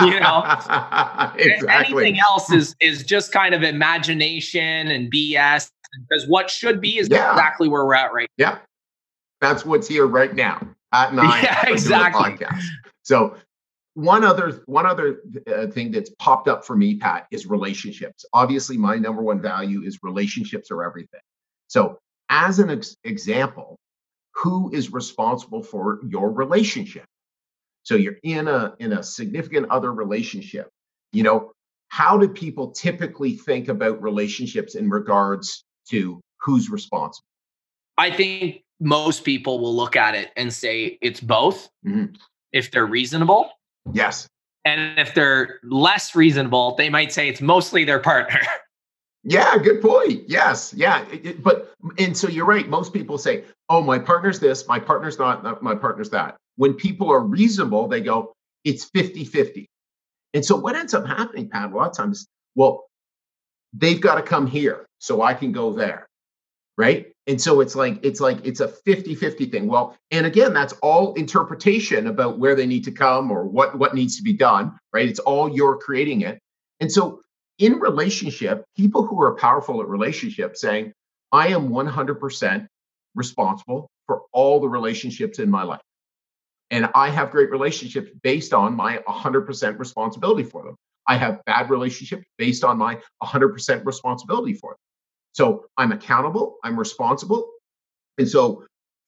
You 0.00 0.20
know? 0.20 0.44
Exactly. 1.36 1.68
anything 1.68 2.20
else 2.20 2.52
is 2.52 2.76
is 2.80 3.02
just 3.02 3.32
kind 3.32 3.54
of 3.54 3.62
imagination 3.62 4.88
and 4.88 5.10
bs 5.10 5.70
because 6.08 6.28
what 6.28 6.50
should 6.50 6.80
be 6.80 6.98
is 6.98 7.08
yeah. 7.10 7.32
exactly 7.32 7.68
where 7.68 7.84
we're 7.84 7.94
at 7.94 8.12
right 8.12 8.28
yeah 8.36 8.58
that's 9.40 9.64
what's 9.64 9.88
here 9.88 10.06
right 10.06 10.34
now 10.34 10.60
at 10.92 11.14
nine 11.14 11.42
yeah 11.42 11.68
exactly. 11.68 12.46
so 13.02 13.36
one 13.94 14.24
other 14.24 14.62
one 14.66 14.86
other 14.86 15.20
uh, 15.52 15.66
thing 15.66 15.90
that's 15.90 16.10
popped 16.18 16.48
up 16.48 16.64
for 16.64 16.76
me 16.76 16.96
pat 16.96 17.26
is 17.30 17.46
relationships. 17.46 18.24
Obviously 18.32 18.76
my 18.76 18.96
number 18.96 19.22
one 19.22 19.40
value 19.40 19.82
is 19.82 19.98
relationships 20.02 20.70
are 20.70 20.84
everything. 20.84 21.20
So 21.68 21.98
as 22.28 22.58
an 22.58 22.70
ex- 22.70 22.96
example 23.04 23.76
who 24.34 24.70
is 24.72 24.92
responsible 24.92 25.62
for 25.62 26.00
your 26.08 26.30
relationship 26.30 27.04
so 27.90 27.96
you're 27.96 28.18
in 28.22 28.48
a 28.48 28.74
in 28.78 28.92
a 28.92 29.02
significant 29.02 29.68
other 29.70 29.92
relationship 29.92 30.70
you 31.12 31.22
know 31.22 31.52
how 31.88 32.16
do 32.16 32.28
people 32.28 32.70
typically 32.70 33.32
think 33.36 33.68
about 33.68 34.00
relationships 34.00 34.76
in 34.76 34.88
regards 34.88 35.64
to 35.88 36.20
who's 36.40 36.70
responsible 36.70 37.24
i 37.98 38.10
think 38.10 38.62
most 38.80 39.24
people 39.24 39.58
will 39.58 39.74
look 39.74 39.96
at 39.96 40.14
it 40.14 40.30
and 40.36 40.52
say 40.52 40.96
it's 41.02 41.20
both 41.20 41.68
mm-hmm. 41.84 42.14
if 42.52 42.70
they're 42.70 42.86
reasonable 42.86 43.50
Yes. 43.92 44.28
And 44.64 44.98
if 44.98 45.14
they're 45.14 45.58
less 45.62 46.14
reasonable, 46.14 46.74
they 46.76 46.90
might 46.90 47.12
say 47.12 47.28
it's 47.28 47.40
mostly 47.40 47.84
their 47.84 48.00
partner. 48.00 48.40
Yeah, 49.22 49.58
good 49.58 49.82
point. 49.82 50.22
Yes, 50.28 50.72
yeah, 50.74 51.06
it, 51.10 51.26
it, 51.26 51.42
but 51.42 51.74
and 51.98 52.16
so 52.16 52.26
you're 52.26 52.46
right. 52.46 52.66
Most 52.66 52.94
people 52.94 53.18
say, 53.18 53.44
"Oh, 53.68 53.82
my 53.82 53.98
partner's 53.98 54.40
this, 54.40 54.66
my 54.66 54.78
partner's 54.78 55.18
not, 55.18 55.44
not 55.44 55.62
my 55.62 55.74
partner's 55.74 56.08
that." 56.08 56.38
When 56.60 56.74
people 56.74 57.10
are 57.12 57.20
reasonable, 57.20 57.88
they 57.88 58.02
go, 58.02 58.34
"It's 58.64 58.84
50-50. 58.84 59.66
And 60.34 60.44
so 60.44 60.56
what 60.56 60.76
ends 60.76 60.94
up 60.94 61.06
happening, 61.06 61.48
Pat, 61.48 61.72
a 61.72 61.76
lot 61.76 61.90
of 61.90 61.96
times, 61.96 62.26
well, 62.54 62.86
they've 63.72 64.00
got 64.00 64.16
to 64.16 64.22
come 64.22 64.46
here 64.46 64.86
so 64.98 65.22
I 65.22 65.34
can 65.34 65.52
go 65.52 65.72
there 65.72 66.06
right? 66.78 67.08
And 67.26 67.40
so 67.40 67.60
it's 67.60 67.76
like 67.76 68.04
it's 68.04 68.20
like 68.20 68.38
it's 68.44 68.60
a 68.60 68.68
50-50 68.68 69.52
thing. 69.52 69.68
Well 69.68 69.96
and 70.10 70.26
again 70.26 70.54
that's 70.54 70.74
all 70.82 71.14
interpretation 71.14 72.06
about 72.08 72.38
where 72.38 72.54
they 72.56 72.66
need 72.66 72.84
to 72.84 72.92
come 72.92 73.30
or 73.30 73.44
what 73.46 73.78
what 73.78 73.94
needs 73.94 74.16
to 74.18 74.22
be 74.22 74.32
done 74.34 74.78
right? 74.94 75.08
It's 75.08 75.20
all 75.20 75.48
you're 75.48 75.78
creating 75.78 76.22
it. 76.22 76.40
And 76.80 76.90
so 76.92 77.20
in 77.58 77.74
relationship 77.80 78.64
people 78.76 79.06
who 79.06 79.22
are 79.22 79.36
powerful 79.36 79.80
at 79.82 79.88
relationship 79.88 80.56
saying 80.56 80.92
i 81.32 81.48
am 81.48 81.68
100% 81.70 82.66
responsible 83.14 83.88
for 84.06 84.22
all 84.32 84.60
the 84.60 84.68
relationships 84.68 85.38
in 85.38 85.50
my 85.50 85.62
life 85.62 85.80
and 86.70 86.88
i 86.94 87.08
have 87.08 87.30
great 87.30 87.50
relationships 87.50 88.10
based 88.22 88.52
on 88.52 88.74
my 88.74 88.98
100% 89.08 89.78
responsibility 89.78 90.42
for 90.42 90.64
them 90.64 90.76
i 91.06 91.16
have 91.16 91.40
bad 91.44 91.70
relationships 91.70 92.24
based 92.38 92.64
on 92.64 92.78
my 92.78 92.98
100% 93.22 93.84
responsibility 93.84 94.54
for 94.54 94.72
them 94.72 94.78
so 95.32 95.66
I'm 95.76 95.92
accountable, 95.92 96.56
I'm 96.64 96.78
responsible. 96.78 97.48
And 98.18 98.28
so, 98.28 98.64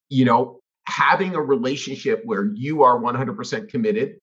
you 0.09 0.25
know, 0.25 0.61
having 0.87 1.35
a 1.35 1.41
relationship 1.41 2.23
where 2.25 2.45
you 2.45 2.83
are 2.83 2.99
100% 2.99 3.69
committed 3.69 4.19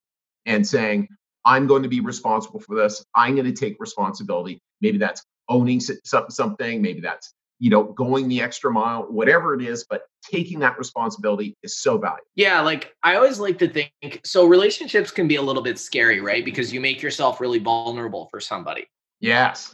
and 0.46 0.66
saying, 0.66 1.08
I'm 1.46 1.68
going 1.68 1.84
to 1.84 1.90
be 1.90 2.00
responsible 2.00 2.60
for 2.60 2.76
this, 2.76 3.04
I'm 3.16 3.36
going 3.36 3.46
to 3.46 3.54
take 3.54 3.78
responsibility. 3.80 4.60
Maybe 4.82 4.98
that's 4.98 5.24
owning 5.48 5.80
something, 5.80 6.82
maybe 6.82 7.02
that's 7.02 7.34
you 7.60 7.70
know 7.70 7.84
going 7.84 8.28
the 8.28 8.42
extra 8.42 8.72
mile 8.72 9.04
whatever 9.10 9.54
it 9.54 9.62
is 9.62 9.86
but 9.90 10.04
taking 10.24 10.60
that 10.60 10.78
responsibility 10.78 11.56
is 11.64 11.80
so 11.80 11.98
valuable. 11.98 12.24
Yeah 12.36 12.62
like 12.62 12.94
i 13.04 13.16
always 13.16 13.40
like 13.40 13.58
to 13.60 13.68
think 13.68 14.22
so 14.24 14.46
relationships 14.46 15.12
can 15.12 15.28
be 15.28 15.36
a 15.36 15.42
little 15.42 15.62
bit 15.62 15.78
scary 15.78 16.20
right? 16.22 16.44
Because 16.44 16.74
you 16.74 16.80
make 16.80 17.02
yourself 17.02 17.40
really 17.40 17.60
vulnerable 17.60 18.28
for 18.32 18.40
somebody. 18.40 18.88
Yes. 19.20 19.74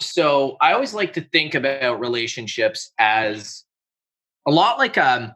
So 0.00 0.56
I 0.60 0.72
always 0.72 0.94
like 0.94 1.14
to 1.14 1.20
think 1.20 1.54
about 1.54 2.00
relationships 2.00 2.92
as 2.98 3.64
a 4.46 4.50
lot 4.50 4.78
like 4.78 4.98
um 4.98 5.32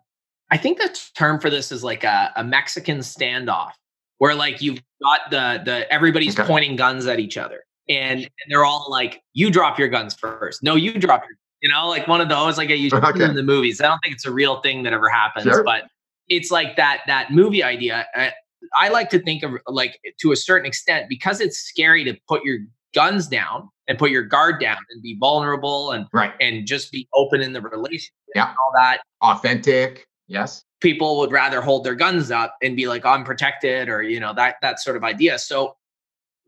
I 0.51 0.57
think 0.57 0.79
the 0.79 0.97
term 1.15 1.41
for 1.41 1.49
this 1.49 1.71
is 1.71 1.85
like 1.85 2.05
a, 2.05 2.33
a 2.37 2.45
Mexican 2.45 2.99
standoff 2.99 3.73
where 4.19 4.35
like 4.35 4.61
you've 4.61 4.83
got 5.03 5.31
the 5.31 5.63
the 5.65 5.93
everybody's 5.93 6.39
okay. 6.39 6.47
pointing 6.47 6.77
guns 6.77 7.07
at 7.07 7.21
each 7.21 7.39
other 7.39 7.65
and, 7.89 8.21
and, 8.21 8.31
they're 8.49 8.65
all 8.65 8.87
like 8.91 9.23
you 9.33 9.51
drop 9.51 9.79
your 9.79 9.89
guns 9.89 10.15
first. 10.15 10.63
No 10.63 10.77
you 10.77 10.93
drop 10.99 11.23
your 11.23 11.37
you 11.61 11.69
know 11.69 11.89
like 11.89 12.07
one 12.09 12.21
of 12.21 12.29
those 12.29 12.59
like 12.59 12.69
you 12.69 12.91
okay. 12.95 13.25
in 13.25 13.35
the 13.35 13.43
movies 13.43 13.81
I 13.81 13.89
don't 13.89 13.99
think 14.03 14.15
it's 14.15 14.27
a 14.27 14.33
real 14.33 14.61
thing 14.61 14.83
that 14.85 14.93
ever 14.93 15.09
happens 15.09 15.45
sure. 15.45 15.65
but 15.65 15.85
it's 16.29 16.51
like 16.51 16.77
that 16.77 17.01
that 17.07 17.31
movie 17.31 17.63
idea 17.63 18.07
I, 18.15 18.33
I 18.75 18.89
like 18.89 19.11
to 19.11 19.19
think 19.19 19.43
of 19.43 19.53
like 19.67 19.99
to 20.21 20.33
a 20.33 20.37
certain 20.37 20.67
extent 20.67 21.07
because 21.09 21.41
it's 21.41 21.59
scary 21.59 22.05
to 22.05 22.17
put 22.29 22.45
your 22.45 22.59
guns 22.95 23.29
down 23.29 23.69
and 23.89 23.99
put 23.99 24.11
your 24.11 24.23
guard 24.23 24.61
down 24.61 24.79
and 24.91 25.03
be 25.03 25.17
vulnerable 25.19 25.93
and 25.93 26.07
right. 26.13 26.33
and 26.41 26.67
just 26.67 26.93
be 26.93 27.09
open 27.15 27.41
in 27.41 27.53
the 27.53 27.61
relationship 27.61 28.13
yeah. 28.35 28.47
all 28.47 28.73
that 28.75 29.01
authentic 29.23 30.07
yes 30.29 30.65
people 30.81 31.19
would 31.19 31.33
rather 31.33 31.61
hold 31.61 31.85
their 31.85 31.95
guns 31.95 32.31
up 32.31 32.57
and 32.63 32.77
be 32.77 32.87
like 32.89 33.05
i'm 33.05 33.25
protected 33.25 33.89
or 33.89 34.03
you 34.03 34.19
know 34.19 34.33
that 34.35 34.57
that 34.63 34.81
sort 34.81 34.97
of 34.97 35.05
idea 35.05 35.39
so 35.39 35.77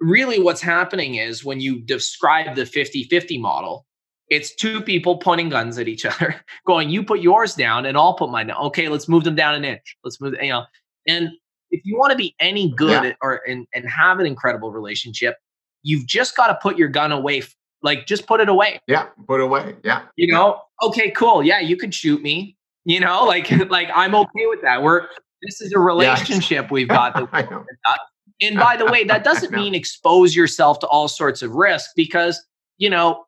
really 0.00 0.40
what's 0.40 0.60
happening 0.60 1.16
is 1.16 1.44
when 1.44 1.60
you 1.60 1.80
describe 1.80 2.56
the 2.56 2.64
50-50 2.64 3.40
model 3.40 3.86
it's 4.28 4.54
two 4.54 4.80
people 4.80 5.18
pointing 5.18 5.48
guns 5.48 5.78
at 5.78 5.88
each 5.88 6.04
other 6.06 6.34
going 6.66 6.88
you 6.90 7.02
put 7.02 7.20
yours 7.20 7.54
down 7.54 7.86
and 7.86 7.96
i'll 7.96 8.14
put 8.14 8.30
mine 8.30 8.46
down 8.46 8.56
okay 8.58 8.88
let's 8.88 9.08
move 9.08 9.24
them 9.24 9.34
down 9.34 9.54
an 9.54 9.64
inch 9.64 9.96
let's 10.04 10.20
move 10.20 10.34
you 10.40 10.48
know 10.48 10.64
and 11.06 11.30
if 11.70 11.80
you 11.84 11.96
want 11.98 12.10
to 12.10 12.16
be 12.16 12.34
any 12.38 12.70
good 12.72 13.04
yeah. 13.04 13.12
or 13.22 13.40
and, 13.46 13.66
and 13.74 13.88
have 13.88 14.20
an 14.20 14.26
incredible 14.26 14.70
relationship 14.70 15.36
You've 15.82 16.06
just 16.06 16.36
got 16.36 16.48
to 16.48 16.58
put 16.62 16.78
your 16.78 16.88
gun 16.88 17.12
away. 17.12 17.42
Like, 17.82 18.06
just 18.06 18.26
put 18.26 18.40
it 18.40 18.48
away. 18.48 18.80
Yeah, 18.86 19.06
put 19.26 19.40
it 19.40 19.44
away. 19.44 19.74
Yeah. 19.82 20.02
You 20.16 20.32
know, 20.32 20.60
okay, 20.82 21.10
cool. 21.10 21.42
Yeah, 21.42 21.60
you 21.60 21.76
can 21.76 21.90
shoot 21.90 22.22
me. 22.22 22.56
You 22.84 23.00
know, 23.00 23.24
like, 23.26 23.50
like 23.68 23.88
I'm 23.94 24.14
okay 24.14 24.46
with 24.46 24.62
that. 24.62 24.82
We're 24.82 25.08
this 25.42 25.60
is 25.60 25.72
a 25.72 25.78
relationship 25.80 26.70
we've 26.70 26.88
got. 26.88 27.16
and 28.40 28.56
by 28.56 28.76
the 28.76 28.86
way, 28.86 29.04
that 29.04 29.24
doesn't 29.24 29.52
mean 29.52 29.74
expose 29.74 30.36
yourself 30.36 30.78
to 30.80 30.86
all 30.86 31.08
sorts 31.08 31.42
of 31.42 31.52
risk 31.52 31.90
because 31.96 32.42
you 32.78 32.88
know, 32.88 33.24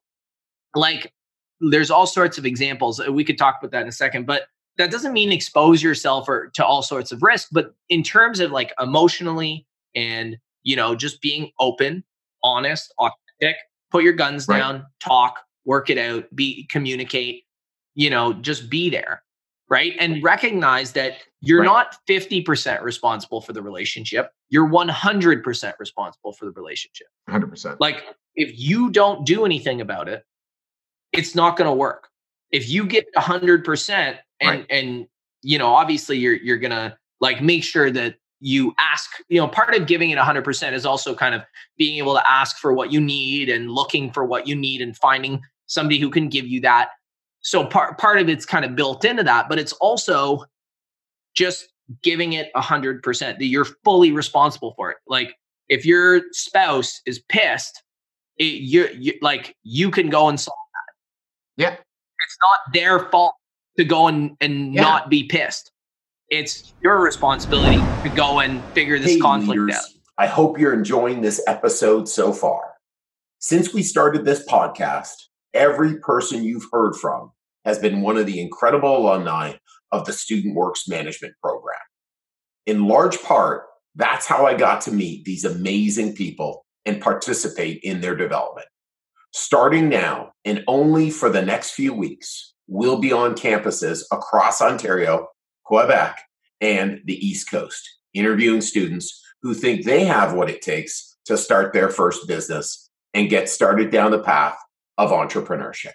like, 0.75 1.13
there's 1.61 1.91
all 1.91 2.07
sorts 2.07 2.39
of 2.39 2.45
examples. 2.45 3.01
Uh, 3.01 3.13
we 3.13 3.25
could 3.25 3.39
talk 3.39 3.57
about 3.61 3.71
that 3.71 3.83
in 3.83 3.89
a 3.89 3.93
second, 3.93 4.27
but 4.27 4.43
that 4.77 4.91
doesn't 4.91 5.13
mean 5.13 5.31
expose 5.31 5.83
yourself 5.83 6.29
or 6.29 6.51
to 6.55 6.67
all 6.67 6.83
sorts 6.83 7.13
of 7.13 7.23
risk 7.23 7.47
but 7.53 7.77
in 7.91 8.03
terms 8.03 8.41
of 8.41 8.51
like 8.51 8.73
emotionally 8.81 9.65
and 9.95 10.37
you 10.65 10.75
know 10.75 10.97
just 10.97 11.23
being 11.23 11.49
open 11.61 12.03
honest, 12.45 12.95
authentic, 12.99 13.57
put 13.91 14.05
your 14.05 14.13
guns 14.13 14.47
right. 14.47 14.59
down, 14.59 14.87
talk, 15.01 15.41
work 15.65 15.91
it 15.91 15.99
out, 15.99 16.25
be 16.37 16.69
communicate, 16.71 17.45
you 17.95 18.11
know, 18.11 18.35
just 18.35 18.71
be 18.71 18.91
there. 18.91 19.23
Right. 19.71 19.95
And 19.99 20.23
recognize 20.23 20.93
that 20.93 21.15
you're 21.41 21.61
right. 21.61 21.67
not 21.67 21.97
50% 22.07 22.83
responsible 22.83 23.41
for 23.41 23.55
the 23.55 23.63
relationship. 23.63 24.31
You're 24.51 24.69
100% 24.69 25.73
responsible 25.81 26.33
for 26.35 26.45
the 26.45 26.51
relationship. 26.53 27.07
100%. 27.31 27.79
Like 27.81 28.05
if 28.37 28.57
you 28.59 28.91
don't 28.91 29.25
do 29.27 29.47
anything 29.47 29.81
about 29.81 30.09
it, 30.09 30.23
it's 31.19 31.35
not 31.35 31.57
going 31.57 31.69
to 31.69 31.75
work. 31.75 32.09
If 32.51 32.69
you 32.69 32.87
get 32.87 33.07
100% 33.17 33.91
and, 33.91 34.19
right. 34.43 34.67
and, 34.71 35.07
you 35.43 35.59
know, 35.59 35.69
obviously 35.75 36.19
you're, 36.19 36.37
you're 36.37 36.59
going 36.59 36.71
to 36.71 36.97
like 37.21 37.43
make 37.43 37.65
sure 37.65 37.91
that 37.91 38.17
you 38.41 38.75
ask 38.79 39.11
you 39.29 39.41
know 39.41 39.49
part 39.49 39.75
of 39.75 39.87
giving 39.87 40.11
it 40.11 40.19
100% 40.19 40.73
is 40.73 40.85
also 40.85 41.15
kind 41.15 41.35
of 41.35 41.43
being 41.79 41.97
able 41.97 42.15
to 42.15 42.23
ask 42.31 42.59
for 42.59 42.75
what 42.75 42.93
you 42.93 43.01
need 43.01 43.49
and 43.49 43.71
looking 43.71 44.13
for 44.13 44.25
what 44.25 44.47
you 44.47 44.55
need 44.55 44.83
and 44.83 44.97
finding 44.99 45.41
somebody 45.67 45.99
who 45.99 46.11
can 46.11 46.29
give 46.29 46.47
you 46.47 46.61
that 46.61 46.91
so 47.41 47.65
part 47.65 47.97
part 47.97 48.21
of 48.21 48.29
it's 48.29 48.45
kind 48.45 48.65
of 48.65 48.77
built 48.77 49.03
into 49.05 49.23
that 49.23 49.49
but 49.49 49.59
it's 49.59 49.73
also 49.75 50.45
just 51.35 51.69
giving 52.03 52.35
it 52.35 52.53
100% 52.55 53.03
that 53.19 53.45
you're 53.47 53.67
fully 53.83 54.13
responsible 54.13 54.75
for 54.77 54.91
it 54.91 54.99
like 55.07 55.35
if 55.71 55.87
your 55.87 56.21
spouse 56.33 57.01
is 57.07 57.21
pissed 57.31 57.83
it, 58.37 58.45
you, 58.45 58.89
you 58.99 59.15
like 59.23 59.57
you 59.63 59.91
can 59.91 60.11
go 60.11 60.29
and 60.29 60.39
solve 60.39 60.59
yeah 61.57 61.73
it's 61.73 62.39
not 62.43 62.73
their 62.73 62.99
fault 63.11 63.35
to 63.77 63.85
go 63.85 64.07
and, 64.09 64.37
and 64.41 64.73
Yeah. 64.75 64.83
not 64.83 65.11
be 65.11 65.25
pissed. 65.25 65.71
It's 66.31 66.73
your 66.83 67.01
responsibility 67.03 67.77
to 67.77 68.09
go 68.15 68.41
and 68.41 68.63
figure 68.73 68.99
this 68.99 69.15
Hey, 69.15 69.19
conflict 69.21 69.61
leaders, 69.61 69.77
out. 69.77 69.85
I 70.17 70.27
hope 70.27 70.59
you're 70.59 70.73
enjoying 70.73 71.21
this 71.21 71.43
episode 71.47 72.09
so 72.09 72.33
far. 72.33 72.75
Since 73.41 73.75
we 73.75 73.83
started 73.83 74.25
this 74.25 74.47
podcast, 74.47 75.15
every 75.53 75.99
person 75.99 76.45
you've 76.45 76.67
heard 76.73 76.95
from 76.95 77.33
has 77.65 77.79
been 77.79 78.01
one 78.01 78.17
of 78.17 78.27
the 78.27 78.41
incredible 78.41 78.97
alumni 78.97 79.55
of 79.93 80.07
the 80.07 80.13
Student 80.13 80.55
Works 80.55 80.89
Management 80.89 81.35
Program. 81.43 81.77
In 82.67 82.87
large 82.89 83.21
part, 83.23 83.65
that's 83.97 84.27
how 84.27 84.47
I 84.47 84.55
got 84.55 84.81
to 84.83 84.93
meet 84.93 85.25
these 85.25 85.45
amazing 85.45 86.15
people 86.15 86.65
and 86.87 87.01
participate 87.03 87.81
in 87.83 88.01
their 88.01 88.17
development. 88.17 88.67
Starting 89.37 89.89
now 89.89 90.31
and 90.45 90.63
only 90.69 91.11
for 91.11 91.29
the 91.29 91.43
next 91.43 91.73
few 91.73 91.93
weeks, 91.93 92.55
we'll 92.69 93.01
be 93.01 93.13
on 93.13 93.35
campuses 93.35 94.05
across 94.13 94.63
Ontario, 94.63 95.27
Quebec, 95.65 96.21
and 96.61 97.01
the 97.05 97.27
East 97.27 97.51
Coast, 97.51 97.99
interviewing 98.15 98.61
students 98.61 99.21
who 99.43 99.53
think 99.53 99.85
they 99.85 100.05
have 100.05 100.35
what 100.35 100.49
it 100.49 100.63
takes 100.63 101.17
to 101.25 101.37
start 101.37 101.73
their 101.73 101.89
first 101.89 102.29
business 102.29 102.89
and 103.13 103.29
get 103.29 103.49
started 103.49 103.91
down 103.91 104.13
the 104.13 104.21
path 104.21 104.57
of 104.99 105.11
entrepreneurship. 105.11 105.95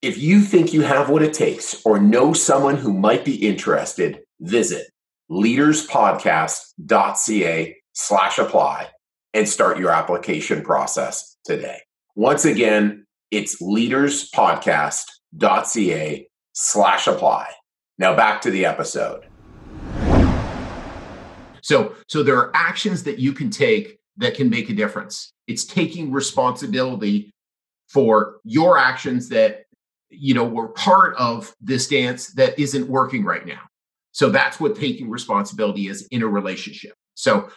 If 0.00 0.16
you 0.16 0.40
think 0.40 0.72
you 0.72 0.80
have 0.80 1.10
what 1.10 1.20
it 1.20 1.34
takes 1.34 1.84
or 1.84 2.00
know 2.00 2.32
someone 2.32 2.78
who 2.78 2.94
might 2.94 3.22
be 3.22 3.46
interested, 3.46 4.22
visit 4.40 4.86
leaderspodcast.ca 5.30 7.76
slash 7.92 8.38
apply 8.38 8.88
and 9.34 9.46
start 9.46 9.78
your 9.78 9.90
application 9.90 10.62
process 10.62 11.36
today. 11.44 11.80
Once 12.16 12.44
again, 12.44 13.06
it's 13.30 13.62
leaderspodcast.ca 13.62 16.28
slash 16.52 17.06
apply. 17.06 17.48
Now 17.98 18.16
back 18.16 18.40
to 18.42 18.50
the 18.50 18.66
episode. 18.66 19.26
So, 21.62 21.94
so 22.08 22.22
there 22.22 22.36
are 22.36 22.50
actions 22.54 23.02
that 23.04 23.18
you 23.18 23.32
can 23.32 23.50
take 23.50 23.98
that 24.16 24.34
can 24.34 24.50
make 24.50 24.70
a 24.70 24.74
difference. 24.74 25.32
It's 25.46 25.64
taking 25.64 26.10
responsibility 26.10 27.32
for 27.88 28.40
your 28.44 28.78
actions 28.78 29.28
that 29.28 29.64
you 30.08 30.34
know 30.34 30.44
were 30.44 30.68
part 30.68 31.14
of 31.16 31.54
this 31.60 31.86
dance 31.86 32.32
that 32.34 32.58
isn't 32.58 32.88
working 32.88 33.24
right 33.24 33.46
now. 33.46 33.60
So 34.12 34.30
that's 34.30 34.58
what 34.58 34.74
taking 34.74 35.08
responsibility 35.08 35.86
is 35.86 36.08
in 36.10 36.22
a 36.22 36.26
relationship. 36.26 36.94
So 37.14 37.48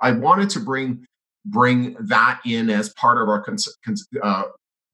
I 0.00 0.12
wanted 0.12 0.50
to 0.50 0.60
bring 0.60 1.06
bring 1.44 1.96
that 2.00 2.40
in 2.44 2.70
as 2.70 2.90
part 2.90 3.20
of 3.20 3.28
our 3.28 3.40
cons- 3.42 3.76
cons- 3.84 4.08
uh, 4.22 4.44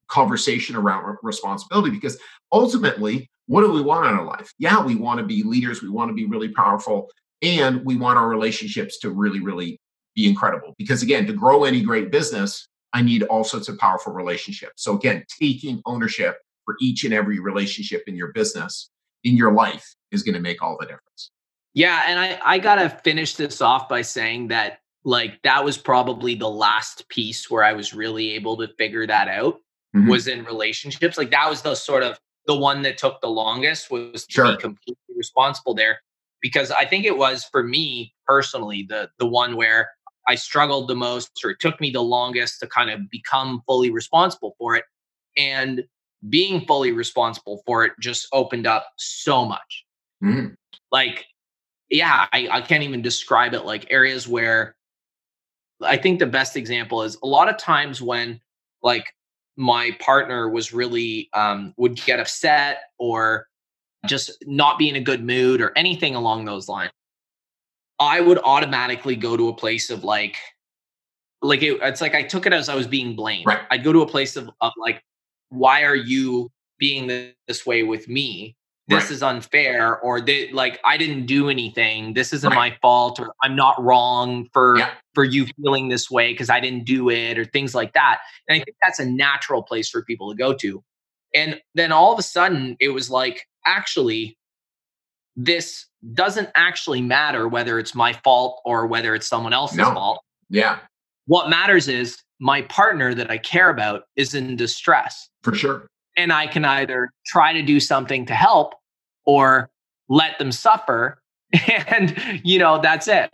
conversation 0.07 0.75
around 0.75 1.05
re- 1.05 1.15
responsibility 1.23 1.89
because 1.91 2.17
ultimately, 2.51 3.29
what 3.47 3.61
do 3.61 3.71
we 3.71 3.81
want 3.81 4.07
in 4.07 4.13
our 4.13 4.25
life? 4.25 4.51
Yeah, 4.57 4.83
we 4.83 4.95
want 4.95 5.19
to 5.19 5.25
be 5.25 5.43
leaders. 5.43 5.81
We 5.81 5.89
want 5.89 6.09
to 6.09 6.13
be 6.13 6.25
really 6.25 6.49
powerful 6.49 7.09
and 7.41 7.83
we 7.85 7.95
want 7.95 8.17
our 8.17 8.27
relationships 8.27 8.97
to 8.99 9.11
really 9.11 9.39
really 9.39 9.79
be 10.15 10.27
incredible 10.27 10.73
because 10.77 11.03
again 11.03 11.25
to 11.27 11.33
grow 11.33 11.63
any 11.63 11.81
great 11.81 12.11
business 12.11 12.67
i 12.93 13.01
need 13.01 13.23
all 13.23 13.43
sorts 13.43 13.69
of 13.69 13.77
powerful 13.77 14.13
relationships 14.13 14.83
so 14.83 14.95
again 14.95 15.23
taking 15.39 15.81
ownership 15.85 16.37
for 16.65 16.75
each 16.81 17.03
and 17.03 17.13
every 17.13 17.39
relationship 17.39 18.03
in 18.07 18.15
your 18.15 18.31
business 18.33 18.89
in 19.23 19.37
your 19.37 19.51
life 19.51 19.95
is 20.11 20.23
going 20.23 20.35
to 20.35 20.41
make 20.41 20.61
all 20.61 20.77
the 20.79 20.85
difference 20.85 21.31
Yeah, 21.73 22.03
and 22.07 22.19
I 22.19 22.39
I 22.43 22.59
gotta 22.59 22.89
finish 22.89 23.35
this 23.35 23.61
off 23.61 23.87
by 23.87 24.01
saying 24.01 24.47
that 24.47 24.79
like 25.03 25.41
that 25.43 25.63
was 25.63 25.77
probably 25.77 26.35
the 26.35 26.49
last 26.49 27.07
piece 27.09 27.49
where 27.49 27.63
I 27.63 27.73
was 27.73 27.93
really 27.93 28.31
able 28.31 28.57
to 28.57 28.67
figure 28.77 29.07
that 29.07 29.27
out 29.27 29.59
Mhm. 29.95 30.09
was 30.09 30.27
in 30.27 30.43
relationships. 30.43 31.17
Like 31.17 31.31
that 31.31 31.49
was 31.49 31.61
the 31.61 31.75
sort 31.75 32.03
of 32.03 32.19
the 32.45 32.55
one 32.55 32.81
that 32.83 32.97
took 32.97 33.19
the 33.21 33.29
longest 33.29 33.91
was 33.91 34.25
to 34.25 34.31
Sure. 34.31 34.51
be 34.55 34.57
completely 34.61 35.15
responsible 35.15 35.73
there 35.73 36.01
because 36.41 36.71
I 36.71 36.85
think 36.85 37.05
it 37.05 37.17
was 37.17 37.43
for 37.45 37.63
me 37.63 38.13
personally 38.25 38.85
the 38.87 39.09
the 39.19 39.27
one 39.27 39.55
where 39.55 39.89
I 40.29 40.35
struggled 40.35 40.87
the 40.87 40.95
most 40.95 41.31
or 41.43 41.51
it 41.51 41.59
took 41.59 41.79
me 41.81 41.89
the 41.89 42.01
longest 42.03 42.59
to 42.61 42.67
kind 42.67 42.89
of 42.89 43.09
become 43.09 43.63
fully 43.65 43.91
responsible 43.91 44.55
for 44.57 44.75
it 44.75 44.85
and 45.37 45.83
being 46.29 46.65
fully 46.65 46.91
responsible 46.91 47.61
for 47.65 47.85
it 47.85 47.93
just 47.99 48.27
opened 48.33 48.65
up 48.67 48.87
so 48.97 49.45
much 49.45 49.85
Mhm. 50.23 50.55
like 50.91 51.25
yeah 51.89 52.27
I, 52.31 52.47
I 52.49 52.61
can't 52.61 52.83
even 52.83 53.01
describe 53.01 53.53
it 53.53 53.65
like 53.65 53.87
areas 53.91 54.27
where 54.27 54.75
i 55.83 55.97
think 55.97 56.19
the 56.19 56.25
best 56.25 56.55
example 56.55 57.03
is 57.03 57.17
a 57.23 57.27
lot 57.27 57.49
of 57.49 57.57
times 57.57 58.01
when 58.01 58.39
like 58.83 59.05
my 59.55 59.91
partner 59.99 60.49
was 60.49 60.73
really 60.73 61.29
um 61.33 61.73
would 61.77 61.95
get 62.05 62.19
upset 62.19 62.81
or 62.99 63.47
just 64.05 64.43
not 64.45 64.77
be 64.77 64.89
in 64.89 64.95
a 64.95 65.01
good 65.01 65.23
mood 65.23 65.61
or 65.61 65.71
anything 65.75 66.15
along 66.15 66.45
those 66.45 66.67
lines 66.67 66.91
i 67.99 68.19
would 68.21 68.39
automatically 68.43 69.15
go 69.15 69.37
to 69.37 69.49
a 69.49 69.53
place 69.53 69.89
of 69.89 70.03
like 70.03 70.35
like 71.41 71.61
it, 71.61 71.79
it's 71.81 72.01
like 72.01 72.15
i 72.15 72.23
took 72.23 72.45
it 72.45 72.53
as 72.53 72.69
i 72.69 72.75
was 72.75 72.87
being 72.87 73.15
blamed 73.15 73.45
Right. 73.45 73.61
i'd 73.71 73.83
go 73.83 73.93
to 73.93 74.01
a 74.01 74.07
place 74.07 74.35
of, 74.35 74.49
of 74.61 74.71
like 74.77 75.01
why 75.49 75.83
are 75.83 75.95
you 75.95 76.51
being 76.77 77.07
this 77.47 77.65
way 77.65 77.83
with 77.83 78.07
me 78.07 78.56
this 78.89 79.03
Right. 79.03 79.11
is 79.11 79.23
unfair 79.23 79.99
or 79.99 80.21
they 80.21 80.51
like 80.51 80.79
i 80.85 80.97
didn't 80.97 81.25
do 81.25 81.49
anything 81.49 82.13
this 82.13 82.31
isn't 82.33 82.49
Right. 82.51 82.71
my 82.71 82.77
fault 82.81 83.19
or 83.19 83.33
i'm 83.43 83.55
not 83.55 83.81
wrong 83.83 84.47
for 84.53 84.77
Yeah. 84.77 84.89
for 85.13 85.23
you 85.23 85.45
feeling 85.61 85.89
this 85.89 86.09
way 86.09 86.31
because 86.31 86.49
i 86.49 86.59
didn't 86.59 86.85
do 86.85 87.09
it 87.09 87.37
or 87.37 87.45
things 87.45 87.75
like 87.75 87.93
that 87.93 88.19
and 88.47 88.59
i 88.59 88.63
think 88.63 88.77
that's 88.81 88.99
a 88.99 89.05
natural 89.05 89.61
place 89.63 89.89
for 89.89 90.03
people 90.03 90.31
to 90.31 90.37
go 90.37 90.53
to 90.53 90.83
and 91.35 91.59
then 91.75 91.91
all 91.91 92.13
of 92.13 92.19
a 92.19 92.23
sudden 92.23 92.77
it 92.79 92.89
was 92.89 93.09
like 93.09 93.45
actually 93.65 94.37
this 95.35 95.85
doesn't 96.13 96.49
actually 96.55 97.01
matter 97.01 97.47
whether 97.47 97.77
it's 97.79 97.93
my 97.93 98.13
fault 98.13 98.61
or 98.65 98.87
whether 98.87 99.13
it's 99.13 99.27
someone 99.27 99.53
else's 99.53 99.77
No. 99.77 99.93
fault 99.93 100.21
yeah 100.49 100.79
what 101.25 101.49
matters 101.49 101.87
is 101.89 102.17
my 102.39 102.61
partner 102.63 103.13
that 103.13 103.29
i 103.29 103.37
care 103.37 103.69
about 103.69 104.03
is 104.15 104.33
in 104.33 104.55
distress 104.55 105.29
for 105.43 105.53
sure 105.53 105.87
and 106.17 106.33
I 106.33 106.47
can 106.47 106.65
either 106.65 107.11
try 107.25 107.53
to 107.53 107.61
do 107.61 107.79
something 107.79 108.25
to 108.25 108.33
help 108.33 108.73
or 109.25 109.69
let 110.09 110.37
them 110.39 110.51
suffer. 110.51 111.21
And, 111.87 112.41
you 112.43 112.59
know, 112.59 112.81
that's 112.81 113.07
it. 113.07 113.33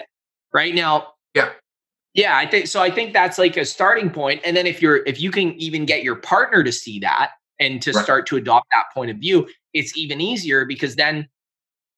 Right 0.53 0.75
now. 0.75 1.13
Yeah. 1.33 1.49
Yeah. 2.13 2.37
I 2.37 2.45
think 2.45 2.67
so. 2.67 2.79
I 2.81 2.91
think 2.91 3.11
that's 3.13 3.39
like 3.39 3.57
a 3.57 3.65
starting 3.65 4.11
point. 4.11 4.41
And 4.45 4.55
then 4.55 4.67
if 4.67 4.81
you're, 4.83 4.97
if 5.07 5.19
you 5.19 5.31
can 5.31 5.53
even 5.53 5.85
get 5.85 6.03
your 6.03 6.17
partner 6.17 6.63
to 6.63 6.71
see 6.71 6.99
that 6.99 7.31
and 7.59 7.81
to 7.81 7.91
Right. 7.91 8.03
start 8.03 8.27
to 8.27 8.35
adopt 8.37 8.67
that 8.71 8.85
point 8.93 9.09
of 9.09 9.17
view, 9.17 9.47
it's 9.73 9.97
even 9.97 10.21
easier 10.21 10.63
because 10.65 10.95
then, 10.95 11.27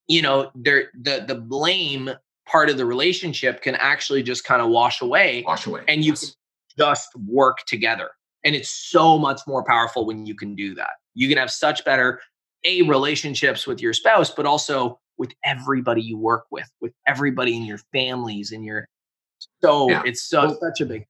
you 0.08 0.22
know, 0.22 0.52
there, 0.56 0.90
the, 1.02 1.26
the 1.28 1.36
blame 1.36 2.10
part 2.48 2.70
of 2.70 2.78
the 2.78 2.86
relationship 2.86 3.62
can 3.62 3.76
actually 3.76 4.24
just 4.24 4.46
kind 4.46 4.62
of 4.62 4.70
wash 4.70 5.02
away 5.02 5.44
wash 5.46 5.66
away 5.66 5.82
and 5.90 6.06
you 6.06 6.12
Yes. 6.14 6.36
just 6.78 7.10
work 7.28 7.58
together. 7.68 8.12
And 8.46 8.56
it's 8.56 8.70
so 8.70 9.18
much 9.18 9.42
more 9.48 9.64
powerful 9.66 10.06
when 10.06 10.26
you 10.26 10.36
can 10.36 10.56
do 10.56 10.74
that. 10.76 10.92
You 11.16 11.28
can 11.28 11.38
have 11.38 11.52
such 11.52 11.84
better 11.84 12.22
a 12.64 12.84
relationships 12.84 13.68
with 13.68 13.82
your 13.82 13.94
spouse, 13.94 14.32
but 14.32 14.46
also 14.46 15.00
with 15.18 15.34
everybody 15.44 16.02
you 16.02 16.18
work 16.18 16.46
with, 16.52 16.70
with 16.80 16.94
everybody 17.06 17.56
in 17.58 17.64
your 17.64 17.80
families 17.92 18.52
and 18.52 18.64
your 18.64 18.88
so 19.62 19.90
Yeah. 19.90 20.04
it's 20.06 20.24
so 20.24 20.46
Well, 20.46 20.60
such 20.62 20.82
a 20.82 20.86
big 20.86 21.06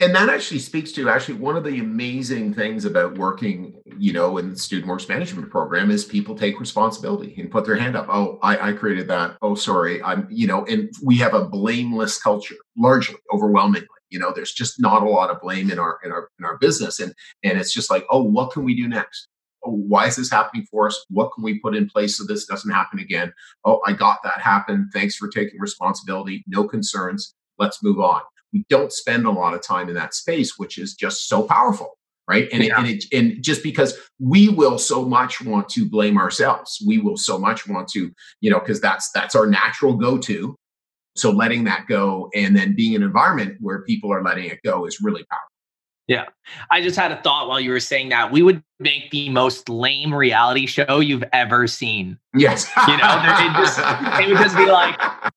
and 0.00 0.14
that 0.14 0.28
actually 0.28 0.60
speaks 0.60 0.92
to 0.92 1.08
actually 1.08 1.34
one 1.34 1.56
of 1.56 1.64
the 1.64 1.80
amazing 1.80 2.54
things 2.54 2.84
about 2.84 3.18
working 3.18 3.74
you 3.98 4.12
know 4.12 4.38
in 4.38 4.50
the 4.50 4.58
student 4.58 4.88
works 4.88 5.08
management 5.08 5.50
program 5.50 5.90
is 5.90 6.04
people 6.04 6.34
take 6.36 6.60
responsibility 6.60 7.34
and 7.38 7.50
put 7.50 7.64
their 7.64 7.76
hand 7.76 7.96
up 7.96 8.06
oh 8.08 8.38
i, 8.42 8.70
I 8.70 8.72
created 8.72 9.08
that 9.08 9.36
oh 9.42 9.54
sorry 9.54 10.02
i'm 10.02 10.26
you 10.30 10.46
know 10.46 10.64
and 10.66 10.90
we 11.02 11.16
have 11.18 11.34
a 11.34 11.44
blameless 11.44 12.20
culture 12.20 12.56
largely 12.76 13.18
overwhelmingly 13.32 13.88
you 14.10 14.18
know 14.18 14.32
there's 14.34 14.52
just 14.52 14.80
not 14.80 15.02
a 15.02 15.08
lot 15.08 15.30
of 15.30 15.40
blame 15.40 15.70
in 15.70 15.78
our 15.78 15.98
in 16.04 16.12
our 16.12 16.28
in 16.38 16.44
our 16.44 16.58
business. 16.58 17.00
And 17.00 17.12
and 17.42 17.58
it's 17.58 17.72
just 17.72 17.90
like 17.90 18.04
oh 18.10 18.22
what 18.22 18.52
can 18.52 18.64
we 18.64 18.74
do 18.74 18.88
next? 18.88 19.28
Oh, 19.64 19.72
why 19.72 20.06
is 20.06 20.16
this 20.16 20.30
happening 20.30 20.66
for 20.70 20.86
us? 20.86 21.04
What 21.10 21.30
can 21.34 21.42
we 21.42 21.58
put 21.58 21.74
in 21.76 21.88
place 21.88 22.16
so 22.18 22.24
this 22.24 22.46
doesn't 22.46 22.70
happen 22.70 22.98
again? 23.00 23.32
Oh 23.64 23.80
i 23.86 23.92
got 23.92 24.18
that 24.24 24.40
happen. 24.40 24.88
Thanks 24.92 25.16
for 25.16 25.28
taking 25.28 25.60
responsibility. 25.60 26.44
No 26.46 26.66
concerns. 26.66 27.34
Let's 27.58 27.82
move 27.82 27.98
on. 28.00 28.22
We 28.52 28.64
don't 28.70 28.92
spend 28.92 29.26
a 29.26 29.30
lot 29.30 29.54
of 29.54 29.62
time 29.62 29.88
in 29.88 29.94
that 29.96 30.14
space, 30.14 30.58
which 30.58 30.78
is 30.78 30.94
just 30.94 31.28
so 31.28 31.42
powerful, 31.42 31.98
right? 32.28 32.48
And, 32.52 32.62
Yeah. 32.64 32.76
it, 32.76 32.78
and 32.78 32.86
it 32.88 33.04
and 33.12 33.42
just 33.42 33.62
because 33.62 33.98
we 34.20 34.48
will 34.48 34.78
so 34.78 35.04
much 35.04 35.42
want 35.42 35.68
to 35.70 35.88
blame 35.88 36.16
ourselves, 36.16 36.82
we 36.86 36.98
will 36.98 37.16
so 37.18 37.38
much 37.38 37.66
want 37.68 37.88
to, 37.88 38.10
you 38.40 38.50
know, 38.50 38.58
because 38.60 38.80
that's 38.80 39.10
that's 39.10 39.34
our 39.34 39.46
natural 39.46 39.94
go-to. 39.96 40.54
So 41.18 41.30
letting 41.30 41.64
that 41.64 41.86
go 41.88 42.30
and 42.34 42.56
then 42.56 42.74
being 42.74 42.94
in 42.94 43.02
an 43.02 43.06
environment 43.08 43.56
where 43.60 43.82
people 43.82 44.12
are 44.12 44.22
letting 44.22 44.44
it 44.46 44.60
go 44.64 44.86
is 44.86 45.00
really 45.00 45.24
powerful. 45.24 45.44
Yeah. 46.06 46.24
I 46.70 46.80
just 46.80 46.96
had 46.98 47.12
a 47.12 47.20
thought 47.20 47.48
while 47.48 47.60
you 47.60 47.70
were 47.70 47.80
saying 47.80 48.08
that. 48.10 48.32
We 48.32 48.42
would 48.42 48.62
make 48.80 49.10
the 49.10 49.28
most 49.28 49.68
lame 49.68 50.14
reality 50.14 50.64
show 50.66 51.00
you've 51.00 51.24
ever 51.34 51.66
seen. 51.66 52.18
Yes, 52.34 52.70
You 52.86 52.96
know, 52.96 53.22
it 53.22 53.52
just- 53.58 53.78
it 53.78 54.28
would 54.28 54.38
just 54.38 54.56
be 54.56 54.66
like, 54.66 54.98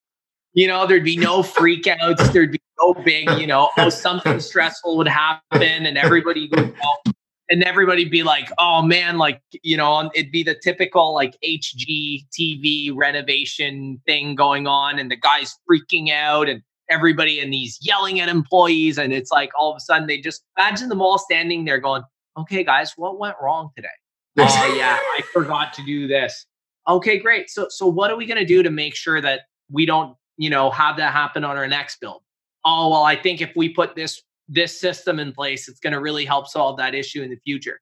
You 0.53 0.67
know, 0.67 0.85
there'd 0.85 1.05
be 1.05 1.15
no 1.15 1.43
freakouts. 1.43 2.33
There'd 2.33 2.51
be 2.51 2.59
no 2.77 2.93
big, 2.93 3.29
you 3.39 3.47
know, 3.47 3.69
oh, 3.77 3.87
something 3.89 4.37
stressful 4.41 4.97
would 4.97 5.07
happen 5.07 5.85
and 5.85 5.97
everybody 5.97 6.49
would 6.49 6.75
go. 6.75 7.11
And 7.51 7.63
everybody'd 7.63 8.09
be 8.09 8.23
like, 8.23 8.49
"Oh 8.57 8.81
man, 8.81 9.17
like 9.17 9.41
you 9.61 9.77
know, 9.77 10.09
it'd 10.15 10.31
be 10.31 10.41
the 10.41 10.55
typical 10.55 11.13
like 11.13 11.37
HGTV 11.45 12.93
renovation 12.95 14.01
thing 14.07 14.33
going 14.35 14.65
on, 14.65 14.97
and 14.97 15.11
the 15.11 15.17
guys 15.17 15.57
freaking 15.69 16.11
out, 16.11 16.49
and 16.49 16.63
everybody 16.89 17.39
and 17.39 17.53
these 17.53 17.77
yelling 17.81 18.19
at 18.21 18.29
employees, 18.29 18.97
and 18.97 19.13
it's 19.13 19.31
like 19.31 19.51
all 19.59 19.71
of 19.71 19.77
a 19.77 19.81
sudden 19.81 20.07
they 20.07 20.17
just 20.17 20.43
imagine 20.57 20.89
them 20.89 21.01
all 21.01 21.19
standing 21.19 21.65
there 21.65 21.77
going, 21.77 22.03
"Okay, 22.37 22.63
guys, 22.63 22.93
what 22.95 23.19
went 23.19 23.35
wrong 23.41 23.69
today? 23.75 23.89
oh 24.37 24.75
yeah, 24.77 24.97
I 24.97 25.21
forgot 25.33 25.73
to 25.73 25.83
do 25.83 26.07
this. 26.07 26.45
Okay, 26.87 27.19
great. 27.19 27.49
So 27.49 27.67
so 27.69 27.85
what 27.85 28.09
are 28.09 28.15
we 28.15 28.25
gonna 28.25 28.45
do 28.45 28.63
to 28.63 28.71
make 28.71 28.95
sure 28.95 29.19
that 29.21 29.41
we 29.69 29.85
don't 29.85 30.15
you 30.37 30.49
know 30.49 30.71
have 30.71 30.97
that 30.97 31.11
happen 31.11 31.43
on 31.43 31.57
our 31.57 31.67
next 31.67 31.99
build? 31.99 32.21
Oh 32.63 32.89
well, 32.89 33.03
I 33.03 33.17
think 33.17 33.41
if 33.41 33.51
we 33.57 33.69
put 33.69 33.95
this 33.95 34.21
this 34.51 34.79
system 34.79 35.19
in 35.19 35.31
place, 35.31 35.67
it's 35.67 35.79
going 35.79 35.93
to 35.93 36.01
really 36.01 36.25
help 36.25 36.47
solve 36.47 36.77
that 36.77 36.93
issue 36.93 37.23
in 37.23 37.29
the 37.29 37.37
future. 37.37 37.79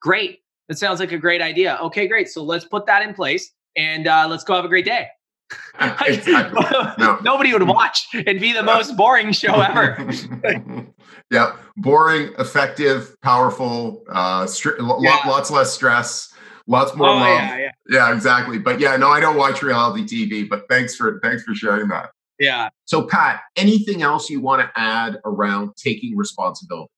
Great. 0.00 0.40
That 0.68 0.78
sounds 0.78 0.98
like 0.98 1.12
a 1.12 1.18
great 1.18 1.42
idea. 1.42 1.78
Okay, 1.82 2.08
great. 2.08 2.28
So 2.28 2.42
let's 2.42 2.64
put 2.64 2.86
that 2.86 3.02
in 3.02 3.12
place 3.12 3.52
and 3.76 4.06
uh, 4.06 4.26
let's 4.28 4.42
go 4.42 4.54
have 4.54 4.64
a 4.64 4.68
great 4.68 4.86
day. 4.86 5.08
exactly. 5.80 6.64
no. 6.98 7.18
Nobody 7.22 7.52
would 7.52 7.64
watch. 7.64 8.06
It'd 8.14 8.40
be 8.40 8.52
the 8.52 8.62
most 8.62 8.96
boring 8.96 9.32
show 9.32 9.60
ever. 9.60 10.08
yeah, 11.30 11.56
boring, 11.76 12.32
effective, 12.38 13.20
powerful, 13.20 14.04
uh, 14.08 14.44
stri- 14.44 14.78
yeah. 15.02 15.18
lots 15.26 15.50
less 15.50 15.72
stress, 15.72 16.32
lots 16.66 16.94
more 16.94 17.08
oh, 17.08 17.14
love. 17.14 17.28
Yeah, 17.28 17.58
yeah. 17.58 17.70
yeah, 17.88 18.14
exactly. 18.14 18.58
But 18.58 18.78
yeah, 18.78 18.96
no, 18.96 19.08
I 19.08 19.20
don't 19.20 19.36
watch 19.36 19.60
reality 19.60 20.04
TV. 20.04 20.48
But 20.48 20.68
thanks 20.68 20.94
for 20.94 21.18
thanks 21.20 21.42
for 21.42 21.54
sharing 21.54 21.88
that. 21.88 22.10
Yeah. 22.40 22.70
So, 22.86 23.02
Pat, 23.02 23.42
anything 23.54 24.02
else 24.02 24.28
you 24.30 24.40
want 24.40 24.62
to 24.62 24.70
add 24.74 25.18
around 25.24 25.76
taking 25.76 26.16
responsibility? 26.16 26.90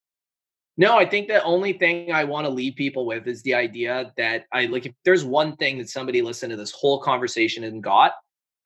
No, 0.78 0.96
I 0.96 1.04
think 1.04 1.28
the 1.28 1.42
only 1.42 1.74
thing 1.74 2.12
I 2.12 2.24
want 2.24 2.46
to 2.46 2.50
leave 2.50 2.76
people 2.76 3.04
with 3.04 3.26
is 3.26 3.42
the 3.42 3.54
idea 3.54 4.12
that 4.16 4.46
I 4.52 4.66
like 4.66 4.86
if 4.86 4.94
there's 5.04 5.24
one 5.24 5.56
thing 5.56 5.76
that 5.78 5.90
somebody 5.90 6.22
listened 6.22 6.50
to 6.50 6.56
this 6.56 6.70
whole 6.70 7.00
conversation 7.00 7.64
and 7.64 7.82
got, 7.82 8.12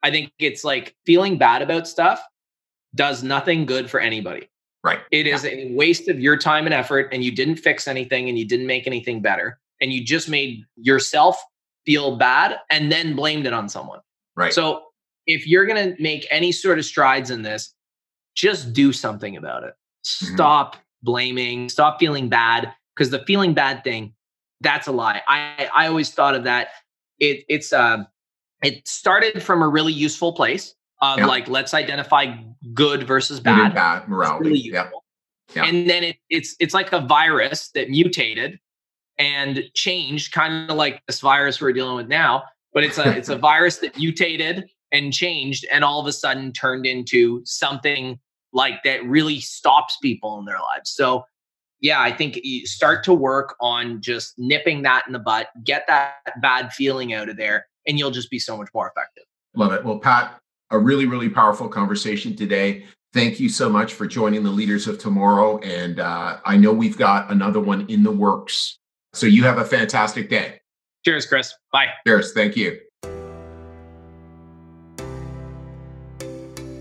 I 0.04 0.10
think 0.10 0.30
it's 0.38 0.62
like 0.62 0.94
feeling 1.04 1.36
bad 1.36 1.62
about 1.62 1.88
stuff 1.88 2.22
does 2.94 3.24
nothing 3.24 3.66
good 3.66 3.90
for 3.90 3.98
anybody. 3.98 4.48
Right. 4.84 5.00
It 5.10 5.26
is 5.26 5.42
yeah. 5.42 5.50
a 5.50 5.74
waste 5.74 6.08
of 6.08 6.20
your 6.20 6.36
time 6.36 6.64
and 6.66 6.74
effort, 6.74 7.08
and 7.12 7.24
you 7.24 7.32
didn't 7.32 7.56
fix 7.56 7.88
anything 7.88 8.28
and 8.28 8.38
you 8.38 8.46
didn't 8.46 8.66
make 8.66 8.86
anything 8.86 9.20
better. 9.20 9.58
And 9.80 9.92
you 9.92 10.04
just 10.04 10.28
made 10.28 10.64
yourself 10.76 11.42
feel 11.84 12.16
bad 12.16 12.56
and 12.70 12.90
then 12.92 13.16
blamed 13.16 13.46
it 13.46 13.52
on 13.52 13.68
someone. 13.68 14.00
Right. 14.36 14.52
So 14.52 14.85
if 15.26 15.46
you're 15.46 15.66
going 15.66 15.94
to 15.94 16.02
make 16.02 16.26
any 16.30 16.52
sort 16.52 16.78
of 16.78 16.84
strides 16.84 17.30
in 17.30 17.42
this, 17.42 17.74
just 18.34 18.72
do 18.72 18.92
something 18.92 19.36
about 19.36 19.64
it. 19.64 19.74
Mm-hmm. 20.04 20.34
Stop 20.34 20.74
mm-hmm. 20.74 20.82
blaming, 21.02 21.68
stop 21.68 21.98
feeling 21.98 22.28
bad 22.28 22.72
because 22.94 23.10
the 23.10 23.24
feeling 23.26 23.54
bad 23.54 23.82
thing, 23.84 24.14
that's 24.60 24.86
a 24.86 24.92
lie. 24.92 25.22
I 25.28 25.68
I 25.74 25.86
always 25.86 26.10
thought 26.10 26.34
of 26.34 26.44
that. 26.44 26.68
It 27.18 27.44
it's 27.48 27.72
uh 27.72 28.04
it 28.62 28.86
started 28.86 29.42
from 29.42 29.62
a 29.62 29.68
really 29.68 29.92
useful 29.92 30.32
place 30.32 30.74
of 31.02 31.18
like 31.20 31.48
let's 31.48 31.74
identify 31.74 32.36
good 32.72 33.06
versus 33.06 33.40
bad. 33.40 33.74
Bad 33.74 34.08
morality. 34.08 34.50
Really. 34.50 34.92
Yep. 35.54 35.64
And 35.64 35.88
then 35.88 36.04
it, 36.04 36.16
it's 36.30 36.56
it's 36.58 36.74
like 36.74 36.92
a 36.92 37.00
virus 37.00 37.68
that 37.70 37.90
mutated 37.90 38.58
and 39.18 39.62
changed, 39.74 40.32
kind 40.32 40.70
of 40.70 40.76
like 40.76 41.02
this 41.06 41.20
virus 41.20 41.60
we're 41.60 41.72
dealing 41.72 41.96
with 41.96 42.08
now. 42.08 42.44
But 42.72 42.84
it's 42.84 42.98
a 42.98 43.16
it's 43.16 43.28
a 43.28 43.36
virus 43.50 43.78
that 43.78 43.96
mutated 43.96 44.68
and 44.92 45.12
changed 45.12 45.66
and 45.72 45.84
all 45.84 46.00
of 46.00 46.06
a 46.06 46.12
sudden 46.12 46.52
turned 46.52 46.86
into 46.86 47.42
something 47.44 48.18
like 48.52 48.82
that 48.84 49.04
really 49.04 49.40
stops 49.40 49.96
people 50.02 50.38
in 50.38 50.44
their 50.44 50.58
lives. 50.58 50.90
So 50.90 51.24
yeah, 51.80 52.00
I 52.00 52.12
think 52.12 52.40
you 52.42 52.66
start 52.66 53.04
to 53.04 53.14
work 53.14 53.54
on 53.60 54.00
just 54.00 54.38
nipping 54.38 54.82
that 54.82 55.04
in 55.06 55.12
the 55.12 55.18
butt, 55.18 55.48
get 55.64 55.86
that 55.88 56.14
bad 56.40 56.72
feeling 56.72 57.12
out 57.12 57.28
of 57.28 57.36
there, 57.36 57.66
and 57.86 57.98
you'll 57.98 58.10
just 58.10 58.30
be 58.30 58.38
so 58.38 58.56
much 58.56 58.68
more 58.74 58.88
effective. 58.88 59.24
Love 59.54 59.72
it. 59.72 59.84
Well, 59.84 59.98
Pat, 59.98 60.38
a 60.70 60.78
really, 60.78 61.06
really 61.06 61.28
powerful 61.28 61.68
conversation 61.68 62.34
today. 62.34 62.86
Thank 63.12 63.40
you 63.40 63.48
so 63.48 63.68
much 63.68 63.94
for 63.94 64.06
joining 64.06 64.42
the 64.42 64.50
leaders 64.50 64.88
of 64.88 64.98
tomorrow. 64.98 65.58
And 65.58 66.00
uh, 66.00 66.38
I 66.44 66.56
know 66.56 66.72
we've 66.72 66.98
got 66.98 67.30
another 67.30 67.60
one 67.60 67.86
in 67.88 68.02
the 68.02 68.10
works. 68.10 68.78
So 69.12 69.26
you 69.26 69.44
have 69.44 69.58
a 69.58 69.64
fantastic 69.64 70.28
day. 70.28 70.60
Cheers, 71.04 71.26
Chris. 71.26 71.54
Bye. 71.72 71.88
Cheers. 72.06 72.32
Thank 72.32 72.56
you. 72.56 72.78